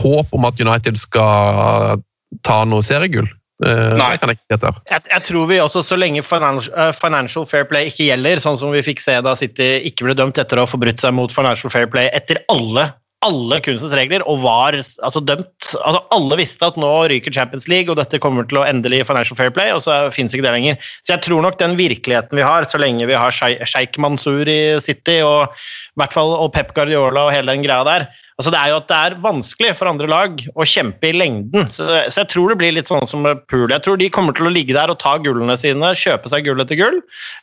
håp 0.00 0.32
om 0.36 0.46
at 0.48 0.60
United 0.62 0.98
skal 1.00 2.00
ta 2.46 2.62
noe 2.68 2.84
seriegull. 2.86 3.28
Eh, 3.60 3.96
Nei. 3.98 4.14
kan 4.16 4.32
jeg. 4.32 4.40
Jeg, 4.48 5.02
jeg 5.10 5.22
tror 5.26 5.48
vi 5.50 5.58
også, 5.60 5.82
så 5.84 5.98
lenge 5.98 6.22
financial, 6.24 6.72
eh, 6.80 6.94
financial 6.96 7.44
fair 7.48 7.66
play 7.68 7.90
ikke 7.90 8.06
gjelder, 8.06 8.40
sånn 8.40 8.56
som 8.60 8.72
vi 8.72 8.80
fikk 8.84 9.02
se 9.04 9.18
da 9.24 9.34
City 9.36 9.68
ikke 9.90 10.06
ble 10.08 10.16
dømt 10.16 10.40
etter 10.40 10.56
å 10.56 10.64
ha 10.64 10.70
forbrutt 10.70 11.02
seg 11.02 11.12
mot 11.16 11.34
financial 11.34 11.72
fair 11.72 11.90
play 11.92 12.08
etter 12.16 12.40
alle 12.52 12.88
alle 13.26 13.58
kunstens 13.60 13.92
regler 13.96 14.22
og 14.28 14.40
var 14.40 14.76
altså, 14.78 15.20
dømt 15.20 15.72
altså 15.76 16.00
Alle 16.16 16.38
visste 16.40 16.70
at 16.70 16.78
nå 16.80 16.88
ryker 17.12 17.34
Champions 17.34 17.66
League, 17.68 17.92
og 17.92 17.98
dette 18.00 18.20
kommer 18.22 18.46
til 18.48 18.60
å 18.62 18.64
endelig 18.64 19.02
financial 19.08 19.36
fair 19.36 19.52
play, 19.52 19.74
og 19.74 19.82
så 19.84 19.98
fins 20.14 20.32
ikke 20.32 20.46
det 20.46 20.54
lenger. 20.54 20.80
Så 21.04 21.14
jeg 21.14 21.24
tror 21.26 21.44
nok 21.44 21.58
den 21.60 21.76
virkeligheten 21.78 22.40
vi 22.40 22.46
har, 22.46 22.64
så 22.64 22.80
lenge 22.80 23.08
vi 23.10 23.18
har 23.18 23.34
Shei- 23.34 23.60
Sheikh 23.68 24.00
Mansour 24.00 24.48
i 24.48 24.60
City 24.80 25.20
og, 25.26 25.52
i 25.52 26.00
hvert 26.00 26.16
fall, 26.16 26.32
og 26.32 26.52
Pep 26.56 26.72
Guardiola 26.76 27.28
og 27.28 27.34
hele 27.36 27.52
den 27.52 27.66
greia 27.66 27.84
der 27.86 28.08
altså 28.40 28.52
Det 28.54 28.60
er 28.60 28.70
jo 28.72 28.78
at 28.80 28.88
det 28.88 28.98
er 28.98 29.16
vanskelig 29.20 29.72
for 29.76 29.90
andre 29.90 30.08
lag 30.08 30.40
å 30.56 30.64
kjempe 30.64 31.10
i 31.10 31.16
lengden. 31.16 31.68
Så, 31.74 31.84
så 32.08 32.22
jeg 32.22 32.30
tror 32.32 32.52
det 32.52 32.58
blir 32.62 32.72
litt 32.72 32.88
sånn 32.88 33.04
som 33.08 33.26
Pool. 33.52 33.68
Jeg 33.68 33.84
tror 33.84 34.00
de 34.00 34.08
kommer 34.12 34.36
til 34.36 34.48
å 34.48 34.52
ligge 34.52 34.76
der 34.76 34.92
og 34.92 34.98
ta 35.02 35.16
gullene 35.20 35.56
sine, 35.60 35.92
kjøpe 35.98 36.32
seg 36.32 36.46
gull 36.48 36.62
etter 36.64 36.78
gull, 36.80 36.96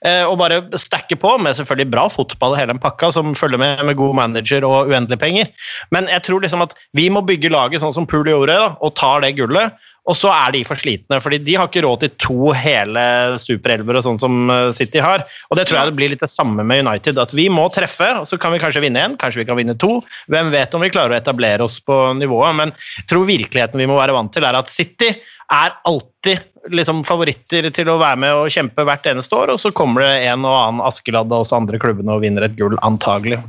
eh, 0.07 0.23
og 0.25 0.39
bare 0.41 0.63
stacke 0.81 1.19
på 1.21 1.35
med 1.41 1.59
selvfølgelig 1.59 1.93
bra 1.93 2.07
fotball 2.11 2.55
og 2.55 2.61
hele 2.61 2.73
den 2.73 2.81
pakka 2.81 3.11
som 3.13 3.35
følger 3.37 3.61
med 3.61 3.85
med 3.85 3.99
god 3.99 4.17
manager 4.17 4.65
og 4.65 4.89
uendelige 4.89 5.21
penger. 5.21 5.51
Men 5.93 6.09
jeg 6.11 6.25
tror 6.25 6.41
liksom 6.43 6.65
at 6.65 6.73
vi 6.97 7.07
må 7.13 7.21
bygge 7.27 7.53
laget 7.53 7.85
sånn 7.85 7.95
som 7.95 8.09
Pool 8.09 8.25
gjorde, 8.27 8.57
da, 8.57 8.73
og 8.81 8.95
tar 8.97 9.21
det 9.21 9.35
gullet. 9.37 9.77
Og 10.07 10.15
så 10.15 10.31
er 10.31 10.53
de 10.55 10.63
for 10.67 10.79
slitne, 10.79 11.19
fordi 11.23 11.41
de 11.43 11.57
har 11.59 11.67
ikke 11.67 11.83
råd 11.83 12.03
til 12.03 12.13
to 12.23 12.51
hele 12.55 13.03
superelver 13.43 13.99
og 13.99 14.05
sånn 14.05 14.21
som 14.21 14.51
eh, 14.53 14.71
City 14.77 15.01
har. 15.03 15.25
Og 15.51 15.59
det 15.59 15.67
tror 15.67 15.81
jeg 15.81 15.91
det 15.91 15.97
blir 15.99 16.13
litt 16.13 16.23
det 16.23 16.31
samme 16.31 16.63
med 16.67 16.85
United. 16.85 17.19
At 17.19 17.35
vi 17.35 17.49
må 17.51 17.67
treffe, 17.75 18.09
og 18.21 18.27
så 18.29 18.39
kan 18.39 18.55
vi 18.55 18.61
kanskje 18.63 18.85
vinne 18.85 19.03
én, 19.03 19.17
kanskje 19.19 19.43
vi 19.43 19.47
kan 19.49 19.59
vinne 19.59 19.75
to. 19.79 19.99
Hvem 20.31 20.53
vet 20.55 20.77
om 20.77 20.85
vi 20.85 20.93
klarer 20.93 21.15
å 21.15 21.19
etablere 21.19 21.67
oss 21.67 21.81
på 21.83 21.97
nivået. 22.19 22.55
Men 22.61 22.75
jeg 23.01 23.09
tror 23.11 23.27
virkeligheten 23.27 23.83
vi 23.83 23.89
må 23.89 23.99
være 23.99 24.15
vant 24.15 24.31
til, 24.35 24.47
er 24.47 24.59
at 24.59 24.71
City 24.71 25.11
er 25.51 25.75
alltid 25.87 26.71
liksom 26.71 27.03
favoritter 27.07 27.69
til 27.71 27.91
å 27.91 27.99
være 27.99 28.19
med 28.19 28.35
og 28.35 28.51
kjempe 28.51 28.83
hvert 28.87 29.05
eneste 29.07 29.35
år, 29.35 29.53
og 29.53 29.61
så 29.61 29.71
kommer 29.75 30.03
det 30.03 30.27
en 30.27 30.43
og 30.47 30.55
annen 30.55 30.83
Askeladd 30.87 31.31
og 31.31 31.45
også 31.45 31.61
andre 31.61 31.79
klubbene 31.79 32.15
og 32.15 32.23
vinner 32.25 32.47
et 32.47 32.57
gull, 32.59 32.75
antagelig. 32.87 33.39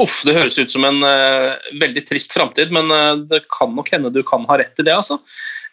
Uff, 0.00 0.20
det 0.24 0.36
høres 0.36 0.56
ut 0.56 0.72
som 0.72 0.84
en 0.88 1.02
uh, 1.04 1.56
veldig 1.80 2.02
trist 2.08 2.32
framtid, 2.32 2.72
men 2.72 2.88
uh, 2.88 3.20
det 3.30 3.42
kan 3.52 3.74
nok 3.76 3.90
hende 3.92 4.12
du 4.14 4.22
kan 4.26 4.46
ha 4.48 4.56
rett 4.60 4.80
i 4.80 4.86
det. 4.86 4.94
altså. 4.94 5.18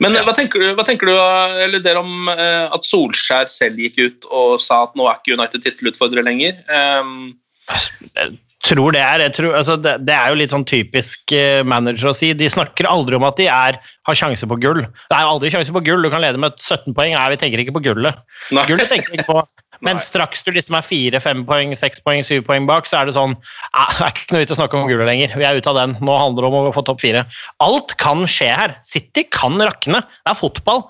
Men 0.03 0.17
ja. 0.17 0.23
hva 0.27 0.33
tenker 0.35 0.61
du, 0.61 0.71
hva 0.77 0.85
tenker 0.87 1.09
du 1.09 1.13
eh, 1.15 1.61
eller 1.65 1.83
dere 1.83 2.03
om 2.03 2.27
uh, 2.29 2.67
at 2.75 2.87
Solskjær 2.87 3.47
selv 3.51 3.79
gikk 3.81 4.01
ut 4.01 4.27
og 4.27 4.57
sa 4.63 4.83
at 4.87 4.97
nå 4.99 5.07
er 5.07 5.21
ikke 5.21 5.37
United 5.37 5.63
tittelutfordrer 5.63 6.27
lenger? 6.27 6.59
Um, 6.67 7.31
Jeg 7.67 8.35
tror 8.65 8.91
det 8.91 8.99
er, 8.99 9.21
jeg 9.21 9.33
tror, 9.37 9.53
altså 9.55 9.75
det, 9.79 9.93
det 10.07 10.15
er 10.15 10.31
jo 10.31 10.37
litt 10.39 10.51
sånn 10.51 10.65
typisk 10.67 11.31
eh, 11.35 11.61
manager 11.63 12.09
å 12.09 12.15
si. 12.17 12.33
De 12.35 12.49
snakker 12.51 12.89
aldri 12.89 13.15
om 13.15 13.25
at 13.27 13.37
de 13.39 13.45
er, 13.51 13.77
har 13.79 14.17
sjanse 14.17 14.49
på 14.49 14.57
gull. 14.59 14.81
Det 14.83 15.15
er 15.15 15.29
aldri 15.29 15.51
sjanse 15.53 15.71
på 15.75 15.83
gull. 15.85 16.03
Du 16.03 16.11
kan 16.11 16.23
lede 16.23 16.41
med 16.41 16.57
17 16.57 16.95
poeng. 16.97 17.13
Nei, 17.13 17.29
vi 17.31 17.39
tenker 17.39 17.63
ikke 17.63 17.77
på 17.77 17.83
gullet. 17.85 18.19
Nei. 18.51 18.65
Gullet 18.67 18.89
tenker 18.91 19.13
vi 19.13 19.21
ikke 19.21 19.29
på. 19.29 19.45
Men 19.85 19.99
straks 20.01 20.43
du 20.45 20.51
liksom 20.55 20.77
er 20.77 20.85
fire, 20.85 21.19
fem 21.21 21.43
poeng, 21.47 21.73
seks 21.77 22.01
poeng, 22.05 22.23
syv 22.25 22.45
poeng 22.47 22.65
bak, 22.69 22.87
så 22.89 23.01
er 23.01 23.09
det 23.09 23.15
sånn 23.17 23.35
Det 23.37 24.05
er 24.05 24.13
ikke 24.13 24.35
noe 24.35 24.41
vits 24.43 24.55
å 24.55 24.59
snakke 24.59 24.79
om 24.79 24.87
gullet 24.89 25.09
lenger. 25.09 25.35
Vi 25.37 25.45
er 25.47 25.59
ute 25.59 25.71
av 25.71 25.77
den. 25.79 25.95
Nå 26.01 26.17
handler 26.17 26.45
det 26.45 26.49
om 26.49 26.69
å 26.71 26.75
få 26.75 26.83
topp 26.87 27.03
fire. 27.03 27.23
Alt 27.63 27.95
kan 28.01 28.25
skje 28.29 28.49
her. 28.57 28.75
City 28.87 29.25
kan 29.33 29.57
rakne. 29.61 30.01
Det 30.01 30.33
er 30.33 30.39
fotball. 30.39 30.85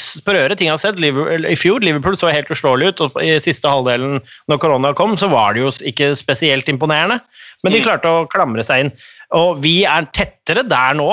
Sprøere 0.00 0.56
ting 0.58 0.70
jeg 0.70 0.76
har 0.76 0.82
sett. 0.82 0.98
I 0.98 1.58
fjor 1.58 1.84
Liverpool 1.84 2.18
så 2.18 2.32
helt 2.32 2.50
uslåelig 2.52 2.92
ut, 2.92 3.04
og 3.06 3.18
i 3.22 3.36
siste 3.42 3.70
halvdelen 3.70 4.20
når 4.50 4.62
korona 4.62 4.94
kom, 4.98 5.16
så 5.20 5.30
var 5.32 5.54
det 5.54 5.64
jo 5.64 5.74
ikke 5.92 6.12
spesielt 6.18 6.70
imponerende. 6.72 7.20
Men 7.62 7.76
de 7.76 7.84
klarte 7.84 8.10
å 8.10 8.26
klamre 8.30 8.64
seg 8.66 8.86
inn. 8.86 8.96
Og 9.38 9.62
vi 9.64 9.82
er 9.88 10.08
tettere 10.16 10.64
der 10.66 10.96
nå. 10.98 11.08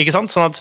Ikke 0.00 0.14
sant? 0.14 0.34
Sånn 0.34 0.50
at 0.50 0.60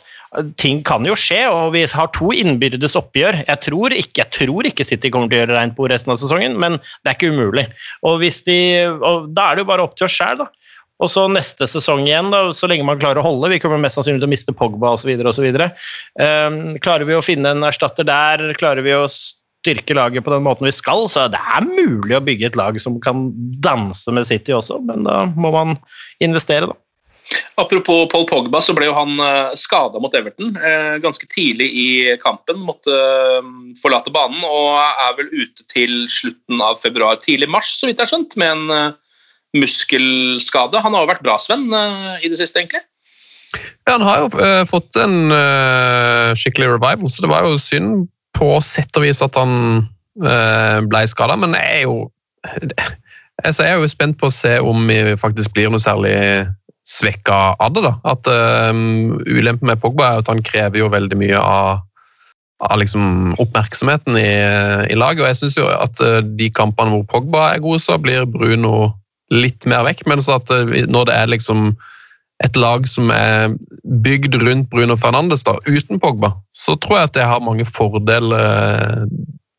ting 0.62 0.84
kan 0.86 1.06
jo 1.08 1.16
skje, 1.18 1.42
og 1.50 1.74
vi 1.74 1.86
har 1.90 2.12
to 2.14 2.30
innbyrdes 2.36 2.98
oppgjør. 3.00 3.42
Jeg 3.48 3.64
tror 3.66 3.96
ikke, 3.96 4.22
jeg 4.22 4.34
tror 4.36 4.70
ikke 4.70 4.86
City 4.86 5.10
kommer 5.14 5.32
til 5.32 5.40
å 5.40 5.44
gjøre 5.44 5.58
rent 5.58 5.76
bord 5.78 5.94
resten 5.94 6.14
av 6.14 6.22
sesongen, 6.22 6.58
men 6.62 6.78
det 7.02 7.12
er 7.12 7.18
ikke 7.18 7.34
umulig. 7.34 7.66
Og, 8.06 8.22
de, 8.22 8.60
og 9.00 9.30
Da 9.34 9.50
er 9.50 9.58
det 9.58 9.66
jo 9.66 9.72
bare 9.72 9.86
opp 9.88 9.98
til 9.98 10.10
oss 10.10 10.18
sjæl, 10.20 10.44
da. 10.44 10.50
Og 11.00 11.08
så 11.08 11.24
neste 11.32 11.64
sesong 11.72 12.04
igjen, 12.04 12.28
da, 12.34 12.50
så 12.52 12.68
lenge 12.68 12.84
man 12.88 13.00
klarer 13.00 13.22
å 13.22 13.26
holde. 13.26 13.54
Vi 13.54 13.62
kommer 13.64 13.80
mest 13.80 13.96
sannsynlig 13.96 14.20
til 14.20 14.28
å 14.28 14.34
miste 14.34 14.56
Pogba 14.56 14.92
osv. 14.98 15.14
Um, 15.16 16.58
klarer 16.84 17.08
vi 17.08 17.16
å 17.16 17.24
finne 17.24 17.56
en 17.56 17.64
erstatter 17.64 18.08
der, 18.08 18.44
klarer 18.60 18.84
vi 18.84 18.98
å 18.98 19.06
styrke 19.08 19.96
laget 19.96 20.26
på 20.26 20.34
den 20.34 20.44
måten 20.44 20.68
vi 20.68 20.76
skal, 20.76 21.08
så 21.12 21.28
det 21.32 21.40
er 21.40 21.66
mulig 21.68 22.16
å 22.16 22.24
bygge 22.24 22.52
et 22.52 22.60
lag 22.60 22.78
som 22.84 23.00
kan 23.04 23.30
danse 23.64 24.12
med 24.16 24.28
City 24.28 24.56
også, 24.56 24.80
men 24.88 25.08
da 25.08 25.24
må 25.40 25.52
man 25.56 25.76
investere, 26.24 26.72
da. 26.72 26.78
Apropos 27.60 28.08
Paul 28.12 28.26
Pogba, 28.26 28.62
så 28.64 28.74
ble 28.76 28.88
jo 28.88 28.96
han 28.96 29.20
eh, 29.20 29.56
skada 29.60 30.00
mot 30.02 30.14
Everton 30.16 30.56
eh, 30.56 30.96
ganske 31.04 31.28
tidlig 31.32 31.68
i 31.68 31.88
kampen. 32.22 32.62
Måtte 32.66 32.94
eh, 32.96 33.50
forlate 33.82 34.14
banen 34.16 34.40
og 34.48 34.78
er 34.80 35.18
vel 35.18 35.32
ute 35.34 35.66
til 35.72 36.06
slutten 36.12 36.64
av 36.64 36.80
februar, 36.84 37.20
tidlig 37.22 37.50
mars, 37.52 37.74
så 37.78 37.90
vidt 37.90 38.00
jeg 38.00 38.08
har 38.08 38.14
skjønt, 38.14 38.38
med 38.40 38.56
en 38.56 38.96
muskelskade. 39.58 40.80
Han 40.86 40.96
har 40.96 41.04
jo 41.04 41.12
vært 41.12 41.26
bra, 41.26 41.36
Sven, 41.42 41.68
i 42.22 42.30
det 42.30 42.38
siste, 42.40 42.62
egentlig? 42.62 42.84
Ja, 43.88 43.96
han 43.96 44.06
har 44.06 44.22
jo 44.22 44.30
fått 44.70 44.98
en 45.02 45.34
skikkelig 46.38 46.76
revival, 46.76 47.10
så 47.10 47.26
det 47.26 47.32
var 47.32 47.48
jo 47.48 47.58
synd 47.58 48.06
på 48.38 48.52
sett 48.62 48.94
og 49.00 49.08
vis 49.08 49.24
at 49.26 49.40
han 49.42 49.88
ble 50.86 51.02
skada, 51.10 51.34
men 51.42 51.58
jeg 51.58 51.80
er 51.80 51.88
jo 51.88 51.98
jeg 53.42 53.66
er 53.66 53.82
jo 53.82 53.90
spent 53.90 54.20
på 54.22 54.30
å 54.30 54.34
se 54.34 54.54
om 54.62 54.86
vi 54.88 55.18
faktisk 55.20 55.58
blir 55.58 55.74
noe 55.74 55.82
særlig 55.82 56.14
svekka 56.90 57.38
av 57.60 57.74
det. 57.74 57.84
da. 57.86 57.94
At 58.10 58.30
um, 58.72 59.20
Ulempen 59.28 59.70
med 59.70 59.82
Pogba 59.82 60.10
er 60.10 60.24
at 60.24 60.32
han 60.32 60.42
krever 60.46 60.82
jo 60.82 60.90
veldig 60.92 61.20
mye 61.20 61.38
av, 61.42 61.84
av 62.66 62.82
liksom 62.82 63.36
oppmerksomheten 63.42 64.18
i, 64.18 64.32
i, 64.90 64.98
laget. 64.98 65.24
og 65.24 65.30
jeg 65.30 65.40
synes 65.44 65.60
jo 65.60 65.68
at 65.70 66.02
uh, 66.02 66.20
De 66.24 66.50
kampene 66.50 66.96
hvor 66.96 67.06
Pogba 67.14 67.52
er 67.54 67.64
god, 67.64 67.84
så 67.84 68.00
blir 68.02 68.28
Bruno 68.30 68.92
litt 69.30 69.70
mer 69.70 69.86
vekk. 69.86 70.08
Mens 70.10 70.32
at 70.34 70.50
uh, 70.50 70.66
når 70.90 71.10
det 71.12 71.22
er 71.22 71.34
liksom 71.36 71.72
et 72.40 72.56
lag 72.56 72.86
som 72.88 73.10
er 73.12 73.52
bygd 73.84 74.38
rundt 74.40 74.70
Bruno 74.72 74.96
Fernandes 74.98 75.44
da, 75.44 75.58
uten 75.68 76.00
Pogba, 76.00 76.32
så 76.56 76.78
tror 76.80 77.02
jeg 77.02 77.10
at 77.10 77.18
det 77.18 77.26
har 77.28 77.44
mange 77.44 77.66
fordeler, 77.68 79.10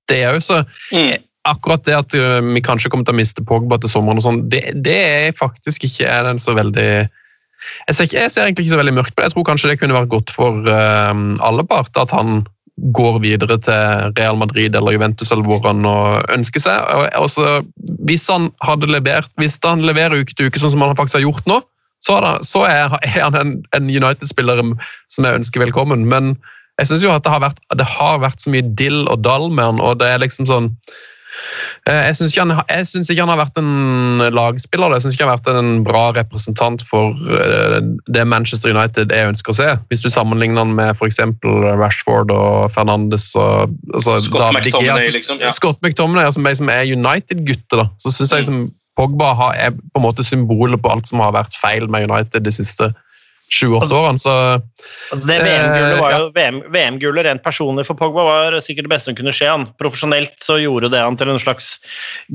det 0.09 0.23
òg. 0.31 0.41
Så 0.43 0.63
mm 0.97 1.27
akkurat 1.49 1.81
det 1.87 1.95
at 1.97 2.15
vi 2.45 2.61
kanskje 2.61 2.91
kommer 2.93 3.07
til 3.09 3.15
å 3.15 3.17
miste 3.17 3.45
Pogba 3.49 3.79
til 3.81 3.89
sommeren, 3.89 4.21
og 4.21 4.25
sånn, 4.27 4.43
det, 4.53 4.61
det, 4.85 4.97
er 5.25 5.39
faktisk 5.39 5.87
ikke 5.89 6.05
er 6.05 6.27
den 6.29 6.41
så 6.43 6.53
veldig 6.53 6.91
jeg 7.89 7.97
ser, 7.97 8.09
ikke, 8.09 8.19
jeg 8.21 8.33
ser, 8.33 8.47
egentlig 8.47 8.67
ikke 8.67 8.75
så 8.75 8.81
veldig 8.81 8.97
mørkt 8.97 9.15
på 9.15 9.21
det. 9.21 9.29
Jeg 9.29 9.35
tror 9.37 9.47
kanskje 9.51 9.73
det 9.73 9.81
kunne 9.81 9.99
vært 9.99 10.13
godt 10.13 10.33
for 10.35 10.65
uh, 10.67 11.13
alle 11.47 11.67
parter 11.69 12.07
at 12.07 12.15
han 12.17 12.43
går 12.97 13.19
videre 13.21 13.59
til 13.61 14.15
Real 14.17 14.39
Madrid 14.41 14.77
eller 14.77 14.95
Juventus 14.95 15.33
eller 15.33 15.45
hvor 15.45 15.61
han 15.67 15.85
ønsker 16.33 16.63
seg. 16.65 16.87
Og, 16.97 17.09
også, 17.27 17.61
hvis 18.09 18.25
han 18.33 18.49
hadde 18.65 18.89
levert, 18.89 19.29
hvis 19.41 19.59
han 19.67 19.85
leverer 19.85 20.23
uke 20.23 20.33
til 20.33 20.49
uke 20.49 20.63
sånn 20.63 20.73
som 20.73 20.87
han 20.87 20.97
faktisk 20.97 21.21
har 21.21 21.27
gjort 21.27 21.51
nå, 21.51 21.61
så, 22.01 22.17
det, 22.25 22.33
så 22.49 22.65
er, 22.65 22.97
han 23.19 23.37
en, 23.37 23.53
en 23.77 23.93
United-spiller 23.93 24.63
som 25.13 25.29
jeg 25.29 25.43
ønsker 25.43 25.61
velkommen. 25.67 26.07
Men 26.09 26.33
jeg 26.81 26.89
syns 26.89 27.05
jo 27.05 27.13
at 27.13 27.27
det 27.27 27.35
har, 27.35 27.45
vært, 27.45 27.61
det 27.77 27.87
har 27.87 28.21
vært 28.23 28.41
så 28.41 28.53
mye 28.55 28.65
dill 28.81 29.03
og 29.13 29.21
dall 29.27 29.51
med 29.53 29.67
han, 29.67 29.83
og 29.85 30.01
det 30.01 30.09
er 30.09 30.23
liksom 30.23 30.49
sånn 30.49 30.73
jeg 31.87 32.17
syns 32.17 32.35
ikke, 32.35 32.47
ikke, 33.13 33.23
han 33.23 33.33
har 33.33 33.41
vært 33.41 33.61
en 33.61 34.25
lagspiller. 34.35 34.95
Jeg 34.97 35.05
syns 35.05 35.17
ikke 35.17 35.27
han 35.27 35.33
har 35.33 35.41
vært 35.41 35.61
en 35.61 35.85
bra 35.87 36.05
representant 36.17 36.85
for 36.87 37.17
eh, 37.37 37.79
det 38.13 38.25
Manchester 38.29 38.75
United 38.75 39.15
jeg 39.15 39.33
ønsker 39.33 39.55
å 39.55 39.59
se. 39.61 39.69
Hvis 39.91 40.05
du 40.05 40.11
sammenligner 40.13 40.65
han 40.65 40.75
med 40.77 40.95
f.eks. 40.95 41.21
Rashford 41.81 42.33
og 42.35 42.71
Fernandes 42.75 43.31
og 43.39 43.75
altså, 43.95 44.19
Scott 44.27 44.57
McTominay, 44.57 45.13
liksom. 45.17 45.43
Ja. 45.43 45.53
Scott 45.55 45.81
McTominay 45.85 46.31
altså, 46.31 46.45
som 46.63 46.73
er 46.73 46.89
United-gutter. 46.89 47.87
Så 48.03 48.15
syns 48.15 48.37
jeg 48.37 48.49
som 48.51 48.65
Pogba 48.99 49.33
er 49.55 49.71
på 49.73 50.01
en 50.01 50.05
måte 50.05 50.27
symbolet 50.27 50.81
på 50.83 50.91
alt 50.93 51.09
som 51.09 51.23
har 51.23 51.33
vært 51.37 51.55
feil 51.57 51.87
med 51.89 52.11
United 52.11 52.45
de 52.45 52.53
siste 52.53 52.91
årene 52.91 53.07
sju-åtte 53.51 53.95
årene. 53.95 54.23
Så, 54.23 54.33
altså 55.13 55.27
det 55.27 55.39
VM-gullet 55.43 56.01
var 56.01 56.15
jo 56.15 56.29
VM, 56.37 56.61
VM 56.73 56.99
rent 57.27 57.43
personlig 57.45 57.87
for 57.89 57.99
Pogba 57.99 58.25
var 58.27 58.59
sikkert 58.65 58.87
det 58.87 58.93
beste 58.95 59.11
som 59.11 59.19
kunne 59.19 59.35
skje. 59.35 59.51
han. 59.51 59.67
Profesjonelt 59.81 60.37
så 60.45 60.61
gjorde 60.63 60.93
det 60.93 61.03
han 61.03 61.19
til 61.19 61.33
en 61.33 61.43
slags 61.43 61.79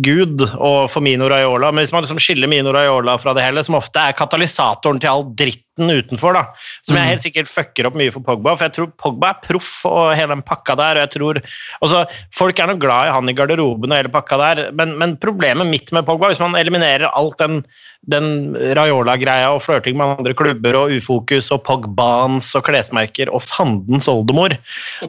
gud 0.05 0.43
og 0.55 0.91
for 0.91 1.05
Mino 1.05 1.29
Raiola. 1.31 1.71
Men 1.71 1.85
hvis 1.85 1.95
man 1.95 2.05
liksom 2.05 2.21
skiller 2.21 2.51
Mino 2.51 2.75
Raiola 2.75 3.17
fra 3.21 3.35
det 3.37 3.45
hele, 3.45 3.63
som 3.63 3.79
ofte 3.79 4.01
er 4.01 4.17
katalysatoren 4.17 5.01
til 5.01 5.11
all 5.11 5.27
dritten 5.75 5.91
utenfor, 5.91 6.35
da, 6.35 6.45
som 6.85 6.95
jeg 6.95 7.03
mm. 7.03 7.11
helt 7.11 7.23
sikkert 7.25 7.51
fucker 7.51 7.89
opp 7.89 7.97
mye 7.99 8.13
for 8.13 8.23
Pogba, 8.23 8.55
for 8.55 8.67
jeg 8.67 8.75
tror 8.75 8.91
Pogba 9.01 9.31
er 9.33 9.41
proff 9.43 9.71
og 9.89 10.15
hele 10.15 10.35
den 10.35 10.45
pakka 10.45 10.75
der. 10.79 10.99
og 10.99 11.03
jeg 11.05 11.13
tror, 11.15 11.41
altså, 11.81 12.05
Folk 12.35 12.59
er 12.59 12.67
nok 12.71 12.81
glad 12.83 13.09
i 13.09 13.15
han 13.15 13.29
i 13.29 13.35
garderoben 13.35 13.91
og 13.91 13.99
hele 13.99 14.13
pakka 14.13 14.39
der, 14.39 14.63
men, 14.75 14.95
men 14.99 15.17
problemet 15.17 15.67
mitt 15.67 15.91
med 15.91 16.05
Pogba, 16.07 16.31
hvis 16.31 16.43
man 16.43 16.55
eliminerer 16.59 17.11
alt 17.11 17.37
den 17.39 17.65
den 18.05 18.53
Raiola-greia 18.77 19.47
og 19.49 19.63
flørting 19.65 19.95
med 19.97 20.19
andre 20.19 20.35
klubber 20.37 20.75
og 20.77 20.91
ufokus 20.93 21.47
og 21.49 21.63
Pogbans 21.65 22.51
og 22.53 22.67
klesmerker 22.67 23.31
og 23.33 23.41
fandens 23.41 24.05
oldemor. 24.11 24.53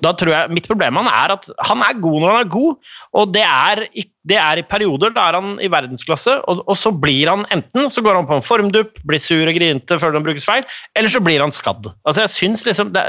Da 0.01 0.15
tror 0.17 0.33
jeg 0.33 0.55
Mitt 0.57 0.69
problem 0.71 0.97
med 0.97 1.05
han 1.05 1.13
er 1.13 1.35
at 1.37 1.51
han 1.69 1.83
er 1.85 2.01
god 2.01 2.23
når 2.23 2.33
han 2.33 2.47
er 2.47 2.55
god, 2.55 2.95
og 3.21 3.35
det 3.35 3.45
er, 3.45 3.85
det 4.27 4.39
er 4.41 4.61
i 4.61 4.67
perioder 4.67 5.15
da 5.15 5.29
er 5.31 5.39
han 5.39 5.57
i 5.63 5.71
verdensklasse, 5.71 6.39
og, 6.51 6.63
og, 6.67 6.77
så 6.79 6.93
blir 6.93 7.31
han 7.31 7.47
enten 7.55 7.91
så 7.93 8.03
går 8.05 8.19
han 8.19 8.29
på 8.29 8.39
en 8.39 8.45
formdupp, 8.45 9.01
blir 9.07 9.23
sur 9.23 9.47
og 9.47 9.57
grinete 9.57 10.01
føler 10.03 10.19
han 10.19 10.27
brukes 10.27 10.49
feil, 10.49 10.67
eller 10.99 11.13
så 11.13 11.23
blir 11.23 11.43
han 11.45 11.55
skadd. 11.55 11.91
Altså 12.05 12.25
jeg 12.25 12.35
synes 12.35 12.67
liksom 12.67 12.93
det, 12.97 13.05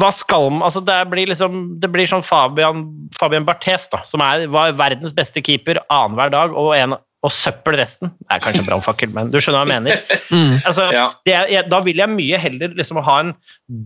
hva 0.00 0.10
skal 0.14 0.48
man, 0.50 0.64
altså 0.66 0.82
det 0.84 0.98
blir 1.12 1.30
liksom, 1.30 1.64
det 1.82 1.90
blir 1.92 2.08
sånn 2.10 2.24
Fabian, 2.24 2.86
Fabian 3.18 3.46
Barthes, 3.46 3.86
da, 3.92 4.02
som 4.10 4.24
er, 4.24 4.48
var 4.52 4.74
verdens 4.78 5.14
beste 5.14 5.44
keeper 5.44 5.82
annenhver 5.86 6.32
dag 6.34 6.56
og 6.56 6.72
en 6.78 6.96
og 7.24 7.32
søppel 7.32 7.78
resten. 7.80 8.10
Det 8.20 8.36
er 8.36 8.42
kanskje 8.44 8.66
brannfakkel, 8.66 9.12
men 9.16 9.30
du 9.32 9.38
skjønner 9.40 9.62
hva 9.62 9.64
jeg 9.64 9.80
mener. 9.80 10.02
Mm. 10.34 10.56
Altså, 10.66 10.86
ja. 10.90 11.04
er, 11.30 11.66
da 11.70 11.78
vil 11.84 12.00
jeg 12.00 12.10
mye 12.10 12.38
heller 12.40 12.72
liksom 12.74 12.98
ha 13.06 13.14
en 13.22 13.30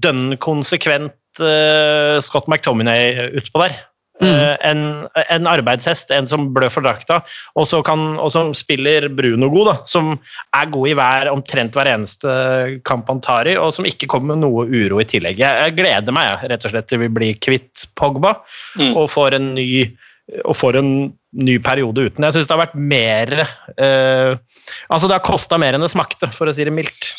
dønn 0.01 0.37
konsekvent 0.40 1.42
uh, 1.42 2.16
Scott 2.24 2.48
McTominay 2.48 3.29
utpå 3.37 3.61
der. 3.66 3.74
Mm. 4.18 4.26
Uh, 4.26 4.54
en, 4.66 4.81
en, 5.31 5.46
arbeidshest, 5.46 6.11
en 6.14 6.26
som 6.26 6.48
blør 6.54 6.72
for 6.74 6.87
drakta, 6.87 7.20
og, 7.54 7.70
kan, 7.87 8.16
og 8.18 8.33
som 8.35 8.50
spiller 8.57 9.07
Bruno 9.14 9.50
god, 9.52 9.70
da, 9.70 9.76
som 9.87 10.11
er 10.59 10.72
god 10.74 10.90
i 10.90 10.96
hver, 10.98 11.31
omtrent 11.31 11.78
hver 11.78 11.92
eneste 11.92 12.35
kamp 12.88 13.11
han 13.12 13.22
tar 13.24 13.50
i, 13.50 13.54
og 13.61 13.70
som 13.76 13.87
ikke 13.87 14.11
kommer 14.11 14.35
med 14.35 14.42
noe 14.42 14.66
uro 14.66 14.98
i 14.98 15.07
tillegg. 15.09 15.38
Jeg, 15.44 15.62
jeg 15.68 15.78
gleder 15.78 16.14
meg 16.14 16.48
rett 16.50 16.66
og 16.66 16.74
slett 16.74 16.90
til 16.90 17.04
vi 17.04 17.12
blir 17.20 17.38
kvitt 17.44 17.87
Pogba 17.98 18.35
mm. 18.78 18.92
og 18.96 19.07
får 19.12 19.38
en 19.38 19.52
ny 19.54 19.68
og 20.44 20.57
får 20.59 20.76
en 20.81 20.90
ny 21.38 21.57
periode 21.64 22.09
uten. 22.09 22.24
Jeg 22.26 22.37
syns 22.37 22.48
det 22.48 22.54
har 22.54 22.64
vært 22.66 22.76
mer 22.76 23.31
eh, 23.40 24.35
Altså, 24.88 25.09
det 25.09 25.16
har 25.16 25.24
kosta 25.24 25.59
mer 25.61 25.76
enn 25.76 25.85
det 25.85 25.90
smakte, 25.92 26.28
for 26.35 26.50
å 26.50 26.54
si 26.57 26.66
det 26.66 26.74
mildt. 26.74 27.12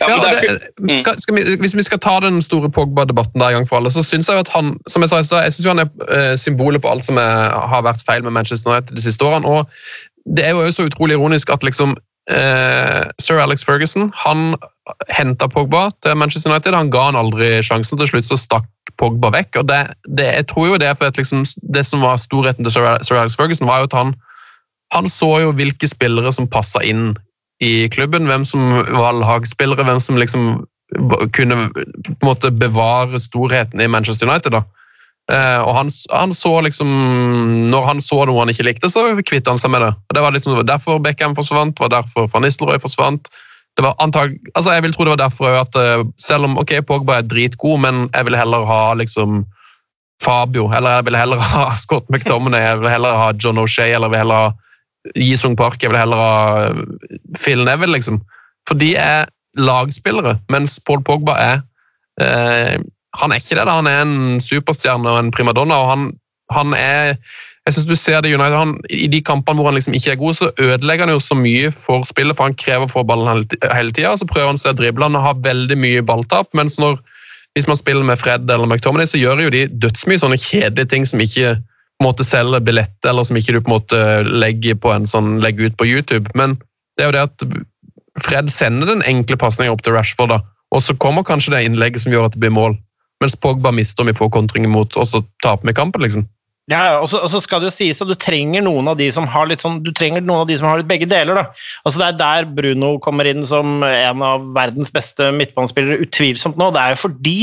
Ja, 0.00 0.16
det, 0.22 0.58
mm. 0.78 0.88
vi, 1.34 1.56
hvis 1.58 1.76
vi 1.76 1.82
skal 1.82 1.98
ta 1.98 2.18
den 2.22 2.42
store 2.42 2.70
Pogba-debatten 2.70 3.40
der 3.40 3.56
gang 3.56 3.68
for 3.68 3.80
alle, 3.80 3.90
så 3.90 4.04
syns 4.06 4.28
jeg 4.28 4.38
at 4.38 4.50
han 4.54 4.76
som 4.86 5.02
jeg 5.02 5.10
sa, 5.10 5.42
jeg 5.42 5.52
synes 5.52 5.66
han 5.66 5.82
er 5.82 5.88
uh, 6.06 6.34
symbolet 6.38 6.82
på 6.82 6.90
alt 6.92 7.06
som 7.08 7.18
er, 7.18 7.54
har 7.72 7.82
vært 7.86 8.04
feil 8.06 8.22
med 8.22 8.36
Manchester 8.36 8.70
United 8.70 8.94
de 8.94 9.02
siste 9.02 9.24
årene. 9.24 9.48
og 9.48 9.66
Det 10.36 10.46
er 10.46 10.54
jo 10.54 10.72
så 10.72 10.86
utrolig 10.86 11.18
ironisk 11.18 11.50
at 11.50 11.66
liksom 11.66 11.96
uh, 12.30 13.02
sir 13.18 13.42
Alex 13.42 13.64
Ferguson 13.66 14.12
han 14.14 14.54
henta 15.12 15.48
Pogba 15.48 15.88
til 16.02 16.16
Manchester 16.16 16.52
United. 16.52 16.74
Han 16.74 16.90
ga 16.90 17.08
han 17.10 17.18
aldri 17.18 17.58
sjansen. 17.64 17.98
Til 17.98 18.08
slutt 18.08 18.28
så 18.28 18.38
stakk 18.40 18.68
Pogba 18.98 19.30
vekk. 19.34 19.60
og 19.60 19.68
det, 19.68 19.82
det, 20.08 20.26
Jeg 20.40 20.46
tror 20.48 20.66
jo 20.66 20.80
det 20.80 20.94
for 20.98 21.10
at 21.10 21.18
liksom, 21.20 21.44
det 21.74 21.86
som 21.86 22.00
var 22.04 22.16
storheten 22.16 22.64
til 22.64 22.72
Sir 22.72 23.18
Alex 23.18 23.36
Ferguson, 23.36 23.68
var 23.68 23.82
jo 23.82 23.90
at 23.90 23.98
han, 23.98 24.14
han 24.94 25.08
så 25.08 25.40
jo 25.42 25.52
hvilke 25.52 25.88
spillere 25.90 26.32
som 26.32 26.48
passa 26.48 26.82
inn 26.84 27.16
i 27.64 27.88
klubben. 27.92 28.26
Hvem 28.30 28.44
som 28.48 28.74
var 28.94 29.16
lagspillere, 29.18 29.86
hvem 29.86 30.00
som 30.00 30.18
liksom 30.20 30.66
kunne 31.36 31.56
på 31.68 31.82
en 31.84 32.24
måte 32.24 32.50
bevare 32.50 33.20
storheten 33.20 33.80
i 33.80 33.88
Manchester 33.88 34.28
United. 34.28 34.52
da. 34.52 34.64
Uh, 35.28 35.60
og 35.60 35.74
han, 35.76 35.90
han, 36.08 36.30
så 36.32 36.54
liksom 36.64 36.88
Når 37.68 37.82
han 37.84 37.98
så 38.00 38.22
noe 38.24 38.40
han 38.40 38.48
ikke 38.48 38.64
likte, 38.64 38.88
så 38.88 39.10
kvittet 39.20 39.50
han 39.52 39.60
seg 39.60 39.74
med 39.74 39.84
det. 39.84 39.92
Og 39.92 40.16
Det 40.16 40.22
var 40.24 40.32
liksom 40.32 40.56
derfor 40.66 41.02
Beckham 41.04 41.36
forsvant, 41.36 41.76
det 41.76 41.84
var 41.84 42.00
derfor 42.00 42.30
Van 42.32 42.46
Nistelrooy 42.46 42.80
forsvant 42.80 43.28
det 43.78 43.84
var 43.84 43.94
antag, 44.02 44.32
altså 44.58 44.72
jeg 44.74 44.82
vil 44.82 44.94
tro 44.94 45.04
det 45.06 45.12
var 45.12 45.20
derfor 45.20 45.54
at 45.54 45.76
uh, 45.78 46.00
selv 46.18 46.48
om 46.48 46.56
ok, 46.58 46.80
Pogba 46.86 47.20
er 47.20 47.28
dritgod, 47.30 47.78
men 47.84 48.08
jeg 48.10 48.26
vil 48.26 48.34
heller 48.34 48.64
ha 48.66 48.80
liksom 48.98 49.44
Fabio, 50.18 50.64
eller 50.74 50.96
jeg 50.96 51.06
vil 51.06 51.18
heller 51.20 51.44
ha 51.52 51.68
Scott 51.78 52.08
McDominay, 52.10 52.64
jeg 52.64 52.80
vil 52.80 52.90
heller 52.90 53.20
ha 53.20 53.28
John 53.38 53.60
O'Shea, 53.62 53.92
eller 53.92 54.08
jeg 54.08 54.16
vil 54.16 54.22
heller 54.24 54.48
ha 54.48 54.48
Jisung 55.16 55.56
Park, 55.56 55.82
jeg 55.82 55.92
vil 55.92 56.00
heller 56.00 56.20
ha 56.20 56.70
Phil 57.38 57.64
Neville, 57.64 57.94
liksom. 57.94 58.20
For 58.68 58.78
de 58.78 58.94
er 59.00 59.28
lagspillere, 59.58 60.36
mens 60.52 60.78
Paul 60.86 61.02
Pogba 61.02 61.34
er 61.40 61.60
eh, 62.20 62.78
Han 63.18 63.32
er 63.32 63.40
ikke 63.40 63.56
det. 63.56 63.66
da, 63.66 63.78
Han 63.78 63.86
er 63.86 64.02
en 64.02 64.40
superstjerne 64.40 65.10
og 65.10 65.18
en 65.18 65.30
primadonna. 65.32 65.74
og 65.74 65.90
han, 65.90 66.10
han 66.52 66.74
er 66.74 67.16
jeg 67.68 67.74
synes 67.74 67.88
du 67.88 67.96
ser 68.00 68.22
det 68.24 68.32
United, 68.32 68.56
han, 68.56 68.70
I 68.88 69.06
de 69.12 69.18
kampene 69.20 69.60
hvor 69.60 69.68
han 69.68 69.76
liksom 69.76 69.92
ikke 69.94 70.14
er 70.14 70.20
god, 70.20 70.34
så 70.38 70.46
ødelegger 70.56 71.04
han 71.04 71.12
jo 71.12 71.20
så 71.20 71.36
mye 71.36 71.68
for 71.74 72.06
spillet, 72.08 72.36
for 72.36 72.48
han 72.48 72.56
krever 72.56 72.88
få 72.88 73.02
ballen 73.04 73.44
hele 73.74 73.92
tida. 73.92 74.14
Så 74.16 74.24
prøver 74.30 74.48
han 74.48 74.60
seg 74.60 74.72
å 74.72 74.78
drible. 74.78 75.04
Han 75.04 75.20
har 75.20 75.42
veldig 75.44 75.76
mye 75.76 76.04
balltap. 76.04 76.48
mens 76.56 76.78
når, 76.80 76.96
hvis 77.52 77.68
man 77.68 77.76
spiller 77.76 78.06
med 78.08 78.16
Fred 78.16 78.48
eller 78.48 78.64
McTominay, 78.64 79.06
så 79.06 79.20
gjør 79.20 79.44
jo 79.44 79.52
de 79.52 79.66
dødsmye 79.84 80.22
sånne 80.22 80.40
kjedelige 80.40 80.88
ting 80.88 81.04
som 81.04 81.20
ikke 81.20 81.58
på 81.98 82.04
en 82.04 82.10
måte 82.12 82.26
selger 82.26 82.62
billett, 82.62 82.96
eller 83.10 83.26
som 83.26 83.36
ikke 83.38 83.56
du 83.56 83.60
på 83.60 83.72
en 83.72 83.76
måte 83.80 84.02
legger, 84.22 84.78
på 84.78 84.92
en 84.94 85.06
sånn, 85.10 85.40
legger 85.42 85.70
ut 85.70 85.78
på 85.80 85.88
YouTube. 85.88 86.30
Men 86.38 86.54
det 86.94 87.04
er 87.04 87.10
jo 87.10 87.16
det 87.16 87.26
at 87.26 87.46
Fred 88.22 88.50
sender 88.54 88.90
den 88.90 89.02
enkle 89.06 89.38
pasningen 89.38 89.74
opp 89.74 89.82
til 89.86 89.94
Rashford, 89.94 90.30
da, 90.30 90.38
og 90.74 90.84
så 90.84 90.94
kommer 91.02 91.26
kanskje 91.26 91.54
det 91.54 91.64
innlegget 91.66 92.04
som 92.04 92.14
gjør 92.14 92.28
at 92.28 92.36
det 92.36 92.42
blir 92.44 92.54
mål. 92.54 92.78
Mens 93.22 93.34
Pogba 93.34 93.72
mister 93.74 94.04
om 94.04 94.12
vi 94.12 94.18
får 94.18 94.30
kontringer 94.34 94.70
mot, 94.70 94.94
og 94.94 95.06
så 95.10 95.24
taper 95.42 95.66
vi 95.66 95.74
kampen, 95.74 96.04
liksom. 96.06 96.26
Ja, 96.68 96.98
og 97.00 97.08
så, 97.08 97.22
og 97.24 97.30
så 97.32 97.40
skal 97.40 97.62
det 97.62 97.70
jo 97.70 97.76
sies 97.78 98.02
at 98.04 98.10
du 98.10 98.14
trenger 98.20 98.60
noen 98.60 98.90
av 98.90 98.98
de 99.00 99.06
som 99.14 99.24
har 99.30 99.48
litt 99.48 99.62
sånn, 99.64 99.80
du 99.80 99.88
trenger 99.96 100.20
noen 100.20 100.44
av 100.44 100.50
de 100.50 100.58
som 100.60 100.68
har 100.68 100.82
litt 100.82 100.90
begge 100.90 101.08
deler. 101.08 101.40
da. 101.40 101.44
Altså 101.88 102.02
Det 102.02 102.08
er 102.10 102.18
der 102.20 102.48
Bruno 102.58 102.90
kommer 103.00 103.28
inn 103.28 103.46
som 103.48 103.80
en 103.86 104.24
av 104.24 104.44
verdens 104.56 104.92
beste 104.92 105.30
midtbanespillere, 105.32 106.02
utvilsomt 106.04 106.60
nå. 106.60 106.68
Det 106.76 106.82
er 106.82 106.92
jo 106.92 107.00
fordi 107.06 107.36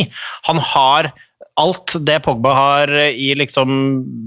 han 0.46 0.62
har 0.62 1.10
alt 1.62 1.94
det 2.04 2.18
Pogba 2.26 2.52
har 2.56 2.92
i 3.08 3.30
liksom 3.40 3.70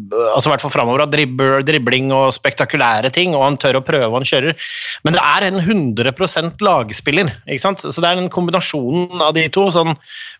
altså 0.08 0.48
i 0.48 0.52
hvert 0.54 0.62
fall 0.64 0.72
framover 0.72 1.04
av 1.04 1.10
dribble, 1.12 1.60
dribling 1.68 2.12
og 2.14 2.30
spektakulære 2.36 3.10
ting, 3.12 3.34
og 3.36 3.44
han 3.44 3.58
tør 3.60 3.80
å 3.80 3.84
prøve 3.84 4.08
og 4.08 4.20
han 4.20 4.28
kjører. 4.28 4.70
Men 5.04 5.16
det 5.16 5.24
er 5.24 5.48
en 5.48 5.60
100% 5.60 6.64
lagspiller. 6.64 7.34
ikke 7.46 7.66
sant? 7.66 7.84
Så 7.84 8.00
det 8.00 8.08
er 8.08 8.20
den 8.20 8.32
kombinasjonen 8.32 9.20
av 9.24 9.34
de 9.36 9.44
to. 9.52 9.66
Sånn 9.74 9.92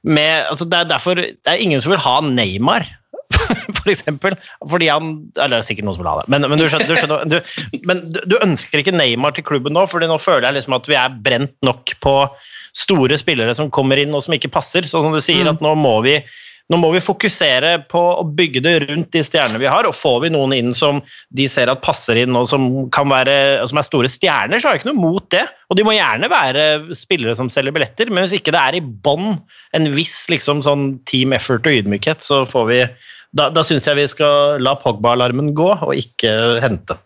med, 0.03 0.47
altså 0.49 0.65
det 0.69 0.81
er 0.81 0.95
derfor 0.95 1.21
det 1.21 1.37
er 1.45 1.61
ingen 1.61 1.85
som 1.85 1.93
vil 1.93 2.03
ha 2.07 2.17
Neymar 2.25 2.89
for 3.79 3.93
eksempel. 3.93 4.39
Fordi 4.65 4.89
han 4.89 5.13
Eller 5.37 5.59
det 5.59 5.63
er 5.63 5.69
sikkert 5.69 5.91
noen 5.91 5.99
som 5.99 6.07
vil 6.07 6.13
ha 6.13 6.19
det, 6.23 6.29
men, 6.33 6.49
men, 6.49 6.61
du, 6.61 6.69
skjønner, 6.73 6.89
du, 6.89 6.97
skjønner, 6.97 7.29
du, 7.29 7.83
men 7.91 8.05
du, 8.17 8.39
ønsker 8.41 8.81
ikke 8.81 8.97
Neymar 8.97 9.37
til 9.37 9.45
klubben 9.49 9.77
nå, 9.77 9.85
fordi 9.93 10.09
nå 10.09 10.17
føler 10.23 10.49
jeg 10.49 10.63
liksom 10.63 10.79
at 10.79 10.89
vi 10.89 10.97
er 10.97 11.21
brent 11.25 11.57
nok 11.67 11.99
på 12.01 12.19
store 12.77 13.17
spillere 13.19 13.55
som 13.57 13.73
kommer 13.75 14.01
inn 14.01 14.15
og 14.15 14.25
som 14.25 14.37
ikke 14.37 14.53
passer. 14.57 14.89
Sånn 14.89 15.05
som 15.05 15.17
du 15.17 15.21
sier, 15.25 15.45
mm. 15.45 15.57
at 15.57 15.65
nå 15.65 15.77
må 15.77 15.99
vi 16.07 16.21
nå 16.69 16.79
må 16.81 16.91
vi 16.93 17.01
fokusere 17.01 17.71
på 17.89 18.01
å 18.21 18.25
bygge 18.37 18.61
det 18.65 18.75
rundt 18.85 19.11
de 19.15 19.23
stjernene 19.25 19.61
vi 19.63 19.71
har, 19.71 19.89
og 19.89 19.97
får 19.97 20.19
vi 20.27 20.33
noen 20.35 20.53
inn 20.57 20.75
som 20.77 21.01
de 21.37 21.47
ser 21.49 21.73
at 21.73 21.81
passer 21.85 22.21
inn 22.21 22.37
og 22.37 22.49
som, 22.51 22.69
være, 22.93 23.37
som 23.71 23.81
er 23.81 23.87
store 23.87 24.11
stjerner, 24.13 24.61
så 24.61 24.69
har 24.69 24.77
jeg 24.77 24.83
ikke 24.83 24.91
noe 24.91 25.07
mot 25.09 25.29
det. 25.33 25.47
Og 25.73 25.79
de 25.79 25.87
må 25.87 25.97
gjerne 25.97 26.29
være 26.33 26.97
spillere 26.99 27.37
som 27.39 27.49
selger 27.53 27.77
billetter, 27.77 28.13
men 28.13 28.27
hvis 28.27 28.37
ikke 28.39 28.53
det 28.53 28.61
er 28.61 28.79
i 28.79 28.85
bånn 28.85 29.39
en 29.77 29.91
viss 29.97 30.27
liksom, 30.33 30.61
sånn 30.67 30.91
team 31.09 31.33
effort 31.37 31.69
og 31.69 31.81
ydmykhet, 31.81 32.25
så 32.25 32.45
får 32.49 32.69
vi 32.69 32.83
da, 33.37 33.49
da 33.53 33.65
syns 33.65 33.89
jeg 33.89 33.99
vi 33.99 34.09
skal 34.09 34.63
la 34.65 34.77
Pogba-alarmen 34.81 35.53
gå, 35.57 35.73
og 35.73 35.97
ikke 35.97 36.33
hente. 36.65 36.97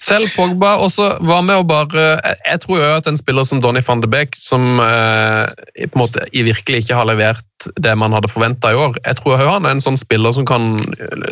Selv 0.00 0.30
Pogba 0.32 0.78
også 0.80 1.10
var 1.28 1.42
med 1.44 1.60
å 1.60 1.66
bare 1.68 2.04
Jeg 2.46 2.62
tror 2.62 2.78
jo 2.80 2.88
at 2.96 3.08
en 3.10 3.18
spiller 3.20 3.44
som 3.44 3.60
Donny 3.60 3.82
van 3.84 4.00
de 4.00 4.08
Beek, 4.08 4.32
som 4.38 4.80
eh, 4.80 5.44
på 5.76 5.92
en 5.92 6.00
måte 6.00 6.24
virkelig 6.32 6.86
ikke 6.86 6.96
har 6.96 7.08
levert 7.10 7.44
det 7.84 7.92
man 8.00 8.14
hadde 8.16 8.30
forventa 8.32 8.70
i 8.72 8.78
år 8.80 8.96
Jeg 9.04 9.18
tror 9.18 9.36
han 9.36 9.66
er 9.68 9.74
en 9.74 9.82
sånn 9.84 9.98
spiller 10.00 10.32
som 10.32 10.46
kan, 10.48 10.78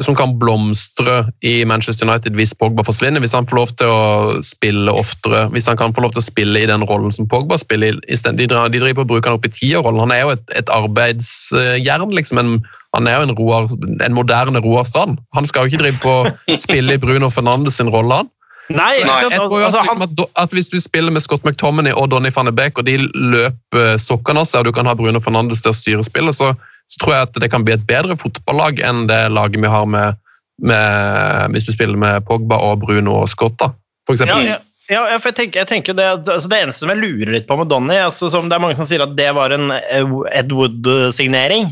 som 0.04 0.16
kan, 0.18 0.34
blomstre 0.38 1.22
i 1.40 1.62
Manchester 1.64 2.04
United 2.04 2.36
hvis 2.36 2.52
Pogba 2.60 2.84
forsvinner. 2.84 3.22
Hvis 3.24 3.32
han 3.32 3.48
får 3.48 3.56
lov 3.56 3.72
til 3.80 3.88
å 3.88 4.02
spille 4.44 4.92
oftere, 4.92 5.46
hvis 5.54 5.70
han 5.70 5.78
kan 5.80 5.94
få 5.96 6.04
lov 6.04 6.12
til 6.12 6.20
å 6.20 6.26
spille 6.28 6.60
i 6.60 6.68
den 6.68 6.84
rollen 6.90 7.14
som 7.14 7.28
Pogba 7.30 7.56
spiller. 7.58 7.96
I, 8.04 8.18
de, 8.20 8.44
de 8.44 8.48
driver 8.52 9.06
å 9.06 9.08
bruke 9.08 9.30
han 9.30 9.38
opp 9.38 9.48
i 9.48 9.52
tierrollen. 9.54 10.02
Han 10.04 10.14
er 10.14 10.26
jo 10.26 10.34
et, 10.36 10.44
et 10.60 10.72
arbeidsjern, 10.74 12.12
liksom. 12.14 12.42
En, 12.42 12.58
han 12.96 13.08
er 13.08 13.18
jo 13.18 13.28
en, 13.30 13.36
roar, 13.40 13.72
en 14.04 14.16
moderne 14.16 14.62
Roar 14.64 14.86
Strand. 14.88 15.18
Han 15.36 15.48
skal 15.48 15.64
jo 15.64 15.72
ikke 15.72 15.84
drive 15.86 16.02
på 16.04 16.58
spille 16.68 16.98
i 16.98 17.02
Bruno 17.02 17.32
Fernandes 17.32 17.80
sin 17.80 17.90
rolle, 17.92 18.22
han. 18.22 18.30
Nei, 18.68 18.98
Nei, 19.00 19.16
jeg 19.24 19.40
tror 19.40 19.62
altså, 19.64 19.80
liksom 19.80 20.02
at, 20.04 20.22
at, 20.42 20.52
Hvis 20.52 20.68
du 20.68 20.76
spiller 20.82 21.14
med 21.14 21.24
Scott 21.24 21.44
McTominay 21.46 21.94
og 21.96 22.10
Donny 22.12 22.28
van 22.34 22.50
de 22.50 22.52
Beek, 22.52 22.76
og 22.76 22.84
de 22.84 22.98
løper 23.14 23.96
sokkene 24.02 24.44
av 24.44 24.48
seg, 24.48 24.60
og 24.60 24.68
du 24.68 24.76
kan 24.76 24.88
ha 24.88 24.96
Bruno 24.98 25.22
Fernandes 25.24 25.64
til 25.64 25.72
å 25.72 25.78
styre 25.78 26.04
spillet, 26.04 26.36
så, 26.36 26.52
så, 26.92 27.00
tror 27.00 27.14
jeg 27.16 27.28
at 27.30 27.42
det 27.44 27.50
kan 27.54 27.64
bli 27.64 27.76
et 27.78 27.86
bedre 27.88 28.18
fotballag 28.20 28.82
enn 28.84 29.06
det 29.08 29.22
laget 29.32 29.64
vi 29.64 29.72
har 29.72 29.88
med, 29.88 30.20
med 30.60 31.56
hvis 31.56 31.70
du 31.70 31.74
spiller 31.76 31.96
med 31.96 32.26
Pogba 32.28 32.60
og 32.68 32.84
Bruno 32.84 33.22
og 33.22 33.30
Scott, 33.32 33.56
da, 33.62 33.72
for 34.08 34.18
eksempel. 34.18 34.44
Ja, 34.44 34.58
ja. 34.58 34.64
Ja, 34.88 35.02
jeg 35.12 35.34
tenker, 35.36 35.60
jeg 35.60 35.68
tenker 35.68 35.96
det, 35.96 36.04
altså 36.16 36.48
det, 36.48 36.62
eneste 36.64 36.80
som 36.80 36.88
jeg 36.94 37.02
lurer 37.02 37.34
litt 37.34 37.44
på 37.44 37.58
med 37.60 37.68
Donny 37.68 37.98
altså 38.00 38.30
Det 38.32 38.54
er 38.56 38.62
mange 38.62 38.78
som 38.78 38.86
sier 38.88 39.02
at 39.04 39.12
det 39.18 39.26
var 39.36 39.52
en 39.52 39.68
Ed 39.68 40.54
Wood-signering. 40.56 41.68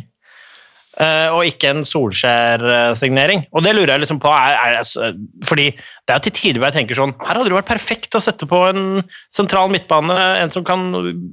Uh, 0.96 1.28
og 1.36 1.42
ikke 1.44 1.68
en 1.74 1.82
Solskjær-signering. 1.84 3.42
Og 3.52 3.64
det 3.66 3.74
lurer 3.76 3.92
jeg 3.92 4.06
liksom 4.06 4.20
på, 4.22 4.30
er, 4.32 4.78
er, 4.80 5.18
fordi 5.44 5.66
det 5.76 6.14
er 6.14 6.16
jo 6.16 6.24
til 6.24 6.34
tider 6.38 6.62
hvor 6.62 6.70
jeg 6.70 6.76
tenker 6.78 6.96
sånn 6.96 7.12
Her 7.20 7.36
hadde 7.36 7.50
det 7.50 7.56
vært 7.58 7.68
perfekt 7.68 8.16
å 8.16 8.22
sette 8.24 8.48
på 8.48 8.62
en 8.70 9.02
sentral 9.34 9.68
midtbane, 9.74 10.16
en 10.40 10.52
som 10.54 10.64
kan 10.64 10.88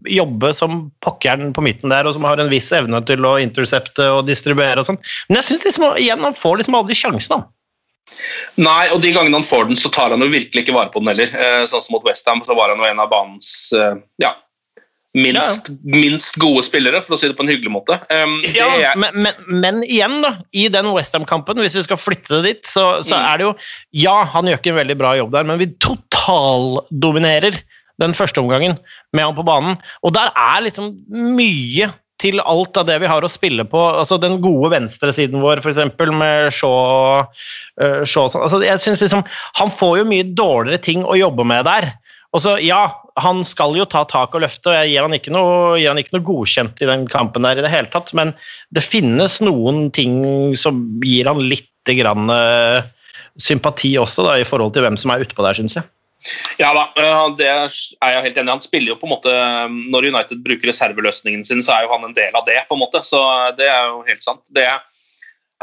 jobbe 0.10 0.52
som 0.58 0.90
pokkeren 1.06 1.56
på 1.56 1.64
midten 1.64 1.94
der, 1.96 2.10
og 2.10 2.18
som 2.18 2.28
har 2.28 2.44
en 2.44 2.52
viss 2.52 2.74
evne 2.76 3.00
til 3.08 3.24
å 3.24 3.38
intercepte 3.40 4.10
og 4.18 4.26
distribuere 4.28 4.84
og 4.84 4.90
sånn. 4.90 5.00
Men 5.30 5.40
jeg 5.40 5.54
syns 5.54 5.68
liksom, 5.70 5.88
igjen, 6.02 6.28
han 6.28 6.36
får 6.36 6.60
liksom 6.60 6.80
aldri 6.82 7.00
sjansen, 7.00 7.40
da. 7.40 7.52
Nei, 8.60 8.92
og 8.94 9.00
de 9.02 9.14
gangene 9.16 9.40
han 9.40 9.48
får 9.48 9.70
den, 9.70 9.80
så 9.80 9.90
tar 9.94 10.12
han 10.14 10.22
jo 10.22 10.28
virkelig 10.32 10.66
ikke 10.66 10.76
vare 10.76 10.92
på 10.92 11.02
den 11.02 11.14
heller. 11.14 11.32
Eh, 11.32 11.64
sånn 11.72 11.84
som 11.86 11.96
mot 11.96 12.06
Westham, 12.08 12.44
så 12.46 12.58
var 12.58 12.74
han 12.74 12.84
jo 12.84 12.90
en 12.90 13.02
av 13.02 13.10
banens 13.12 13.50
eh, 13.78 13.96
ja, 14.22 14.36
minst, 15.14 15.70
ja. 15.70 15.76
minst, 15.94 16.38
gode 16.42 16.64
spillere, 16.66 17.02
for 17.06 17.16
å 17.16 17.20
si 17.22 17.30
det 17.30 17.38
på 17.38 17.46
en 17.46 17.52
hyggelig 17.54 17.74
måte. 17.74 18.00
Um, 18.10 18.40
ja, 18.56 18.70
er... 18.80 18.98
men, 19.00 19.16
men, 19.26 19.40
men, 19.48 19.82
igjen, 19.86 20.20
da, 20.26 20.36
i 20.56 20.68
den 20.74 20.90
Westham-kampen, 20.96 21.62
hvis 21.64 21.78
vi 21.78 21.86
skal 21.86 22.02
flytte 22.02 22.40
det 22.40 22.44
dit, 22.48 22.64
så, 22.70 22.88
så 23.06 23.18
mm. 23.18 23.28
er 23.30 23.40
det 23.40 23.48
jo 23.48 23.54
Ja, 24.04 24.18
han 24.34 24.50
gjør 24.50 24.62
ikke 24.62 24.74
en 24.74 24.82
veldig 24.82 25.00
bra 25.00 25.16
jobb 25.20 25.34
der, 25.36 25.48
men 25.50 25.62
vi 25.62 25.72
totaldominerer 25.84 27.62
den 28.02 28.16
første 28.18 28.42
omgangen 28.42 28.78
med 29.14 29.28
han 29.28 29.36
på 29.38 29.46
banen. 29.46 29.78
Og 30.02 30.16
der 30.16 30.34
er 30.34 30.66
liksom 30.66 30.96
mye 31.10 31.92
til 32.24 32.40
alt 32.44 32.78
av 32.80 32.88
det 32.88 33.00
vi 33.04 33.10
har 33.10 33.26
å 33.26 33.32
spille 33.32 33.66
på. 33.68 33.80
altså 34.00 34.20
Den 34.22 34.40
gode 34.44 34.72
venstresiden 34.74 35.44
vår, 35.44 35.62
f.eks. 35.64 35.82
med 36.14 36.54
Shaw, 36.56 37.26
uh, 37.82 38.02
Shaw 38.08 38.30
altså, 38.30 38.62
jeg 38.64 38.80
synes 38.82 39.04
liksom, 39.04 39.26
Han 39.60 39.74
får 39.74 40.00
jo 40.02 40.10
mye 40.10 40.30
dårligere 40.38 40.82
ting 40.84 41.04
å 41.06 41.20
jobbe 41.20 41.46
med 41.48 41.68
der. 41.68 41.92
Og 42.34 42.42
så, 42.42 42.56
ja, 42.66 42.82
han 43.22 43.44
skal 43.46 43.76
jo 43.78 43.86
ta 43.86 44.02
tak 44.10 44.34
og 44.34 44.42
løfte, 44.42 44.72
og 44.72 44.78
jeg 44.80 44.94
gir 44.94 45.06
han, 45.06 45.14
ikke 45.14 45.34
noe, 45.36 45.76
gir 45.78 45.92
han 45.92 46.02
ikke 46.02 46.16
noe 46.16 46.26
godkjent 46.26 46.82
i 46.82 46.90
den 46.90 47.06
kampen 47.12 47.46
der 47.46 47.62
i 47.62 47.66
det 47.66 47.70
hele 47.70 47.92
tatt, 47.94 48.10
men 48.18 48.34
det 48.74 48.86
finnes 48.86 49.38
noen 49.46 49.92
ting 49.94 50.18
som 50.58 50.82
gir 51.06 51.30
han 51.30 51.44
litt 51.46 51.70
grann, 51.94 52.32
uh, 52.32 52.82
sympati 53.38 53.94
også, 54.02 54.26
da, 54.26 54.40
i 54.42 54.48
forhold 54.48 54.74
til 54.74 54.86
hvem 54.86 54.98
som 54.98 55.14
er 55.14 55.26
utpå 55.26 55.46
der, 55.46 55.60
syns 55.60 55.78
jeg. 55.78 55.86
Ja 56.58 56.70
da, 56.72 56.86
det 57.36 57.48
er 57.50 57.68
jeg 57.68 58.24
helt 58.24 58.38
enig 58.38 58.48
i. 58.48 58.54
Han 58.54 58.64
spiller 58.64 58.94
jo 58.94 59.00
på 59.02 59.10
en 59.10 59.12
måte 59.12 59.32
Når 59.92 60.06
United 60.08 60.40
bruker 60.46 60.70
reserveløsningen 60.72 61.44
sin, 61.44 61.64
så 61.66 61.76
er 61.76 61.84
jo 61.84 61.92
han 61.92 62.08
en 62.08 62.16
del 62.16 62.38
av 62.40 62.46
det, 62.48 62.62
på 62.70 62.78
en 62.78 62.84
måte. 62.84 63.02
Så 63.04 63.20
det 63.58 63.68
er 63.68 63.90
jo 63.90 64.06
helt 64.08 64.24
sant. 64.24 64.40
Det 64.56 64.64
jeg 64.64 64.80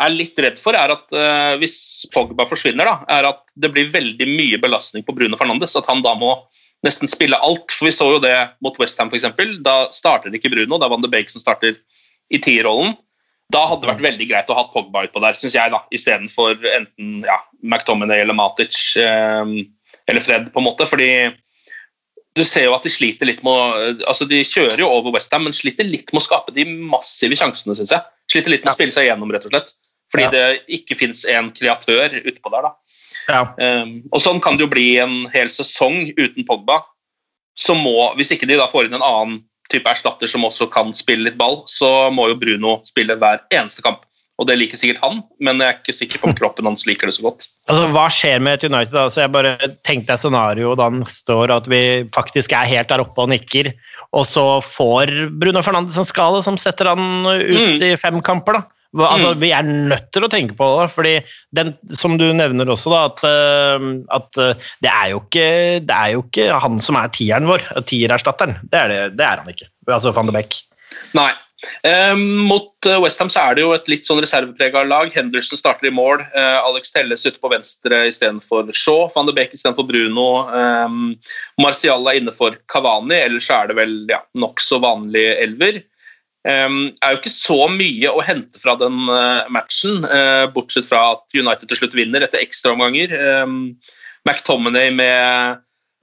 er 0.00 0.14
litt 0.14 0.38
redd 0.40 0.58
for, 0.60 0.76
er 0.76 0.94
at 0.94 1.06
uh, 1.12 1.56
hvis 1.60 2.06
Pogba 2.14 2.46
forsvinner, 2.48 2.88
da, 2.88 3.18
er 3.18 3.28
at 3.32 3.42
det 3.60 3.72
blir 3.74 3.92
veldig 3.92 4.28
mye 4.28 4.60
belastning 4.62 5.04
på 5.06 5.14
Bruno 5.16 5.38
Fernandes. 5.40 5.76
At 5.78 5.88
han 5.90 6.02
da 6.04 6.14
må 6.18 6.32
nesten 6.86 7.10
spille 7.10 7.38
alt. 7.44 7.74
For 7.74 7.90
vi 7.90 7.94
så 7.94 8.08
jo 8.14 8.22
det 8.22 8.34
mot 8.64 8.76
Westham 8.80 9.12
f.eks. 9.12 9.28
Da 9.64 9.76
starter 9.94 10.34
ikke 10.34 10.52
Bruno, 10.52 10.80
da 10.80 10.88
Van 10.90 11.04
de 11.04 11.10
Beek 11.12 11.32
som 11.32 11.42
starter 11.42 11.76
i 12.30 12.40
tierrollen. 12.40 12.96
Da 13.50 13.64
hadde 13.66 13.82
det 13.82 13.92
vært 13.92 14.06
veldig 14.06 14.30
greit 14.30 14.50
å 14.52 14.56
ha 14.56 14.68
Pogba 14.70 15.04
utpå 15.08 15.22
der, 15.24 15.36
syns 15.38 15.56
jeg, 15.58 15.72
da, 15.74 15.82
istedenfor 15.94 16.60
enten 16.70 17.24
ja, 17.26 17.40
McTominay 17.66 18.22
eller 18.22 18.36
Matic 18.38 18.76
eh, 19.00 19.54
eller 20.06 20.22
Fred, 20.22 20.52
på 20.54 20.62
en 20.62 20.68
måte. 20.68 20.86
fordi 20.86 21.10
du 22.38 22.44
ser 22.46 22.68
jo 22.68 22.76
at 22.76 22.86
de 22.86 22.92
sliter 22.94 23.26
litt 23.26 23.40
med 23.42 23.50
å 23.50 23.88
altså 24.08 24.26
De 24.30 24.38
kjører 24.46 24.84
jo 24.84 24.90
over 24.90 25.16
Westham, 25.16 25.42
men 25.48 25.56
sliter 25.56 25.88
litt 25.88 26.12
med 26.14 26.22
å 26.22 26.26
skape 26.28 26.54
de 26.54 26.66
massive 26.92 27.34
sjansene, 27.38 27.74
syns 27.74 27.94
jeg. 27.96 28.06
Sliter 28.30 28.54
litt 28.54 28.62
med 28.66 28.72
å 28.72 28.76
spille 28.76 28.94
seg 28.94 29.08
gjennom, 29.08 29.32
rett 29.34 29.48
og 29.48 29.54
slett. 29.54 29.74
Fordi 30.10 30.26
ja. 30.26 30.30
det 30.34 30.78
ikke 30.80 30.98
fins 30.98 31.22
en 31.30 31.52
kreatør 31.54 32.16
utpå 32.24 32.52
der. 32.52 32.66
da. 32.66 32.72
Ja. 33.30 33.42
Um, 33.82 34.00
og 34.10 34.22
Sånn 34.22 34.40
kan 34.42 34.58
det 34.58 34.66
jo 34.66 34.72
bli 34.72 34.88
en 35.02 35.22
hel 35.34 35.50
sesong 35.52 36.10
uten 36.18 36.46
Pogba. 36.48 36.80
Så 37.58 37.76
må, 37.78 37.94
Hvis 38.18 38.32
ikke 38.34 38.48
de 38.48 38.58
da 38.58 38.68
får 38.70 38.88
inn 38.88 38.98
en 38.98 39.06
annen 39.06 39.40
type 39.70 39.86
erstatter 39.86 40.30
som 40.30 40.46
også 40.46 40.66
kan 40.72 40.94
spille 40.98 41.28
litt 41.28 41.38
ball, 41.38 41.60
så 41.70 42.10
må 42.14 42.30
jo 42.30 42.38
Bruno 42.38 42.80
spille 42.88 43.18
hver 43.18 43.44
eneste 43.54 43.84
kamp. 43.86 44.02
Og 44.40 44.46
det 44.48 44.56
liker 44.56 44.78
sikkert 44.80 45.02
han, 45.04 45.18
men 45.44 45.60
jeg 45.60 45.68
er 45.68 45.76
ikke 45.76 45.92
sikker 45.92 46.20
på 46.22 46.30
om 46.30 46.36
kroppen 46.38 46.64
hans 46.64 46.86
liker 46.88 47.10
det 47.10 47.12
så 47.18 47.26
godt. 47.26 47.44
Altså, 47.68 47.84
Hva 47.92 48.06
skjer 48.08 48.40
med 48.40 48.56
et 48.56 48.64
United? 48.70 48.94
da? 48.96 49.04
Jeg 49.12 49.32
bare 49.34 49.52
tenkte 49.84 50.14
jeg 50.14 50.22
scenario 50.22 50.72
da 50.80 50.86
han 50.88 51.02
står 51.04 51.52
at 51.58 51.68
vi 51.68 51.82
faktisk 52.14 52.54
er 52.56 52.70
helt 52.70 52.88
der 52.88 53.04
oppe 53.04 53.20
og 53.20 53.28
nikker, 53.34 53.68
og 54.16 54.24
så 54.26 54.46
får 54.64 55.12
Bruno 55.42 55.60
Fernandes 55.62 56.00
en 56.00 56.08
skade 56.08 56.40
som 56.46 56.56
setter 56.58 56.88
han 56.88 57.04
ut 57.28 57.52
mm. 57.52 57.84
i 57.90 57.94
fem 58.00 58.16
kamper. 58.24 58.58
da. 58.58 58.79
Altså, 58.98 59.34
Mm. 59.34 59.40
Vi 59.40 59.50
er 59.54 59.62
nødt 59.62 60.08
til 60.12 60.24
å 60.26 60.30
tenke 60.30 60.56
på 60.58 60.66
det, 60.80 60.88
fordi 60.90 61.12
den, 61.54 61.74
som 61.94 62.16
du 62.18 62.26
nevner 62.34 62.66
også, 62.66 62.90
da, 62.90 63.04
at, 63.06 63.20
eh, 63.22 63.84
at 64.10 64.40
eh, 64.42 64.70
det, 64.82 64.90
er 64.90 65.12
jo 65.12 65.20
ikke, 65.22 65.46
det 65.86 65.94
er 65.94 66.16
jo 66.16 66.24
ikke 66.24 66.58
han 66.64 66.80
som 66.82 66.98
er 66.98 67.12
tieren 67.14 67.46
vår, 67.46 67.62
tiererstatteren. 67.86 68.58
Det, 68.66 68.80
er 68.80 68.88
det, 68.90 69.04
det 69.20 69.28
er 69.28 69.44
han 69.44 69.52
ikke. 69.52 69.70
Altså 69.86 70.10
van 70.16 70.26
de 70.26 70.34
Beek. 70.34 70.58
Nei. 71.14 71.30
Eh, 71.84 72.16
mot 72.16 72.72
Westham 72.86 73.02
West 73.04 73.20
Ham 73.20 73.30
er 73.36 73.54
det 73.54 73.62
jo 73.62 73.72
et 73.76 73.88
litt 73.92 74.08
sånn 74.08 74.20
reserveprega 74.22 74.82
lag. 74.88 75.10
Henderson 75.14 75.60
starter 75.60 75.90
i 75.90 75.94
mål. 75.94 76.24
eh, 76.34 76.58
Alex 76.64 76.90
Telles 76.94 77.26
ute 77.26 77.38
på 77.38 77.52
venstre 77.52 78.06
istedenfor 78.08 78.72
Shaw. 78.72 79.10
Van 79.14 79.28
de 79.28 79.34
Beek 79.36 79.54
istedenfor 79.54 79.86
Bruno. 79.86 80.48
Eh, 80.48 80.88
Martial 81.60 82.08
er 82.08 82.20
inne 82.20 82.34
for 82.34 82.56
Cavani. 82.72 83.20
Ellers 83.20 83.50
er 83.52 83.70
det 83.70 83.76
vel 83.78 83.94
ja, 84.10 84.22
nokså 84.34 84.80
vanlig 84.82 85.26
elver. 85.38 85.82
Um, 86.40 86.94
er 87.04 87.12
jo 87.12 87.18
ikke 87.18 87.32
så 87.34 87.56
mye 87.68 88.08
å 88.16 88.22
hente 88.24 88.60
fra 88.62 88.72
den 88.80 88.96
eh, 89.12 89.48
matchen, 89.52 90.06
eh, 90.08 90.46
bortsett 90.54 90.86
fra 90.88 91.02
at 91.12 91.36
United 91.36 91.68
til 91.68 91.82
slutt 91.82 91.96
vinner 91.98 92.24
etter 92.24 92.40
ekstraomganger. 92.40 93.12
Um, 93.42 93.74
McTominay 94.24 94.88
med 94.96 95.60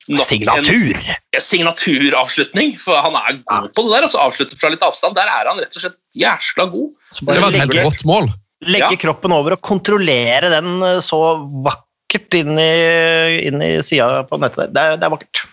Signatur! 0.07 0.93
en- 0.93 1.15
ja, 1.33 1.41
signaturavslutning, 1.41 2.75
for 2.79 3.01
han 3.01 3.17
er 3.17 3.39
god 3.49 3.73
på 3.73 3.83
det 3.87 3.95
der. 3.95 4.05
altså 4.05 4.21
Avslutter 4.21 4.59
fra 4.61 4.69
litt 4.71 4.85
avstand. 4.85 5.17
Der 5.17 5.27
er 5.27 5.49
han 5.49 5.57
rett 5.59 5.73
og 5.73 5.83
slett 5.83 5.97
jæskla 6.15 6.67
god. 6.71 6.93
Det 7.17 7.41
var 7.41 7.49
et 7.49 7.59
helt 7.63 7.73
godt 7.73 7.89
rått 7.89 8.05
mål. 8.07 8.29
legge 8.65 8.93
Ja. 8.93 9.01
kroppen 9.01 9.33
over 9.35 9.57
og 9.57 9.61
kontrollere 9.61 10.49
den 10.53 10.81
eh, 10.85 11.01
så 11.01 11.19
vakkert 11.65 12.37
inn 12.37 12.57
i, 12.61 13.41
inn 13.49 13.61
i 13.61 13.73
sida 13.85 14.23
på 14.29 14.39
nettet 14.41 14.69
der. 14.69 14.71
Det 14.73 14.85
er, 14.85 15.01
det 15.01 15.09
er 15.09 15.13
vakkert. 15.17 15.43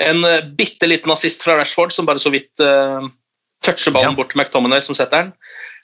En 0.00 0.22
uh, 0.24 0.38
bitte 0.56 0.88
liten 0.88 1.12
assist 1.12 1.42
fra 1.44 1.56
Rashford 1.58 1.92
som 1.92 2.06
bare 2.08 2.20
så 2.22 2.30
vidt 2.32 2.62
uh, 2.64 3.04
toucher 3.62 3.94
ballen 3.94 4.12
Ja. 4.12 4.16
bort 4.18 4.32
til 4.32 4.42
McTominay, 4.42 4.82
som 4.84 4.98
setter 4.98 5.24
den. 5.24 5.32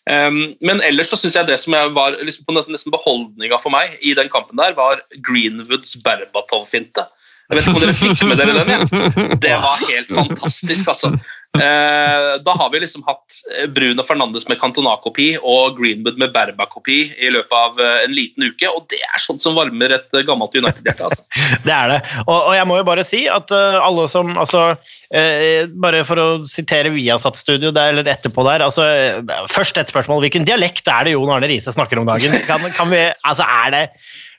Um, 0.09 0.55
men 0.65 0.81
ellers 0.87 1.11
så 1.13 1.19
syns 1.21 1.37
jeg 1.37 1.47
det 1.51 1.59
som 1.61 1.75
jeg 1.77 1.91
var 1.93 2.17
liksom 2.25 2.47
på 2.49 2.55
nesten- 2.57 2.95
beholdninga 2.95 3.59
for 3.61 3.75
meg 3.75 3.99
i 4.01 4.15
den 4.17 4.31
kampen 4.33 4.57
der, 4.57 4.73
var 4.73 4.97
Greenwoods 5.21 5.99
Berbatov-finte. 6.05 7.05
Jeg 7.49 7.57
vet 7.57 7.65
ikke 7.65 7.77
om 7.77 7.81
dere 7.81 7.97
fikk 7.97 8.23
med 8.29 8.41
dere 8.41 8.55
den? 8.59 8.71
Ja? 8.73 9.37
Det 9.41 9.53
var 9.57 9.85
helt 9.89 10.11
fantastisk, 10.13 10.89
altså. 10.93 11.15
Eh, 11.57 12.33
da 12.45 12.55
har 12.61 12.69
vi 12.75 12.83
liksom 12.83 13.07
hatt 13.07 13.39
eh, 13.57 13.65
Bruno 13.73 14.05
Fernandes 14.05 14.45
med 14.51 14.61
Cantona-kopi 14.61 15.31
og 15.41 15.79
Greenwood 15.79 16.21
med 16.21 16.35
Berba-kopi 16.35 16.99
i 17.17 17.31
løpet 17.33 17.57
av 17.57 17.81
eh, 17.81 18.03
en 18.05 18.13
liten 18.13 18.45
uke, 18.45 18.69
og 18.69 18.85
det 18.93 19.01
er 19.01 19.25
sånt 19.25 19.41
som 19.45 19.57
varmer 19.57 19.97
et 19.97 20.13
eh, 20.13 20.27
gammelt 20.29 20.61
United-hjerte. 20.61 21.09
altså. 21.09 21.25
Det 21.65 21.73
er 21.73 21.95
det. 21.95 21.99
Og, 22.27 22.37
og 22.37 22.53
jeg 22.57 22.69
må 22.69 22.77
jo 22.83 22.87
bare 22.91 23.05
si 23.09 23.25
at 23.33 23.49
uh, 23.57 23.81
alle 23.81 24.05
som 24.13 24.37
altså, 24.37 24.75
Bare 25.09 26.03
for 26.05 26.21
å 26.21 26.27
sitere 26.49 26.93
Viasat-studio 26.93 27.71
der, 27.73 27.95
eller 27.95 28.09
etterpå 28.13 28.45
der 28.45 28.61
altså, 28.67 28.85
eh, 28.85 29.45
Først 29.49 29.79
et 29.81 29.89
spørsmål. 29.89 30.21
Hvilken 30.27 30.45
dialekt 30.45 30.89
er 30.93 31.09
det 31.09 31.15
Jon 31.15 31.31
Arne 31.33 31.49
Riise 31.49 31.73
snakker 31.73 32.01
om 32.01 32.09
dagen? 32.09 32.35
Kan, 32.49 32.65
kan, 32.77 32.91
vi, 32.93 33.07
altså, 33.25 33.47
er 33.65 33.73
det, 33.73 33.83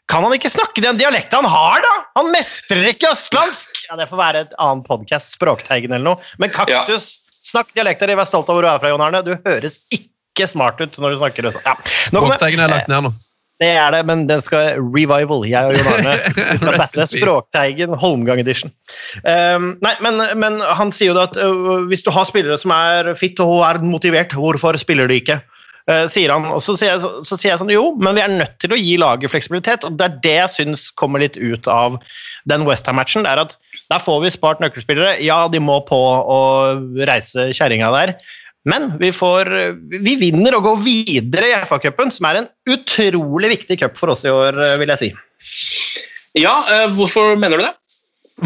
kan 0.09 0.25
han 0.25 0.35
ikke 0.37 0.51
snakke 0.53 0.83
den 0.85 0.99
dialekten 1.01 1.41
han 1.41 1.49
har, 1.49 1.81
da? 1.85 1.95
Han 2.19 2.29
mestrer 2.33 2.91
ikke 2.91 3.09
østlandsk! 3.13 3.83
Ja, 3.89 3.97
Det 3.97 4.09
får 4.11 4.21
være 4.21 4.45
et 4.45 4.53
annet 4.61 4.85
podkast, 4.89 5.33
Språkteigen 5.37 5.95
eller 5.95 6.13
noe. 6.13 6.29
Men 6.41 6.53
Kaktus, 6.53 7.15
snakk 7.49 7.73
dialekter 7.73 8.09
di, 8.09 8.17
vær 8.19 8.29
stolt 8.29 8.49
av 8.49 8.57
hvor 8.57 8.65
du 8.65 8.69
er 8.69 8.81
fra, 8.81 8.93
Jon 8.93 9.05
Arne. 9.05 9.23
Du 9.25 9.33
høres 9.47 9.81
ikke 9.95 10.47
smart 10.49 10.81
ut 10.81 11.01
når 11.01 11.15
du 11.15 11.21
snakker 11.23 11.49
østlandsk. 11.49 11.65
Ja. 11.65 11.97
Språkteigen 12.11 12.61
er 12.61 12.73
lagt 12.77 12.91
ned 12.91 13.09
nå. 13.09 13.13
Det 13.59 13.69
er 13.75 13.91
det, 13.91 14.05
men 14.07 14.23
den 14.29 14.39
skal 14.43 14.77
revival. 14.79 15.43
Jeg 15.47 15.67
og 15.67 15.75
Jon 15.75 15.89
Arne 15.91 16.15
vi 16.37 16.57
skal 16.61 16.77
battle. 16.79 17.05
Språkteigen 17.11 17.95
Holmgang 17.99 18.39
edition. 18.39 18.71
Um, 19.25 19.73
nei, 19.83 19.95
men, 20.05 20.21
men 20.39 20.61
han 20.63 20.93
sier 20.95 21.11
jo 21.11 21.17
da 21.17 21.25
at 21.27 21.35
uh, 21.35 21.83
hvis 21.91 22.05
du 22.07 22.11
har 22.15 22.27
spillere 22.29 22.55
som 22.61 22.71
er 22.75 23.11
fit 23.19 23.39
og 23.43 23.65
er 23.67 23.81
motivert, 23.83 24.35
hvorfor 24.37 24.79
spiller 24.79 25.11
de 25.11 25.19
ikke? 25.19 25.41
Uh, 25.89 26.05
sier 26.11 26.31
han, 26.31 26.47
og 26.53 26.63
så 26.63 26.77
sier, 26.79 26.95
jeg, 26.95 27.23
så 27.27 27.35
sier 27.35 27.51
jeg 27.51 27.59
sånn 27.59 27.73
jo, 27.73 27.83
men 27.99 28.15
vi 28.15 28.23
er 28.23 28.31
nødt 28.31 28.55
til 28.63 28.75
å 28.75 28.79
gi 28.79 28.95
laget 29.01 29.35
fleksibilitet. 29.35 29.83
og 29.83 29.99
Det 29.99 30.07
er 30.07 30.19
det 30.23 30.35
jeg 30.37 30.55
syns 30.55 30.87
kommer 30.95 31.25
litt 31.25 31.35
ut 31.35 31.67
av 31.67 31.99
den 32.47 32.63
Westham-matchen. 32.69 33.27
det 33.27 33.35
er 33.35 33.43
at 33.43 33.59
Der 33.91 33.99
får 33.99 34.23
vi 34.23 34.35
spart 34.37 34.63
nøkkelspillere. 34.63 35.17
Ja, 35.25 35.47
de 35.51 35.59
må 35.59 35.81
på 35.83 35.99
å 35.99 36.41
reise 37.09 37.49
kjerringa 37.51 37.91
der. 37.91 38.19
Men 38.67 38.89
vi, 38.99 39.11
får, 39.15 39.49
vi 40.03 40.15
vinner 40.19 40.57
og 40.57 40.65
går 40.65 40.81
videre 40.83 41.47
i 41.47 41.59
FA-cupen, 41.69 42.11
som 42.11 42.27
er 42.27 42.41
en 42.41 42.49
utrolig 42.69 43.53
viktig 43.53 43.79
cup 43.79 43.95
for 43.99 44.11
oss 44.11 44.25
i 44.27 44.33
år, 44.33 44.57
vil 44.81 44.91
jeg 44.95 45.01
si. 45.01 45.11
Ja, 46.37 46.53
eh, 46.69 46.89
hvorfor 46.93 47.37
mener 47.39 47.57
du 47.57 47.65
det? 47.65 47.73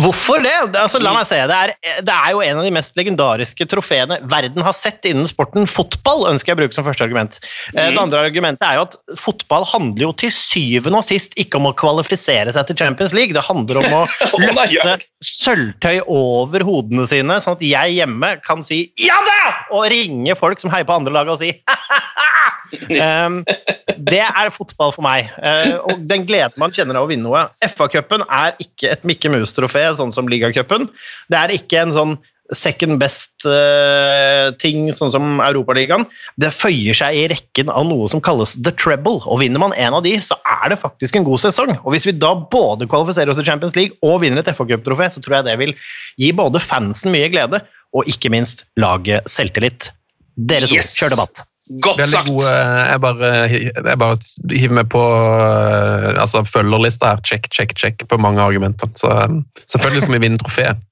Hvorfor 0.01 0.41
det? 0.41 0.53
Altså, 0.79 0.99
la 1.01 1.11
meg 1.13 1.27
se. 1.29 1.37
Det 1.49 1.57
er, 1.57 1.73
det 2.05 2.13
er 2.13 2.31
jo 2.33 2.41
en 2.41 2.59
av 2.61 2.65
de 2.65 2.71
mest 2.73 2.95
legendariske 2.97 3.67
trofeene 3.69 4.17
verden 4.31 4.65
har 4.65 4.75
sett 4.77 5.05
innen 5.05 5.29
sporten 5.29 5.67
fotball, 5.69 6.25
ønsker 6.31 6.51
jeg 6.51 6.57
å 6.57 6.61
bruke 6.63 6.77
som 6.77 6.87
første 6.87 7.05
argument. 7.05 7.39
Eh, 7.75 7.91
Det 7.93 8.01
andre 8.01 8.23
argumentet 8.25 8.65
er 8.67 8.79
jo 8.79 8.87
at 8.87 8.97
fotball 9.21 9.67
handler 9.69 10.07
jo 10.07 10.11
til 10.23 10.33
syvende 10.33 11.01
og 11.01 11.05
sist 11.07 11.37
ikke 11.39 11.61
om 11.61 11.69
å 11.69 11.75
kvalifisere 11.77 12.53
seg 12.55 12.69
til 12.69 12.79
Champions 12.81 13.13
League. 13.13 13.35
Det 13.37 13.45
handler 13.45 13.83
om 13.83 13.97
å 14.01 14.03
løfte 14.47 14.97
sølvtøy 15.23 16.01
over 16.07 16.65
hodene 16.65 17.05
sine, 17.09 17.37
sånn 17.43 17.59
at 17.59 17.65
jeg 17.65 17.97
hjemme 17.99 18.33
kan 18.45 18.65
si 18.65 18.85
'ja 18.97 19.19
da!' 19.27 19.53
og 19.73 19.89
ringe 19.93 20.33
folk 20.37 20.59
som 20.61 20.71
heier 20.73 20.87
på 20.87 20.95
andre 20.95 21.13
lag 21.13 21.29
og 21.29 21.39
si 21.41 21.53
Um, 21.53 22.29
det 22.71 24.21
er 24.23 24.53
fotball 24.55 24.93
for 24.95 25.05
meg. 25.05 25.31
Uh, 25.37 25.77
og 25.91 26.05
den 26.09 26.27
gleden 26.29 26.59
man 26.61 26.73
kjenner 26.75 26.99
av 26.99 27.07
å 27.07 27.11
vinne 27.11 27.27
noe. 27.27 27.45
FA-cupen 27.65 28.25
er 28.29 28.55
ikke 28.63 28.91
et 28.95 29.07
Mikke 29.07 29.31
Mus-trofé, 29.33 29.85
sånn 29.99 30.13
som 30.15 30.29
ligacupen. 30.31 30.89
Det 31.31 31.39
er 31.39 31.53
ikke 31.57 31.83
en 31.83 31.95
sånn 31.95 32.15
second 32.53 32.99
best-ting, 33.01 34.89
sånn 34.93 35.11
som 35.13 35.39
Europaligaen. 35.41 36.03
Det 36.41 36.51
føyer 36.53 36.97
seg 36.97 37.15
i 37.17 37.23
rekken 37.31 37.71
av 37.71 37.87
noe 37.87 38.09
som 38.11 38.21
kalles 38.23 38.55
the 38.65 38.73
treble. 38.75 39.21
Og 39.25 39.39
vinner 39.41 39.61
man 39.63 39.73
en 39.79 39.95
av 39.97 40.03
de, 40.05 40.13
så 40.21 40.37
er 40.61 40.73
det 40.73 40.81
faktisk 40.81 41.17
en 41.17 41.25
god 41.27 41.41
sesong. 41.45 41.71
Og 41.81 41.95
hvis 41.95 42.07
vi 42.09 42.15
da 42.17 42.33
både 42.35 42.87
kvalifiserer 42.91 43.31
oss 43.31 43.39
til 43.39 43.47
Champions 43.47 43.77
League 43.79 43.97
og 44.05 44.21
vinner 44.25 44.43
et 44.43 44.51
FA-cuptrofé, 44.53 45.09
så 45.15 45.23
tror 45.23 45.39
jeg 45.39 45.47
det 45.49 45.57
vil 45.63 45.73
gi 46.21 46.29
både 46.35 46.61
fansen 46.63 47.13
mye 47.15 47.31
glede, 47.33 47.63
og 47.93 48.09
ikke 48.09 48.31
minst 48.33 48.65
laget 48.81 49.25
selvtillit. 49.29 49.91
Dere 50.35 50.67
to, 50.67 50.75
Yes. 50.75 50.95
kjør 50.97 51.13
debatt. 51.13 51.43
Godt 51.81 52.01
Veldig 52.01 52.11
sagt! 52.11 52.29
gode. 52.29 52.53
Jeg 52.89 53.01
bare, 53.01 53.29
jeg 53.49 53.99
bare 54.01 54.17
hiver 54.51 54.75
meg 54.79 54.89
på 54.91 55.01
eh, 55.01 56.09
altså 56.21 56.43
følgerlista 56.45 57.13
her. 57.13 57.21
Check, 57.25 57.47
check, 57.53 57.73
check 57.79 58.03
på 58.09 58.19
mange 58.21 58.43
argumenter. 58.43 58.91
Så 58.99 59.09
eh, 59.09 59.37
selvfølgelig 59.65 60.03
skal 60.05 60.17
vi 60.17 60.25
vinne 60.27 60.41
trofeet. 60.41 60.83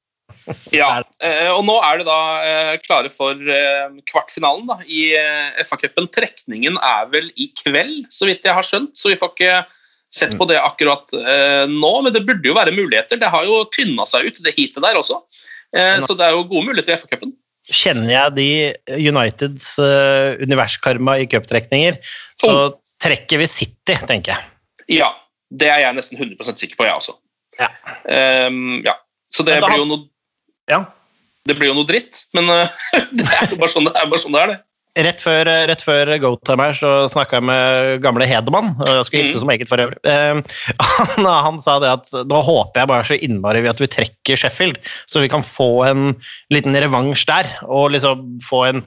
Ja, 0.74 1.04
eh, 1.24 1.52
og 1.54 1.62
nå 1.68 1.76
er 1.86 2.00
det 2.00 2.08
da 2.08 2.22
eh, 2.44 2.72
klare 2.82 3.12
for 3.14 3.38
eh, 3.38 3.92
kvartfinalen 4.10 4.66
da, 4.68 4.80
i 4.90 5.12
eh, 5.16 5.62
FA-cupen. 5.68 6.10
Trekningen 6.12 6.80
er 6.82 7.06
vel 7.14 7.30
i 7.40 7.52
kveld, 7.62 8.10
så 8.12 8.28
vidt 8.28 8.48
jeg 8.48 8.58
har 8.58 8.66
skjønt, 8.66 8.96
så 8.98 9.14
vi 9.14 9.20
får 9.22 9.36
ikke 9.36 9.60
sett 10.12 10.34
på 10.40 10.48
det 10.50 10.58
akkurat 10.60 11.14
eh, 11.16 11.70
nå. 11.70 11.94
Men 12.04 12.16
det 12.16 12.26
burde 12.28 12.50
jo 12.50 12.58
være 12.58 12.74
muligheter. 12.76 13.22
Det 13.22 13.32
har 13.32 13.46
jo 13.48 13.62
tynna 13.76 14.08
seg 14.10 14.28
ut, 14.28 14.42
det 14.44 14.56
heatet 14.58 14.84
der 14.84 15.00
også. 15.00 15.22
Eh, 15.78 16.02
så 16.04 16.18
det 16.18 16.28
er 16.28 16.36
jo 16.36 16.48
gode 16.50 16.68
muligheter 16.72 16.98
i 16.98 17.00
FA-cupen. 17.00 17.36
Kjenner 17.72 18.12
jeg 18.12 18.36
de 18.38 18.48
Uniteds 19.10 19.74
uh, 19.80 20.38
universkarma 20.44 21.18
i 21.22 21.28
cuptrekninger, 21.32 22.00
så 22.42 22.54
trekker 23.02 23.42
vi 23.42 23.50
City, 23.50 23.96
tenker 24.08 24.36
jeg. 24.36 24.48
Ja, 25.02 25.12
det 25.56 25.70
er 25.72 25.86
jeg 25.86 25.98
nesten 25.98 26.20
100% 26.20 26.64
sikker 26.64 26.80
på, 26.80 26.88
jeg 26.88 26.98
også. 26.98 27.16
Ja. 27.60 27.70
Um, 28.48 28.82
ja. 28.86 28.96
Så 29.32 29.46
det 29.48 29.62
da 29.62 29.70
blir 29.70 29.84
jo 29.84 29.88
noe 29.88 30.08
Ja. 30.72 30.84
det 31.48 31.56
blir 31.58 31.72
jo 31.72 31.78
noe 31.80 31.88
dritt, 31.88 32.26
men 32.36 32.50
uh, 32.52 32.82
det 33.18 33.28
er 33.28 33.56
bare 33.56 33.72
sånn 33.72 33.88
det 33.88 33.96
er. 33.96 34.10
Bare 34.12 34.22
sånn 34.22 34.36
det 34.36 34.44
er 34.44 34.54
det. 34.54 34.60
Rett 35.00 35.22
før, 35.24 35.48
rett 35.70 35.84
før 35.86 36.10
go-time 36.20 36.66
her 36.68 36.74
så 36.76 36.90
snakka 37.08 37.38
jeg 37.38 37.46
med 37.48 38.02
gamle 38.04 38.26
Hedemann, 38.28 38.74
og 38.84 38.90
jeg 38.90 39.06
skulle 39.08 39.22
hilse 39.24 39.38
Mm. 39.38 39.44
som 39.46 39.52
eget 39.54 39.70
for 39.72 39.80
øvrig. 39.80 40.00
Eh, 40.04 40.42
han, 41.16 41.30
han 41.46 41.62
sa 41.64 41.78
det 41.80 41.92
at 41.94 42.12
nå 42.28 42.42
håper 42.44 42.82
jeg 42.82 42.90
bare 42.92 43.06
så 43.08 43.16
innmari 43.24 43.64
at 43.72 43.80
vi 43.80 43.88
trekker 43.88 44.36
Sheffield, 44.42 44.82
så 45.08 45.24
vi 45.24 45.30
kan 45.32 45.46
få 45.48 45.70
en 45.88 46.04
liten 46.52 46.76
revansj 46.76 47.24
der, 47.32 47.54
og 47.70 47.92
liksom 47.96 48.42
få 48.44 48.66
en 48.74 48.84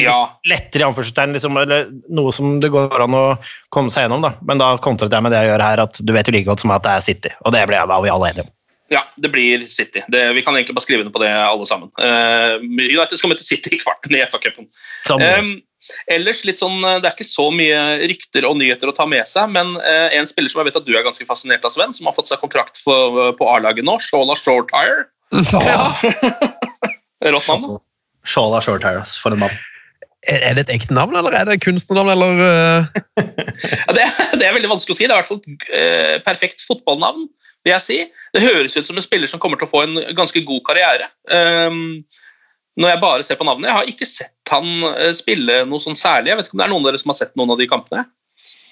Ja. 0.00 0.26
lettere 0.48 0.88
anførselstegn, 0.88 1.36
liksom, 1.36 1.54
eller 1.60 1.92
noe 2.10 2.32
som 2.34 2.56
det 2.58 2.72
går 2.72 3.04
an 3.04 3.14
å 3.14 3.38
komme 3.70 3.92
seg 3.94 4.08
gjennom. 4.08 4.22
da. 4.24 4.32
Men 4.42 4.58
da 4.58 4.72
kontret 4.82 5.12
jeg 5.12 5.22
med 5.22 5.30
det 5.30 5.44
jeg 5.44 5.52
gjør 5.52 5.62
her, 5.62 5.82
at 5.84 6.00
du 6.02 6.12
vet 6.16 6.26
jo 6.26 6.32
like 6.34 6.48
godt 6.48 6.64
som 6.64 6.72
at 6.74 6.82
det 6.82 6.90
er 6.96 7.04
City, 7.04 7.30
og 7.44 7.52
det 7.52 7.66
ble 7.68 7.78
var 7.86 8.02
vi 8.02 8.10
alle 8.10 8.32
enige 8.32 8.48
om. 8.48 8.50
Ja, 8.92 9.00
det 9.16 9.28
blir 9.32 9.60
City. 9.60 10.02
Det, 10.08 10.32
vi 10.32 10.42
kan 10.42 10.56
egentlig 10.56 10.74
bare 10.76 10.84
skrive 10.84 11.04
under 11.04 11.12
på 11.12 11.22
det, 11.22 11.30
alle 11.32 11.66
sammen. 11.66 11.88
Uh, 11.96 12.60
United 12.60 13.16
skal 13.16 13.32
møte 13.32 13.46
City 13.46 13.72
i 13.76 13.80
kvarten 13.80 14.16
i 14.16 14.20
FA-cupen. 14.28 14.68
Um, 15.16 15.54
ellers 16.12 16.42
litt 16.44 16.60
sånn, 16.60 16.78
eh, 16.84 16.98
Det 17.00 17.08
er 17.08 17.16
ikke 17.16 17.28
så 17.28 17.48
mye 17.52 17.80
rykter 18.08 18.46
og 18.48 18.58
nyheter 18.60 18.88
å 18.90 18.96
ta 18.96 19.06
med 19.08 19.24
seg, 19.28 19.50
men 19.56 19.74
eh, 19.80 20.16
en 20.18 20.28
spiller 20.28 20.52
som 20.52 20.62
jeg 20.62 20.70
vet 20.70 20.80
at 20.80 20.88
du 20.88 20.92
er 20.96 21.04
ganske 21.06 21.26
fascinert 21.28 21.64
av, 21.64 21.72
Sven, 21.74 21.96
som 21.96 22.08
har 22.08 22.16
fått 22.16 22.32
seg 22.32 22.40
kontrakt 22.44 22.80
for, 22.84 23.32
på 23.38 23.48
A-laget 23.52 23.86
nå, 23.88 23.96
Shola 24.04 24.36
Shortire. 24.38 25.06
Rått 27.24 27.48
navn. 27.48 27.78
Shola 28.28 28.60
Shortire, 28.64 29.04
for 29.20 29.36
en 29.36 29.46
mann. 29.46 29.62
Er 30.24 30.40
er 30.40 30.56
det 30.56 30.66
et 30.66 30.76
ekte 30.78 30.96
navn, 30.96 31.16
eller 31.20 31.36
er 31.36 31.48
det 31.48 31.60
kunstnernavn, 31.64 32.14
eller 32.14 32.32
Ja, 33.84 33.92
det, 33.96 34.04
det 34.40 34.44
er 34.44 34.56
veldig 34.56 34.72
vanskelig 34.72 34.94
å 34.94 34.98
si. 34.98 35.08
Det 35.08 35.12
er 35.12 35.18
i 35.18 35.20
hvert 35.20 35.32
fall 35.32 35.42
et 35.44 36.24
perfekt 36.24 36.64
fotballnavn, 36.64 37.26
vil 37.64 37.72
jeg 37.72 37.84
si. 37.84 37.96
Det 38.34 38.44
høres 38.44 38.76
ut 38.76 38.88
som 38.88 39.00
en 39.00 39.04
spiller 39.04 39.30
som 39.30 39.40
kommer 39.42 39.60
til 39.60 39.68
å 39.68 39.72
få 39.72 39.84
en 39.86 39.98
ganske 40.16 40.44
god 40.44 40.62
karriere. 40.68 41.08
Um, 41.32 42.04
når 42.80 42.90
jeg 42.90 43.00
bare 43.04 43.22
ser 43.22 43.38
på 43.38 43.46
navnet. 43.46 43.68
Jeg 43.68 43.76
har 43.76 43.90
ikke 43.90 44.08
sett 44.08 44.52
han 44.52 44.66
eh, 44.90 45.12
spille 45.16 45.62
noe 45.68 45.82
sånn 45.82 45.98
særlig. 45.98 46.32
Jeg 46.32 46.38
vet 46.40 46.48
ikke 46.48 46.56
om 46.56 46.62
det 46.62 46.66
er 46.66 46.72
noen 46.72 46.84
av 46.84 46.90
dere 46.90 47.00
som 47.02 47.12
har 47.12 47.18
sett 47.20 47.34
noen 47.38 47.54
av 47.54 47.60
de 47.60 47.68
kampene? 47.70 48.04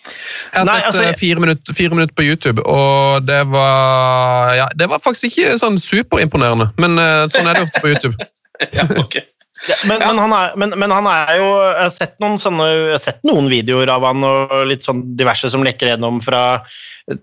Jeg 0.03 0.59
har 0.59 0.66
Nei, 0.66 0.74
sett 0.80 0.88
altså, 0.90 1.05
eh, 1.07 1.18
fire, 1.20 1.43
minutter, 1.45 1.76
fire 1.78 1.95
minutter 1.95 2.16
på 2.18 2.26
YouTube, 2.26 2.64
og 2.66 3.28
det 3.28 3.40
var 3.53 4.57
ja, 4.59 4.66
Det 4.74 4.88
var 4.90 5.03
faktisk 5.03 5.30
ikke 5.30 5.55
sånn 5.62 5.78
superimponerende, 5.80 6.72
men 6.82 6.99
eh, 6.99 7.24
sånn 7.32 7.47
er 7.47 7.59
det 7.59 7.68
ofte 7.68 7.84
på 7.84 7.93
YouTube. 7.95 8.28
ja, 8.76 8.88
ok. 8.99 9.20
Ja, 9.68 9.76
men, 9.84 10.00
men, 10.00 10.16
han 10.16 10.32
er, 10.32 10.55
men, 10.57 10.72
men 10.80 10.92
han 10.94 11.07
er 11.11 11.34
jo 11.36 11.48
Jeg 11.61 11.82
har 11.82 11.90
sett 11.92 12.14
noen, 12.24 12.38
sånne, 12.40 12.68
jeg 12.72 12.94
har 12.94 13.03
sett 13.05 13.26
noen 13.28 13.50
videoer 13.53 13.90
av 13.92 14.07
han 14.09 14.24
og 14.24 14.55
litt 14.70 14.86
sånn 14.86 15.03
diverse 15.18 15.50
som 15.53 15.64
lekker 15.66 15.90
gjennom 15.92 16.22
fra 16.24 16.62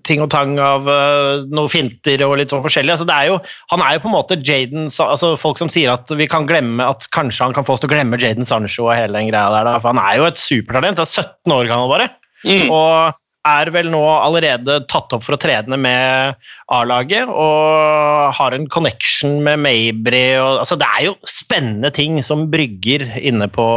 ting 0.06 0.22
og 0.22 0.30
tang 0.34 0.58
av 0.62 0.86
uh, 0.86 1.46
noen 1.50 1.72
finter 1.72 2.22
og 2.26 2.36
litt 2.40 2.52
sånn 2.52 2.62
forskjellig. 2.62 2.94
Altså, 2.94 3.08
det 3.10 3.16
er 3.16 3.30
jo, 3.32 3.38
han 3.72 3.84
er 3.84 3.96
jo 3.96 4.04
på 4.04 4.10
en 4.12 4.16
måte 4.18 4.38
Jaden 4.46 4.90
altså, 4.92 5.32
Folk 5.40 5.62
som 5.62 5.72
sier 5.72 5.94
at 5.94 6.12
vi 6.20 6.28
kan 6.30 6.48
glemme 6.50 6.86
at 6.86 7.08
kanskje 7.16 7.48
han 7.48 7.56
kan 7.56 7.66
få 7.66 7.78
oss 7.78 7.84
til 7.84 7.90
å 7.90 7.94
glemme 7.96 8.20
Jaden 8.20 8.48
Sancho 8.48 8.90
og 8.90 8.94
hele 8.98 9.16
den 9.16 9.32
greia 9.32 9.50
der. 9.56 9.70
Da, 9.72 9.78
for 9.80 9.94
han 9.94 10.04
er 10.04 10.20
jo 10.20 10.28
et 10.28 10.42
supertalent. 10.42 11.00
Han 11.00 11.08
er 11.08 11.26
17 11.26 11.56
år 11.56 11.72
gammel 11.72 11.94
bare. 11.96 12.10
Mm. 12.46 12.68
Og 12.68 13.20
er 13.48 13.72
vel 13.72 13.88
nå 13.92 14.02
allerede 14.04 14.82
tatt 14.92 15.14
opp 15.16 15.24
for 15.26 15.38
å 15.38 15.40
trene 15.40 15.78
med 15.80 16.36
A-laget 16.76 17.30
og 17.32 18.36
har 18.36 18.56
en 18.56 18.68
connection 18.70 19.40
med 19.46 19.62
Mabry. 19.64 20.36
Og, 20.38 20.60
altså, 20.64 20.78
det 20.80 20.90
er 20.98 21.06
jo 21.08 21.16
spennende 21.30 21.92
ting 21.96 22.20
som 22.26 22.48
brygger 22.52 23.06
inne 23.18 23.48
på, 23.52 23.68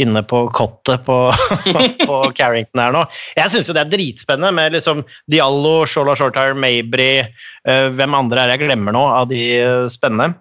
inne 0.00 0.22
på 0.30 0.44
kottet 0.56 1.04
på, 1.08 1.18
på 2.08 2.20
Carrington 2.38 2.84
her 2.84 2.94
nå. 2.94 3.04
Jeg 3.36 3.52
syns 3.52 3.72
det 3.72 3.82
er 3.82 3.92
dritspennende 3.92 4.54
med 4.56 4.78
liksom 4.78 5.04
Diallo, 5.32 5.78
Shola 5.90 6.16
Shortire, 6.16 6.56
Mabry 6.56 7.26
uh, 7.26 7.88
Hvem 7.94 8.14
andre 8.16 8.46
er 8.46 8.54
jeg 8.54 8.64
glemmer 8.66 8.94
nå 8.96 9.04
av 9.10 9.30
de 9.30 9.42
spennende? 9.92 10.06
spennende? 10.06 10.34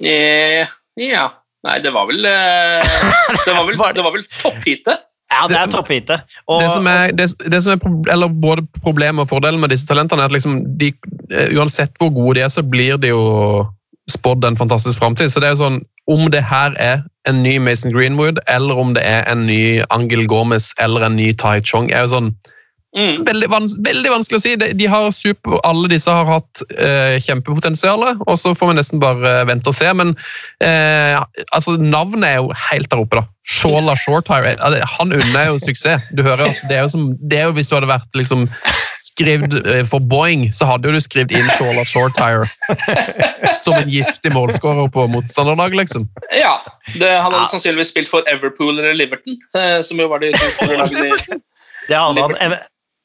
yeah. 0.00 0.68
ja. 0.96 1.28
Nei, 1.66 1.80
det 1.82 1.90
var 1.90 2.06
vel 2.06 2.22
eh, 2.28 2.98
Det 3.46 3.54
var 3.54 3.64
vel, 3.66 3.80
det 3.96 4.04
var 4.04 4.14
vel 4.14 4.26
toppheatet. 4.30 5.06
Ja, 5.28 5.44
det 5.48 5.58
er 5.58 5.72
toppheatet. 5.72 6.22
Det 6.48 6.68
som 6.72 6.86
er, 6.88 7.10
det, 7.12 7.28
det 7.52 7.60
som 7.64 7.76
er 7.76 8.28
både 8.40 8.64
problemet 8.80 9.26
og 9.26 9.28
fordelen 9.28 9.60
med 9.60 9.68
disse 9.74 9.86
talentene, 9.86 10.24
er 10.24 10.32
at 10.32 10.36
liksom 10.36 10.62
de, 10.80 10.92
eh, 11.30 11.52
uansett 11.58 11.92
hvor 12.00 12.10
gode 12.14 12.38
de 12.38 12.46
er, 12.46 12.52
så 12.52 12.64
blir 12.64 12.96
de 12.96 13.12
jo 13.12 13.22
spådd 14.08 14.44
en 14.48 14.56
fantastisk 14.56 14.98
framtid. 14.98 15.28
Så 15.28 15.40
det 15.40 15.50
er 15.50 15.56
jo 15.56 15.64
sånn, 15.66 15.82
om 16.08 16.30
det 16.32 16.40
her 16.48 16.72
er 16.80 17.02
en 17.28 17.42
ny 17.44 17.58
Mason 17.60 17.92
Greenwood, 17.92 18.40
eller 18.48 18.80
om 18.80 18.94
det 18.96 19.04
er 19.04 19.26
en 19.28 19.44
ny 19.46 19.82
Angel 19.92 20.24
Gomez 20.26 20.72
eller 20.80 21.04
en 21.04 21.18
ny 21.20 21.34
Tai 21.36 21.58
Chong, 21.60 21.90
er 21.92 22.06
jo 22.06 22.14
sånn 22.16 22.32
Mm. 22.98 23.22
veldig, 23.28 23.48
vans 23.52 23.76
veldig 23.86 24.10
vanskelig 24.10 24.40
å 24.40 24.42
si. 24.42 24.56
De, 24.58 24.72
de 24.74 24.86
har 24.90 25.08
super, 25.14 25.60
alle 25.68 25.90
disse 25.92 26.10
har 26.10 26.26
hatt 26.26 26.62
eh, 26.74 27.16
kjempepotensial, 27.22 28.02
og 28.26 28.36
så 28.40 28.54
får 28.58 28.72
vi 28.72 28.78
nesten 28.80 29.02
bare 29.02 29.44
vente 29.46 29.70
og 29.70 29.76
se. 29.78 29.86
Men 29.94 30.16
eh, 30.64 31.14
altså, 31.54 31.76
navnet 31.78 32.26
er 32.26 32.40
jo 32.40 32.50
helt 32.68 32.90
der 32.90 33.04
oppe, 33.04 33.22
da. 33.22 33.28
Shola 33.48 33.94
Shortire. 33.96 34.56
eh, 34.58 34.82
Han 34.98 35.14
unner 35.14 35.52
jo 35.52 35.60
suksess. 35.62 36.10
Du 36.12 36.24
hører 36.26 36.50
at 36.50 36.58
det 36.68 36.76
er 36.76 36.82
jo, 36.84 36.90
som, 36.92 37.06
det 37.30 37.38
er 37.38 37.46
jo 37.48 37.54
Hvis 37.56 37.70
du 37.70 37.78
hadde 37.78 37.88
vært 37.88 38.18
liksom 38.18 38.44
skrevet 39.06 39.54
eh, 39.62 39.84
for 39.88 40.04
Boeing, 40.04 40.48
så 40.52 40.68
hadde 40.68 40.90
jo 40.90 40.98
du 40.98 41.00
skrevet 41.00 41.32
inn 41.38 41.48
Shola 41.56 41.84
Shortire 41.88 42.44
som 43.64 43.78
en 43.78 43.88
giftig 43.90 44.32
målskårer 44.34 44.90
på 44.92 45.06
motstanderlag, 45.10 45.74
liksom. 45.78 46.08
Ja. 46.34 46.58
Det, 46.94 47.08
han 47.08 47.32
hadde 47.32 47.48
sannsynligvis 47.54 47.94
spilt 47.94 48.10
for 48.10 48.26
Everpool 48.30 48.74
eller 48.76 48.96
Liverton, 48.98 49.38
eh, 49.56 49.78
som 49.86 50.00
jo 50.00 50.10
var 50.12 50.22
de 50.24 50.34
to 50.36 50.68
lagene 50.74 51.08
i 51.14 51.40
Det 51.88 51.96
hadde 51.96 52.26
han. 52.26 52.58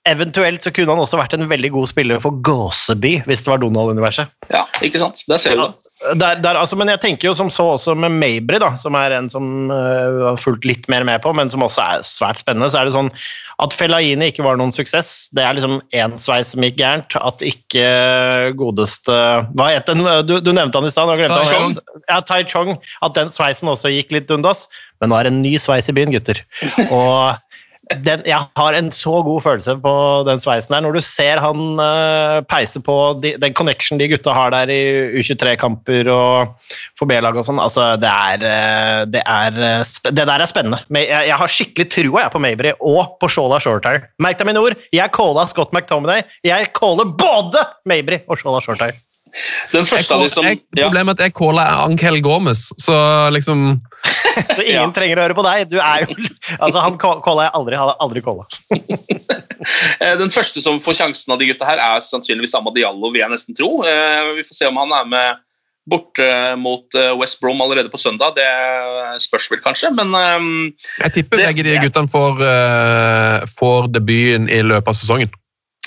Ev 0.03 0.19
eventuelt 0.19 0.65
så 0.65 0.71
kunne 0.75 0.91
han 0.91 0.99
også 0.99 1.15
vært 1.15 1.33
en 1.37 1.47
veldig 1.47 1.69
god 1.71 1.87
spiller 1.87 2.19
for 2.19 2.35
Gåseby, 2.43 3.21
hvis 3.23 3.45
det 3.45 3.51
var 3.53 3.61
Donald-universet. 3.61 4.31
Ja, 4.51 4.65
ikke 4.83 4.99
sant? 4.99 5.21
Der 5.31 5.39
ser 5.39 5.55
du 5.55 5.63
det. 5.63 5.71
Der, 6.19 6.41
der, 6.43 6.57
altså, 6.59 6.75
men 6.75 6.89
jeg 6.91 6.99
tenker 6.99 7.29
jo 7.29 7.35
som 7.37 7.47
så 7.53 7.63
også 7.77 7.93
med 7.95 8.11
Mabry, 8.11 8.59
da, 8.59 8.73
som 8.75 8.97
er 8.99 9.15
en 9.15 9.29
som 9.31 9.71
uh, 9.71 10.33
har 10.33 10.41
fulgt 10.41 10.67
litt 10.67 10.89
mer 10.91 11.05
med 11.07 11.23
på, 11.23 11.31
men 11.31 11.51
som 11.51 11.63
også 11.63 11.85
er 11.85 12.03
svært 12.03 12.41
spennende, 12.43 12.67
så 12.73 12.81
er 12.81 12.89
det 12.89 12.95
sånn 12.97 13.13
at 13.63 13.75
Fellaini 13.77 14.27
ikke 14.31 14.43
var 14.43 14.57
noen 14.59 14.73
suksess. 14.75 15.29
Det 15.37 15.43
er 15.45 15.55
liksom 15.55 15.77
én 15.95 16.15
sveis 16.19 16.51
som 16.51 16.65
gikk 16.65 16.79
gærent. 16.81 17.15
At 17.21 17.43
ikke 17.45 17.85
godeste 18.59 19.13
Hva 19.53 19.69
het 19.69 19.87
den? 19.87 20.01
Du, 20.27 20.39
du 20.43 20.51
nevnte 20.51 20.81
han 20.81 20.89
i 20.89 20.91
stad. 20.91 21.11
Tai 21.13 21.45
Chong. 21.45 21.77
han. 21.77 22.01
Ja, 22.09 22.19
Tai 22.25 22.41
Chong. 22.49 22.73
At 23.05 23.15
den 23.15 23.31
sveisen 23.31 23.71
også 23.71 23.93
gikk 23.93 24.11
litt 24.15 24.27
dundas. 24.31 24.65
Men 24.99 25.13
nå 25.13 25.19
er 25.19 25.27
det 25.27 25.33
en 25.35 25.43
ny 25.45 25.53
sveis 25.61 25.89
i 25.91 25.95
byen, 25.95 26.11
gutter. 26.15 26.41
Og 26.97 27.37
den, 27.91 28.21
jeg 28.25 28.39
har 28.57 28.75
en 28.77 28.89
så 28.95 29.17
god 29.25 29.41
følelse 29.43 29.75
på 29.83 29.93
den 30.27 30.39
sveisen 30.39 30.73
der. 30.73 30.83
Når 30.85 30.95
du 30.97 31.01
ser 31.03 31.41
han 31.43 31.75
uh, 31.81 32.39
peise 32.47 32.79
på 32.83 32.95
de, 33.23 33.33
den 33.41 33.55
connection 33.57 33.99
de 33.99 34.07
gutta 34.11 34.33
har 34.35 34.53
der 34.55 34.71
i 34.71 34.79
U23-kamper 35.19 36.07
og 36.13 36.69
for 36.99 37.09
B-lag 37.09 37.35
og 37.35 37.45
sånn, 37.47 37.61
altså 37.61 37.93
det 38.01 38.09
er, 38.09 38.47
uh, 38.47 39.03
det 39.11 39.23
er 39.27 39.59
uh, 39.59 39.93
Det 40.09 40.23
der 40.23 40.33
er 40.33 40.49
spennende. 40.49 40.79
Jeg, 40.95 41.11
jeg 41.29 41.39
har 41.43 41.55
skikkelig 41.57 41.89
trua 41.91 42.25
jeg 42.25 42.35
på 42.35 42.43
Mabry 42.43 42.75
og 42.79 43.17
på 43.21 43.31
Shola 43.31 43.59
Shortire. 43.63 44.07
Merk 44.23 44.39
deg 44.39 44.49
mine 44.49 44.63
ord. 44.63 44.77
Jeg 44.95 45.15
calla 45.15 45.47
Scott 45.51 45.75
McTominay. 45.75 46.23
Jeg 46.47 46.71
caller 46.77 47.11
både 47.19 47.67
Mabry 47.89 48.23
og 48.27 48.39
Shola 48.39 48.63
Shortire. 48.63 48.95
Den 49.71 49.85
første 49.89 50.13
av 50.13 50.21
de 50.21 50.29
som 50.29 50.45
jeg, 50.45 50.59
ja. 50.77 50.85
problemet 50.85 51.17
er 51.17 51.23
at 51.23 51.25
jeg 51.27 51.33
caller 51.39 51.69
Angel 51.87 52.19
Gomez, 52.21 52.67
så 52.77 52.95
liksom 53.33 53.79
Så 54.55 54.61
ingen 54.61 54.75
Ja. 54.75 54.91
trenger 54.93 55.17
å 55.19 55.23
høre 55.25 55.35
på 55.37 55.45
deg. 55.45 55.69
Du 55.71 55.77
er 55.79 56.03
jo 56.05 56.15
Altså, 56.59 56.81
han 56.83 56.97
calla 56.99 57.45
jeg 57.47 57.53
aldri. 57.57 57.77
Hadde 57.79 57.95
aldri 58.03 58.21
calla. 58.25 58.45
Eh, 60.03 60.17
Den 60.19 60.27
første 60.33 60.59
som 60.59 60.79
får 60.83 60.97
sjansen 60.99 61.31
av 61.31 61.39
de 61.39 61.47
gutta 61.47 61.63
her, 61.69 61.79
er 61.79 62.01
sannsynligvis 62.03 62.51
Amad 62.57 62.75
Diallo, 62.75 63.09
vil 63.13 63.21
jeg 63.23 63.31
nesten 63.31 63.55
tro. 63.55 63.77
Eh, 63.87 64.33
Vi 64.39 64.43
får 64.43 64.57
se 64.57 64.67
om 64.67 64.79
han 64.81 64.91
er 64.97 65.05
med 65.07 65.37
borte 65.87 66.25
mot 66.59 66.95
eh, 66.99 67.13
West 67.19 67.39
Brom 67.39 67.61
allerede 67.63 67.89
på 67.91 67.99
søndag. 68.01 68.35
Det 68.35 68.47
spørs 69.23 69.47
vel 69.51 69.61
kanskje, 69.63 69.93
men 69.95 70.11
eh, 70.19 70.49
Jeg 71.05 71.13
tipper 71.19 71.37
Det- 71.39 71.47
begge 71.53 71.63
de 71.69 71.77
guttene 71.85 72.11
får, 72.11 72.43
får 73.55 73.87
debuten 73.95 74.49
i 74.51 74.59
løpet 74.67 74.91
av 74.91 74.99
sesongen. 74.99 75.31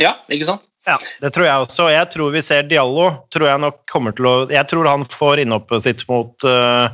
ja, 0.01 0.15
ikke 0.33 0.49
sant? 0.49 0.65
Ja, 0.87 0.97
det 1.23 1.33
tror 1.35 1.49
jeg 1.49 1.65
også. 1.65 1.89
Jeg 1.91 2.07
tror 2.13 2.31
vi 2.35 2.43
ser 2.47 2.67
Diallo. 2.71 3.09
tror 3.35 3.49
Jeg 3.49 3.63
nok 3.65 3.79
kommer 3.91 4.15
til 4.15 4.29
å, 4.31 4.35
jeg 4.53 4.71
tror 4.71 4.87
han 4.87 5.03
får 5.11 5.43
innhoppet 5.43 5.83
sitt 5.83 6.05
mot 6.11 6.47
uh, 6.47 6.87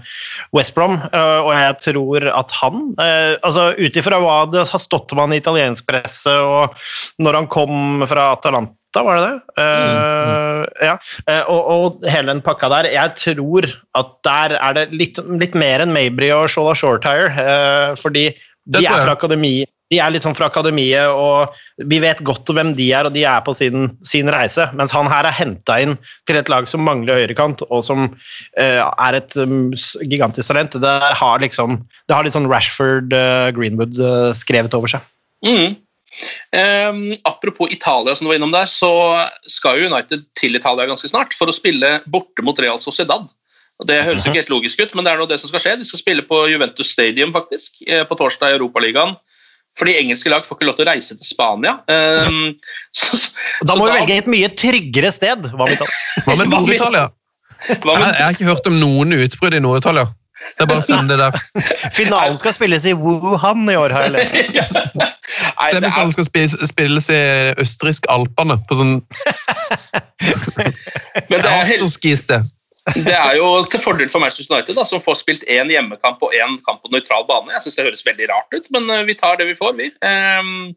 West 0.57 0.73
Brom, 0.77 0.97
uh, 1.13 1.41
og 1.45 1.53
jeg 1.53 1.75
tror 1.85 2.29
at 2.33 2.55
han 2.63 2.87
uh, 2.97 3.35
altså 3.45 3.73
Ut 3.77 3.99
ifra 4.01 4.21
hva 4.23 4.39
det 4.53 4.65
har 4.71 4.81
stått 4.81 5.13
om 5.13 5.21
han 5.21 5.35
i 5.37 5.41
italiensk 5.43 5.85
presse, 5.89 6.33
og 6.33 6.73
når 7.21 7.43
han 7.43 7.51
kom 7.53 8.07
fra 8.09 8.33
Atalanta 8.37 9.05
var 9.05 9.17
det 9.17 9.25
det? 9.25 9.37
Eh, 9.63 10.65
Ja. 10.85 10.97
Eh, 11.25 11.45
og, 11.49 11.69
og 11.73 12.03
hele 12.13 12.29
den 12.29 12.43
pakka 12.45 12.69
der. 12.69 12.91
Jeg 12.93 13.15
tror 13.17 13.69
at 13.97 14.11
der 14.27 14.57
er 14.59 14.77
det 14.77 14.83
litt, 14.93 15.21
litt 15.41 15.57
mer 15.57 15.81
enn 15.85 15.95
Mabry 15.97 16.29
og 16.35 16.51
Shola 16.53 16.75
Shortire, 16.77 17.33
fordi 18.01 18.27
de 18.69 18.85
er 18.85 19.01
fra 19.07 19.17
akademi. 19.17 19.63
De 19.93 19.99
er 20.01 20.13
litt 20.15 20.25
sånn 20.25 20.37
fra 20.37 20.49
akademiet, 20.49 21.13
og 21.13 21.53
vi 21.91 21.99
vet 22.01 22.23
godt 22.25 22.49
hvem 22.55 22.73
de 22.79 22.87
er, 22.97 23.05
og 23.05 23.13
de 23.13 23.27
er 23.29 23.43
på 23.45 23.53
sin, 23.57 23.91
sin 24.09 24.31
reise. 24.33 24.65
Mens 24.79 24.95
han 24.97 25.11
her 25.11 25.29
er 25.29 25.37
henta 25.37 25.77
inn 25.85 25.99
til 26.29 26.39
et 26.41 26.49
lag 26.49 26.69
som 26.71 26.85
mangler 26.87 27.21
høyrekant, 27.21 27.65
og 27.69 27.85
som 27.85 28.07
uh, 28.09 28.81
er 28.89 29.19
et 29.19 29.37
um, 29.37 29.75
gigantisk 30.09 30.49
talent. 30.49 30.79
Det 30.81 30.95
har 31.21 31.45
liksom 31.45 31.83
Det 32.09 32.17
har 32.17 32.25
litt 32.25 32.37
sånn 32.37 32.49
Rashford, 32.49 33.13
eh, 33.13 33.51
Greenwood 33.57 33.99
uh, 34.01 34.33
skrevet 34.37 34.75
over 34.77 34.91
seg. 34.91 35.05
Mm. 35.45 35.77
Um, 36.53 37.05
apropos 37.29 37.73
Italia, 37.73 38.15
som 38.17 38.27
du 38.27 38.33
var 38.33 38.41
innom 38.41 38.53
der, 38.53 38.69
så 38.69 38.91
skal 39.49 39.81
jo 39.81 39.93
United 39.93 40.25
til 40.39 40.57
Italia 40.57 40.89
ganske 40.89 41.09
snart 41.11 41.37
for 41.37 41.49
å 41.49 41.57
spille 41.57 41.99
borte 42.13 42.45
mot 42.45 42.59
Real 42.61 42.81
Sociedad. 42.85 43.29
Det 43.89 44.03
høres 44.07 44.27
ikke 44.27 44.43
helt 44.43 44.53
logisk 44.53 44.83
ut, 44.83 44.93
men 44.95 45.05
det 45.05 45.13
er 45.13 45.21
nå 45.21 45.27
det 45.27 45.41
som 45.43 45.51
skal 45.51 45.63
skje. 45.65 45.77
De 45.81 45.89
skal 45.89 46.03
spille 46.03 46.25
på 46.29 46.45
Juventus 46.53 46.93
Stadium 46.93 47.33
faktisk, 47.35 47.81
på 47.83 48.19
torsdag 48.21 48.53
i 48.53 48.59
Europaligaen. 48.61 49.17
Fordi 49.79 49.95
engelske 49.97 50.31
lag 50.33 50.45
får 50.47 50.59
ikke 50.59 50.69
lov 50.69 50.79
til 50.79 50.85
å 50.85 50.91
reise 50.91 51.17
til 51.17 51.27
Spania. 51.27 51.79
Um, 51.89 52.51
så, 52.93 53.17
da 53.65 53.73
så 53.73 53.79
må 53.81 53.89
vi 53.89 53.95
velge 53.97 54.19
et 54.21 54.31
mye 54.31 54.51
tryggere 54.53 55.13
sted. 55.15 55.49
Hva 55.53 55.69
med 55.69 55.81
Hva 56.27 56.37
med 56.39 56.53
Nord-Italia? 56.53 57.07
Hva 57.63 57.95
Jeg, 57.97 58.03
med, 58.03 58.11
jeg 58.11 58.27
har 58.27 58.37
ikke 58.37 58.51
hørt 58.51 58.69
om 58.69 58.77
noen 58.83 59.17
utbrudd 59.17 59.57
i 59.57 59.63
Nord-Italia. 59.65 60.11
Det 60.43 60.65
er 60.65 60.69
bare 60.69 60.83
å 60.83 60.85
sende 60.85 61.17
det 61.17 61.23
der. 61.23 61.65
Finalen 61.99 62.39
skal 62.41 62.55
spilles 62.57 62.87
i 62.89 62.95
Wuhan 62.99 63.63
i 63.71 63.77
år, 63.79 63.95
har 63.95 64.09
jeg 64.09 64.15
lest. 64.17 64.35
Se 65.33 65.77
om 65.79 65.85
den 65.85 65.87
Semifinalen 65.87 66.13
skal 66.13 66.27
spilles, 66.27 66.57
spilles 66.69 67.07
i 67.15 67.21
østerriksk 67.63 68.09
Alpene, 68.13 68.59
på 68.69 68.77
sånn 68.81 68.97
men 70.23 71.39
det 71.41 71.49
er, 71.49 71.63
afterski-sted. 71.63 72.51
Det 72.97 73.15
er 73.15 73.37
jo 73.39 73.47
til 73.71 73.83
fordel 73.83 74.11
for 74.11 74.23
Manchester 74.23 74.55
United, 74.55 74.75
da, 74.79 74.85
som 74.89 75.03
får 75.05 75.21
spilt 75.21 75.47
én 75.51 75.71
hjemmekamp 75.71 76.23
og 76.25 76.35
én 76.35 76.59
kamp 76.67 76.83
på 76.83 76.91
nøytral 76.95 77.27
bane. 77.29 77.53
Jeg 77.55 77.67
synes 77.67 77.79
Det 77.79 77.87
høres 77.87 78.07
veldig 78.07 78.29
rart 78.33 78.57
ut, 78.57 78.69
men 78.75 78.91
eh, 78.91 79.07
vi 79.09 79.19
tar 79.19 79.39
det 79.39 79.47
vi 79.51 79.59
får, 79.59 79.77
vi. 79.79 79.93
Um, 80.03 80.73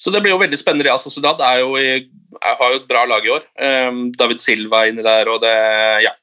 så 0.00 0.10
det 0.10 0.22
blir 0.24 0.32
jo 0.32 0.40
veldig 0.40 0.58
spennende. 0.58 0.88
Real 0.88 1.02
Sociedad 1.02 1.42
er 1.44 1.60
jo 1.60 1.76
i, 1.78 2.06
er, 2.40 2.56
har 2.58 2.72
jo 2.72 2.80
et 2.80 2.88
bra 2.88 3.04
lag 3.06 3.26
i 3.26 3.34
år. 3.34 3.44
Um, 3.60 4.06
David 4.16 4.40
Silva 4.42 4.86
inni 4.88 5.04
der, 5.04 5.28
og 5.30 5.42
det, 5.44 5.52
ja, 6.06 6.14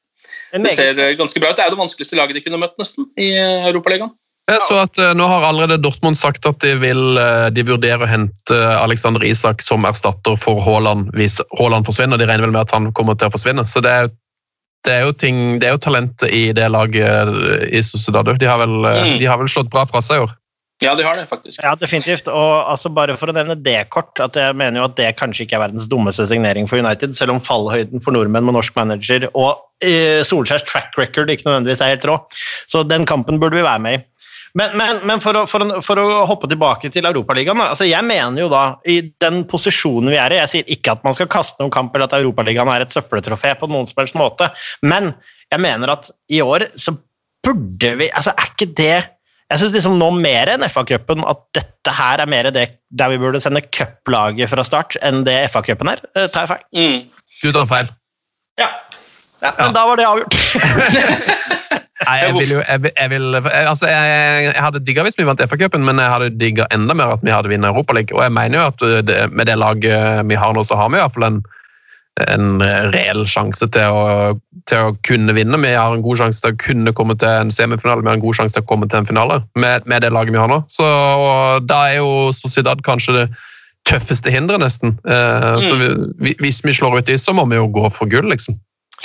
det 0.58 0.74
ser 0.74 0.98
eh, 0.98 1.14
ganske 1.18 1.40
bra 1.42 1.52
ut. 1.52 1.58
Det 1.58 1.64
er 1.64 1.70
jo 1.70 1.76
det 1.76 1.84
vanskeligste 1.84 2.18
laget 2.18 2.38
de 2.38 2.42
kunne 2.44 2.60
møtt, 2.62 2.74
nesten, 2.80 3.06
i 3.20 3.30
eh, 3.38 3.68
Europaligaen. 3.70 4.10
Jeg 4.50 4.62
så 4.64 4.80
at 4.82 4.98
Nå 5.14 5.26
har 5.30 5.44
allerede 5.46 5.76
Dortmund 5.78 6.18
sagt 6.18 6.46
at 6.48 6.58
de 6.64 6.72
vil 6.80 7.18
eh, 7.20 7.50
de 7.54 7.62
vurderer 7.68 8.02
å 8.02 8.08
hente 8.10 8.56
Alexander 8.80 9.22
Isak 9.22 9.62
som 9.62 9.84
erstatter 9.86 10.34
for 10.40 10.58
Haaland 10.64 11.12
hvis 11.14 11.38
Haaland 11.60 11.86
forsvinner. 11.86 12.18
De 12.18 12.26
regner 12.26 12.48
vel 12.48 12.56
med 12.56 12.64
at 12.64 12.74
han 12.74 12.90
kommer 12.96 13.18
til 13.20 13.30
å 13.30 13.34
forsvinne. 13.36 13.66
Så 13.68 13.84
det 13.84 13.92
er 13.94 14.10
det 14.86 14.92
er 14.96 15.06
jo 15.06 15.12
ting, 15.12 15.58
det 15.60 15.68
er 15.68 15.74
jo 15.76 15.82
talentet 15.84 16.32
i 16.32 16.52
det 16.56 16.68
laget 16.72 17.32
i 17.70 17.82
Sociedad. 17.84 18.30
De 18.40 18.46
har 18.48 18.58
vel, 18.62 18.76
Mm. 18.84 19.18
de 19.20 19.26
har 19.28 19.38
vel 19.38 19.48
slått 19.48 19.70
bra 19.70 19.84
fra 19.84 20.00
seg 20.00 20.20
i 20.20 20.24
år. 20.24 20.36
Ja, 20.80 20.94
de 20.96 21.04
har 21.04 21.12
det, 21.14 21.26
faktisk. 21.28 21.60
Ja, 21.60 21.74
definitivt. 21.76 22.28
Og 22.32 22.64
altså, 22.72 22.88
bare 22.88 23.12
for 23.20 23.28
å 23.28 23.34
nevne 23.36 23.52
det 23.62 23.90
kort, 23.92 24.16
at 24.18 24.32
jeg 24.32 24.56
mener 24.56 24.80
jo 24.80 24.86
at 24.88 24.96
det 24.96 25.10
kanskje 25.18 25.44
ikke 25.44 25.58
er 25.58 25.66
verdens 25.68 25.88
dummeste 25.90 26.24
signering 26.26 26.66
for 26.70 26.80
United, 26.80 27.12
selv 27.18 27.34
om 27.34 27.40
fallhøyden 27.44 28.00
for 28.00 28.16
nordmenn 28.16 28.46
med 28.48 28.56
norsk 28.56 28.72
manager 28.78 29.28
og 29.34 29.60
eh, 29.84 30.24
Solskjærs 30.24 30.64
track 30.64 30.96
record 30.96 31.28
ikke 31.28 31.44
nødvendigvis 31.44 31.82
er 31.84 31.92
helt 31.92 32.06
rå. 32.08 32.16
Så 32.72 32.86
den 32.88 33.04
kampen 33.04 33.38
burde 33.42 33.60
vi 33.60 33.66
være 33.66 33.84
med 33.84 33.98
i. 33.98 34.04
Men, 34.58 34.72
men, 34.78 35.02
men 35.06 35.20
for, 35.22 35.36
å, 35.38 35.44
for, 35.46 35.62
å, 35.62 35.82
for 35.84 36.00
å 36.02 36.24
hoppe 36.26 36.48
tilbake 36.50 36.90
til 36.90 37.06
Europaligaen, 37.06 37.60
altså 37.62 37.86
jeg 37.86 38.02
mener 38.06 38.42
jo 38.42 38.48
da, 38.50 38.64
i 38.88 38.98
den 39.22 39.44
posisjonen 39.50 40.10
vi 40.10 40.18
er 40.18 40.34
i 40.34 40.40
Jeg 40.40 40.52
sier 40.54 40.72
ikke 40.74 40.96
at 40.96 41.06
man 41.06 41.14
skal 41.14 41.30
kaste 41.30 41.62
noen 41.62 41.74
kamp 41.74 41.94
eller 41.94 42.08
at 42.08 42.18
Europaligaen 42.18 42.70
er 42.72 42.84
et 42.84 42.94
søppeltrofé 42.94 43.54
på 43.60 43.70
noen 43.70 43.86
som 43.90 44.02
helst 44.02 44.18
måte, 44.18 44.50
men 44.82 45.12
jeg 45.50 45.62
mener 45.62 45.94
at 45.94 46.10
i 46.30 46.42
år 46.42 46.66
så 46.78 46.96
burde 47.46 47.94
vi 47.96 48.10
altså 48.12 48.34
Er 48.36 48.50
ikke 48.52 48.68
det 48.76 48.98
jeg 49.50 49.58
syns 49.58 49.72
liksom 49.74 49.96
nå 49.98 50.12
mer 50.14 50.46
enn 50.52 50.62
FA-cupen 50.70 51.24
at 51.26 51.40
dette 51.58 51.94
her 51.94 52.22
er 52.22 52.30
mer 52.30 52.46
det 52.54 52.68
der 52.94 53.10
vi 53.10 53.18
burde 53.18 53.40
sende 53.42 53.64
cuplaget 53.74 54.52
fra 54.52 54.62
start, 54.66 54.94
enn 55.02 55.24
det 55.26 55.34
FA-cupen 55.50 55.90
er. 55.90 56.04
Eh, 56.14 56.28
Tar 56.30 56.46
jeg 56.46 56.52
feil? 56.52 56.62
Mm. 56.78 57.24
Du 57.40 57.48
tar 57.56 57.66
feil. 57.66 57.90
Ja. 58.62 58.68
ja 59.42 59.52
men 59.58 59.74
da 59.74 59.82
var 59.88 59.98
det 59.98 60.06
avgjort. 60.06 60.38
Nei, 62.06 62.16
jeg 62.22 62.34
vil 62.38 62.52
jo 62.54 62.60
jeg, 62.64 62.92
jeg 62.96 63.10
vil, 63.12 63.36
altså 63.36 63.88
jeg, 63.90 64.44
jeg 64.46 64.62
hadde 64.64 64.80
digga 64.86 65.04
hvis 65.04 65.18
vi 65.18 65.26
vant 65.28 65.42
FA-cupen, 65.44 65.84
men 65.84 66.00
jeg 66.00 66.12
hadde 66.14 66.30
digga 66.40 66.66
enda 66.72 66.96
mer 66.96 67.16
at 67.16 67.24
vi 67.26 67.32
hadde 67.34 67.52
vunnet 67.52 67.68
Europaligaen. 67.68 68.16
Og 68.16 68.22
jeg 68.24 68.34
mener 68.36 68.56
jo 68.60 68.68
at 68.70 69.08
det, 69.08 69.18
med 69.32 69.50
det 69.50 69.58
laget 69.60 70.28
vi 70.30 70.38
har 70.40 70.54
nå, 70.56 70.64
så 70.64 70.78
har 70.80 70.88
vi 70.88 70.96
i 70.96 71.02
hvert 71.02 71.16
fall 71.18 71.28
en, 71.28 71.42
en 72.24 72.64
reell 72.94 73.26
sjanse 73.28 73.68
til 73.76 73.98
å, 74.00 74.32
til 74.70 74.88
å 74.88 74.96
kunne 75.06 75.36
vinne. 75.36 75.60
Vi 75.60 75.74
har 75.76 75.92
en 75.92 76.04
god 76.04 76.22
sjanse 76.22 76.40
til 76.40 76.54
å 76.54 76.60
kunne 76.64 76.94
komme 76.96 77.18
til 77.20 77.28
en 77.28 77.52
semifinale, 77.52 78.00
vi 78.00 78.12
har 78.12 78.18
en 78.18 78.24
god 78.24 78.40
sjanse 78.40 78.56
til 78.56 78.64
å 78.64 78.70
komme 78.72 78.88
til 78.88 79.02
en 79.02 79.10
finale 79.12 79.42
med, 79.60 79.84
med 79.90 80.04
det 80.04 80.12
laget 80.16 80.32
vi 80.34 80.40
har 80.40 80.50
nå. 80.50 80.62
Så 80.72 80.88
da 81.68 81.82
er 81.90 82.00
jo 82.00 82.30
Sociedad 82.36 82.80
kanskje 82.86 83.18
det 83.18 83.28
tøffeste 83.88 84.32
hinderet, 84.32 84.60
nesten. 84.64 84.96
Eh, 85.08 85.60
Så 85.68 85.76
vi, 86.20 86.34
hvis 86.40 86.64
vi 86.64 86.74
slår 86.76 86.98
ut 87.00 87.06
de, 87.08 87.16
så 87.18 87.32
må 87.36 87.46
vi 87.48 87.56
jo 87.60 87.68
gå 87.72 87.88
for 87.92 88.08
gull, 88.10 88.28
liksom. 88.32 88.58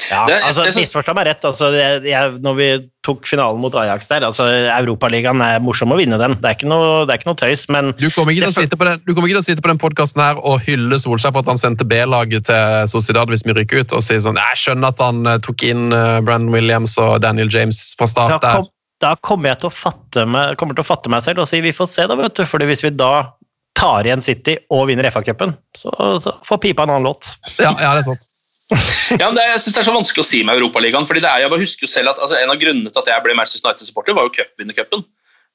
Ja, 0.09 0.25
altså, 0.43 0.65
Misforstå 0.75 1.13
meg 1.15 1.29
rett. 1.29 1.45
Altså, 1.47 1.69
jeg, 1.73 2.33
når 2.43 2.57
vi 2.57 2.67
tok 3.05 3.27
finalen 3.29 3.61
mot 3.63 3.75
Ajax 3.79 4.09
der 4.09 4.25
altså, 4.27 4.47
Europaligaen 4.75 5.41
er 5.45 5.61
morsom 5.63 5.93
å 5.93 5.97
vinne 5.99 6.19
den. 6.19 6.35
Det 6.41 6.49
er 6.49 6.57
ikke 6.57 6.69
noe, 6.69 7.05
det 7.07 7.15
er 7.15 7.21
ikke 7.21 7.29
noe 7.29 7.39
tøys, 7.39 7.65
men 7.71 7.93
Du 8.01 8.07
kommer 8.09 8.35
ikke 8.35 8.49
til 8.49 8.53
å 8.53 8.57
sitte 8.65 8.79
på 8.79 8.87
den, 8.87 9.01
du 9.05 9.13
kommer 9.13 9.29
ikke 9.29 9.39
til 9.39 9.45
å 9.45 9.47
sitte 9.47 9.65
på 9.65 9.71
den 9.71 9.81
podkasten 9.81 10.23
her 10.23 10.41
og 10.43 10.59
hylle 10.65 10.99
Solskjær 11.01 11.35
for 11.35 11.45
at 11.45 11.53
han 11.53 11.61
sendte 11.61 11.87
B-laget 11.87 12.49
til 12.49 12.91
Sociedad 12.91 13.31
hvis 13.31 13.45
vi 13.47 13.55
rykker 13.57 13.85
ut, 13.85 13.95
og 13.95 14.05
si 14.05 14.19
sånn 14.21 14.39
Jeg 14.41 14.61
skjønner 14.61 14.91
at 14.93 15.03
han 15.03 15.23
eh, 15.29 15.39
tok 15.45 15.65
inn 15.67 15.87
eh, 15.95 16.19
Brandon 16.25 16.53
Williams 16.53 16.97
og 17.01 17.17
Daniel 17.23 17.51
James 17.53 17.79
fra 17.95 18.09
da, 18.09 18.13
start 18.15 18.37
der. 18.43 18.59
kom, 18.59 18.69
da 19.03 19.15
kommer 19.23 19.53
jeg 19.53 19.63
til 19.63 19.71
å 19.71 19.75
fatte 19.75 20.27
meg, 20.27 20.59
kommer 20.59 20.77
til 20.77 20.85
å 20.85 20.91
fatte 20.91 21.11
meg 21.13 21.25
selv 21.25 21.45
og 21.45 21.49
si 21.49 21.63
vi 21.63 21.75
får 21.75 21.91
se, 21.91 22.07
da, 22.11 22.19
vet 22.19 22.35
du. 22.37 22.45
Fordi 22.49 22.67
hvis 22.69 22.83
vi 22.85 22.93
da 22.95 23.13
tar 23.75 24.07
igjen 24.07 24.23
City 24.23 24.55
og 24.73 24.87
vinner 24.89 25.07
FA-cupen, 25.11 25.55
så, 25.77 25.91
så 26.23 26.37
får 26.47 26.63
pipa 26.63 26.85
en 26.85 26.95
annen 26.95 27.09
låt. 27.09 27.33
Ja, 27.59 27.73
ja, 27.75 27.91
det 27.95 28.05
er 28.05 28.07
sant. 28.13 28.29
Ja, 29.19 29.27
men 29.27 29.35
det, 29.37 29.43
jeg 29.45 29.61
synes 29.61 29.75
det 29.75 29.81
er 29.83 29.87
så 29.87 29.93
vanskelig 29.93 30.23
å 30.23 30.27
si 30.27 30.39
med 30.45 30.57
Europaligaen. 30.57 31.05
fordi 31.05 31.21
det 31.21 31.29
er, 31.29 31.43
jeg 31.43 31.51
bare 31.53 31.61
husker 31.61 31.85
jo 31.85 31.91
selv 31.91 32.13
at 32.15 32.21
altså, 32.23 32.39
En 32.39 32.53
av 32.53 32.61
grunnene 32.61 32.89
til 32.89 33.03
at 33.03 33.11
jeg 33.11 33.25
ble 33.25 33.35
Manchester 33.37 33.69
United-supporter, 33.69 34.17
var 34.17 34.27
jo 34.27 34.33
cupvinnercupen. 34.33 35.05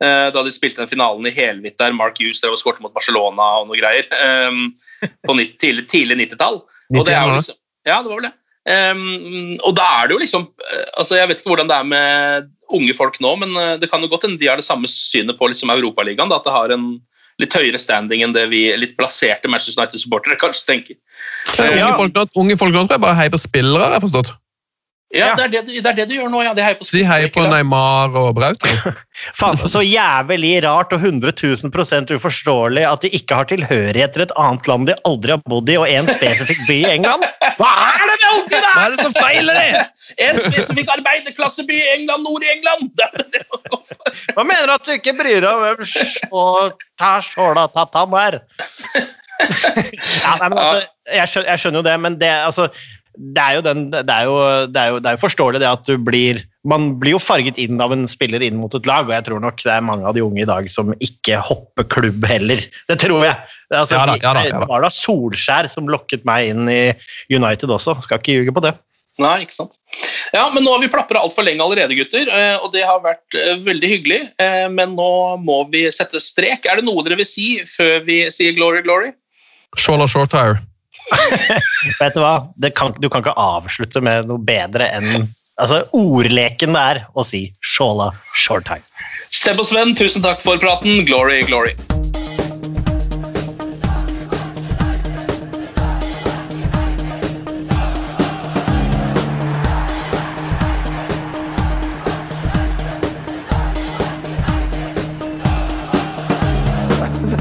Eh, 0.00 0.28
da 0.32 0.44
de 0.46 0.52
spilte 0.54 0.80
den 0.80 0.88
finalen 0.88 1.26
i 1.28 1.34
helhvitt 1.34 1.76
der 1.80 1.96
Mark 1.96 2.20
Hughes 2.20 2.40
drev 2.40 2.54
og 2.54 2.61
skåret 2.62 2.80
mot 2.80 2.94
Barcelona 2.94 3.48
og 3.61 3.66
noe 3.68 3.80
greier. 3.80 4.06
eh, 4.08 5.11
på 5.26 5.36
nitt, 5.36 5.58
tidlig, 5.61 5.88
tidlig 5.90 6.20
90-tall. 6.22 6.62
Og 6.94 7.02
det 7.06 7.16
er 7.16 7.26
jo 7.26 7.40
liksom, 7.40 7.58
ja, 7.88 7.98
det 7.98 8.12
var 8.12 8.16
vel 8.20 8.30
det. 8.30 8.36
Um, 8.70 9.56
og 9.64 9.72
da 9.72 9.86
er 9.96 10.08
det 10.08 10.12
jo 10.12 10.20
liksom 10.20 10.42
eh, 10.44 10.88
altså 11.00 11.16
Jeg 11.16 11.30
vet 11.30 11.38
ikke 11.40 11.48
hvordan 11.48 11.68
det 11.70 11.76
er 11.80 11.86
med 11.88 12.50
unge 12.76 12.92
folk 12.92 13.14
nå, 13.24 13.30
men 13.40 13.54
eh, 13.56 13.78
det 13.80 13.88
kan 13.90 14.04
jo 14.04 14.11
godt 14.12 14.26
hende 14.26 14.36
de 14.38 14.50
har 14.50 14.61
det 14.61 14.66
samme 14.66 14.86
synet 14.92 15.38
på 15.38 15.48
liksom 15.48 15.72
Europaligaen. 15.72 16.30
At 16.30 16.44
det 16.44 16.54
har 16.54 16.74
en 16.74 16.84
litt 17.41 17.57
høyere 17.57 17.80
standing 17.80 18.22
enn 18.26 18.36
det 18.36 18.47
vi 18.53 18.66
litt 18.78 18.97
plasserte 19.01 19.49
Manchester 19.51 19.80
United-supportere 19.82 20.36
kanskje 20.41 20.68
tenker. 20.74 21.01
Ja. 21.59 21.91
Unge, 21.91 21.97
folk 22.05 22.14
nå, 22.20 22.26
unge 22.45 22.57
folk 22.61 22.74
nå 22.76 22.84
tror 22.86 22.99
jeg 22.99 23.05
bare 23.09 23.18
heier 23.22 23.34
på 23.34 23.41
spillere, 23.43 23.88
har 23.91 23.99
jeg 23.99 24.07
forstått. 24.09 24.36
Ja, 25.11 25.32
Ja. 25.32 25.34
Det, 25.34 25.43
er 25.43 25.49
det, 25.51 25.61
du- 25.66 25.80
det 25.82 25.88
er 25.91 25.97
det 25.99 26.05
du 26.07 26.12
gjør 26.14 26.28
nå, 26.30 26.41
ja. 26.47 26.53
De 26.55 26.62
heier 26.62 26.76
på 26.78 26.86
De 26.86 27.01
heier 27.03 27.30
på? 27.34 27.43
Neymar 27.51 28.14
og 28.14 28.28
Braut. 28.36 28.62
Faen, 29.41 29.59
så 29.66 29.80
jævlig 29.82 30.53
rart 30.62 30.93
og 30.95 31.03
100 31.03 31.32
000 31.34 31.72
prosent 31.74 32.12
uforståelig 32.14 32.84
at 32.86 33.03
de 33.03 33.11
ikke 33.18 33.34
har 33.41 33.49
tilhørighet 33.51 34.14
til 34.14 34.22
et 34.28 34.34
annet 34.38 34.68
land 34.70 34.86
de 34.86 34.95
aldri 35.11 35.34
har 35.34 35.43
bodd 35.51 35.66
i, 35.74 35.80
og 35.82 35.91
en 35.91 36.07
spesifikk 36.14 36.62
by 36.68 36.76
i 36.84 36.93
England. 36.93 37.26
Hva 37.61 37.70
er 37.92 38.04
det 38.08 38.14
med 38.14 38.30
unge 38.38 38.58
Hva 38.64 38.82
er 38.82 38.88
det 38.94 39.00
som 39.02 39.14
feiler 39.16 39.54
det? 39.58 39.72
En 40.26 40.36
spesifikk 40.40 40.88
arbeiderklasseby 40.96 41.76
i 41.76 41.90
England, 41.94 42.22
nord 42.26 42.42
i 42.44 42.52
England! 42.54 42.82
Det, 42.98 43.06
er 43.06 43.11
det. 43.34 43.44
Hva 44.34 44.42
mener 44.46 44.64
du 44.66 44.72
at 44.74 44.86
du 44.86 44.92
ikke 44.94 45.18
bryr 45.18 45.40
deg 45.44 45.50
om 45.50 45.61
hvem 45.64 45.80
Shortashordatatan 45.92 48.11
er? 48.20 48.34
ja, 50.24 50.32
nei, 50.40 50.48
men 50.48 50.58
altså, 50.58 50.80
jeg, 51.06 51.28
skjønner, 51.30 51.48
jeg 51.50 51.58
skjønner 51.62 51.78
jo 51.80 51.86
det, 51.86 51.96
men 52.04 52.12
det, 52.20 52.32
altså, 52.48 52.64
det, 53.21 53.43
er 53.43 53.59
jo 53.59 53.62
den, 53.66 53.83
det, 53.93 54.01
er 54.09 54.27
jo, 54.29 54.37
det, 54.73 54.81
er 54.81 54.93
jo, 54.95 54.99
det 55.03 55.11
er 55.11 55.16
jo 55.16 55.23
forståelig 55.23 55.61
det 55.61 55.68
at 55.68 55.85
du 55.89 55.99
blir 56.01 56.41
Man 56.68 56.91
blir 57.01 57.14
jo 57.14 57.21
farget 57.23 57.57
inn 57.61 57.81
av 57.81 57.93
en 57.95 58.07
spiller 58.11 58.43
inn 58.45 58.59
mot 58.61 58.75
et 58.77 58.89
lag, 58.89 59.07
og 59.09 59.14
jeg 59.14 59.25
tror 59.29 59.41
nok 59.41 59.62
det 59.64 59.73
er 59.73 59.85
mange 59.85 60.05
av 60.09 60.16
de 60.16 60.25
unge 60.25 60.43
i 60.43 60.49
dag 60.49 60.68
som 60.73 60.93
ikke 61.01 61.39
hopper 61.41 61.87
klubb 61.89 62.27
heller. 62.29 62.61
Det 62.91 62.99
tror 63.01 63.25
jeg. 63.25 63.37
Det, 63.71 63.79
altså, 63.79 63.97
Ja 63.97 64.05
da, 64.11 64.18
ja 64.21 64.35
da, 64.37 64.45
ja 64.45 64.53
da. 64.53 64.61
Det 64.64 64.71
var 64.73 64.85
da 64.85 64.91
Solskjær 64.93 65.68
som 65.73 65.89
lokket 65.89 66.27
meg 66.29 66.51
inn 66.53 66.68
i 66.68 66.83
United 67.33 67.73
også, 67.73 67.97
skal 68.05 68.21
ikke 68.21 68.37
ljuge 68.41 68.57
på 68.57 68.64
det. 68.66 68.75
Nei, 69.21 69.43
ikke 69.45 69.57
sant. 69.57 69.75
Ja, 70.33 70.47
men 70.55 70.64
nå 70.64 70.73
har 70.73 70.81
vi 70.81 70.89
plapra 70.93 71.21
altfor 71.21 71.45
lenge 71.45 71.64
allerede, 71.64 71.97
gutter, 71.99 72.29
eh, 72.31 72.57
og 72.61 72.71
det 72.73 72.85
har 72.89 73.03
vært 73.05 73.37
eh, 73.37 73.59
veldig 73.61 73.91
hyggelig. 73.91 74.21
eh, 74.41 74.66
Men 74.73 74.95
nå 74.97 75.11
må 75.45 75.62
vi 75.73 75.87
sette 75.93 76.21
strek. 76.23 76.64
Er 76.64 76.81
det 76.81 76.87
noe 76.87 77.05
dere 77.05 77.18
vil 77.21 77.29
si 77.29 77.51
før 77.68 78.05
vi 78.07 78.23
sier 78.33 78.57
glory, 78.57 78.81
glory? 78.87 79.12
Shola 79.79 80.09
Shortire. 80.09 80.62
Vet 82.00 82.16
du 82.16 82.22
hva? 82.22 82.34
Det 82.61 82.72
kan, 82.78 82.94
du 83.00 83.08
kan 83.11 83.24
ikke 83.24 83.36
avslutte 83.36 84.02
med 84.04 84.30
noe 84.30 84.42
bedre 84.42 84.88
enn 84.94 85.28
altså, 85.61 85.84
ordleken 85.96 86.76
det 86.76 86.84
er 86.94 87.02
å 87.14 87.24
si 87.26 87.46
Shola 87.61 88.11
Shortime. 88.34 88.84
Seb 89.30 89.62
og 89.62 89.68
Sven, 89.68 89.94
tusen 89.98 90.24
takk 90.24 90.42
for 90.44 90.61
praten. 90.61 91.04
Glory, 91.08 91.42
glory. 91.48 91.76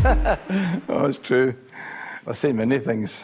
Oh, 0.89 1.05
it's 1.05 1.19
true. 1.19 1.55
I've 2.27 2.35
seen 2.35 2.57
many 2.57 2.79
things. 2.79 3.23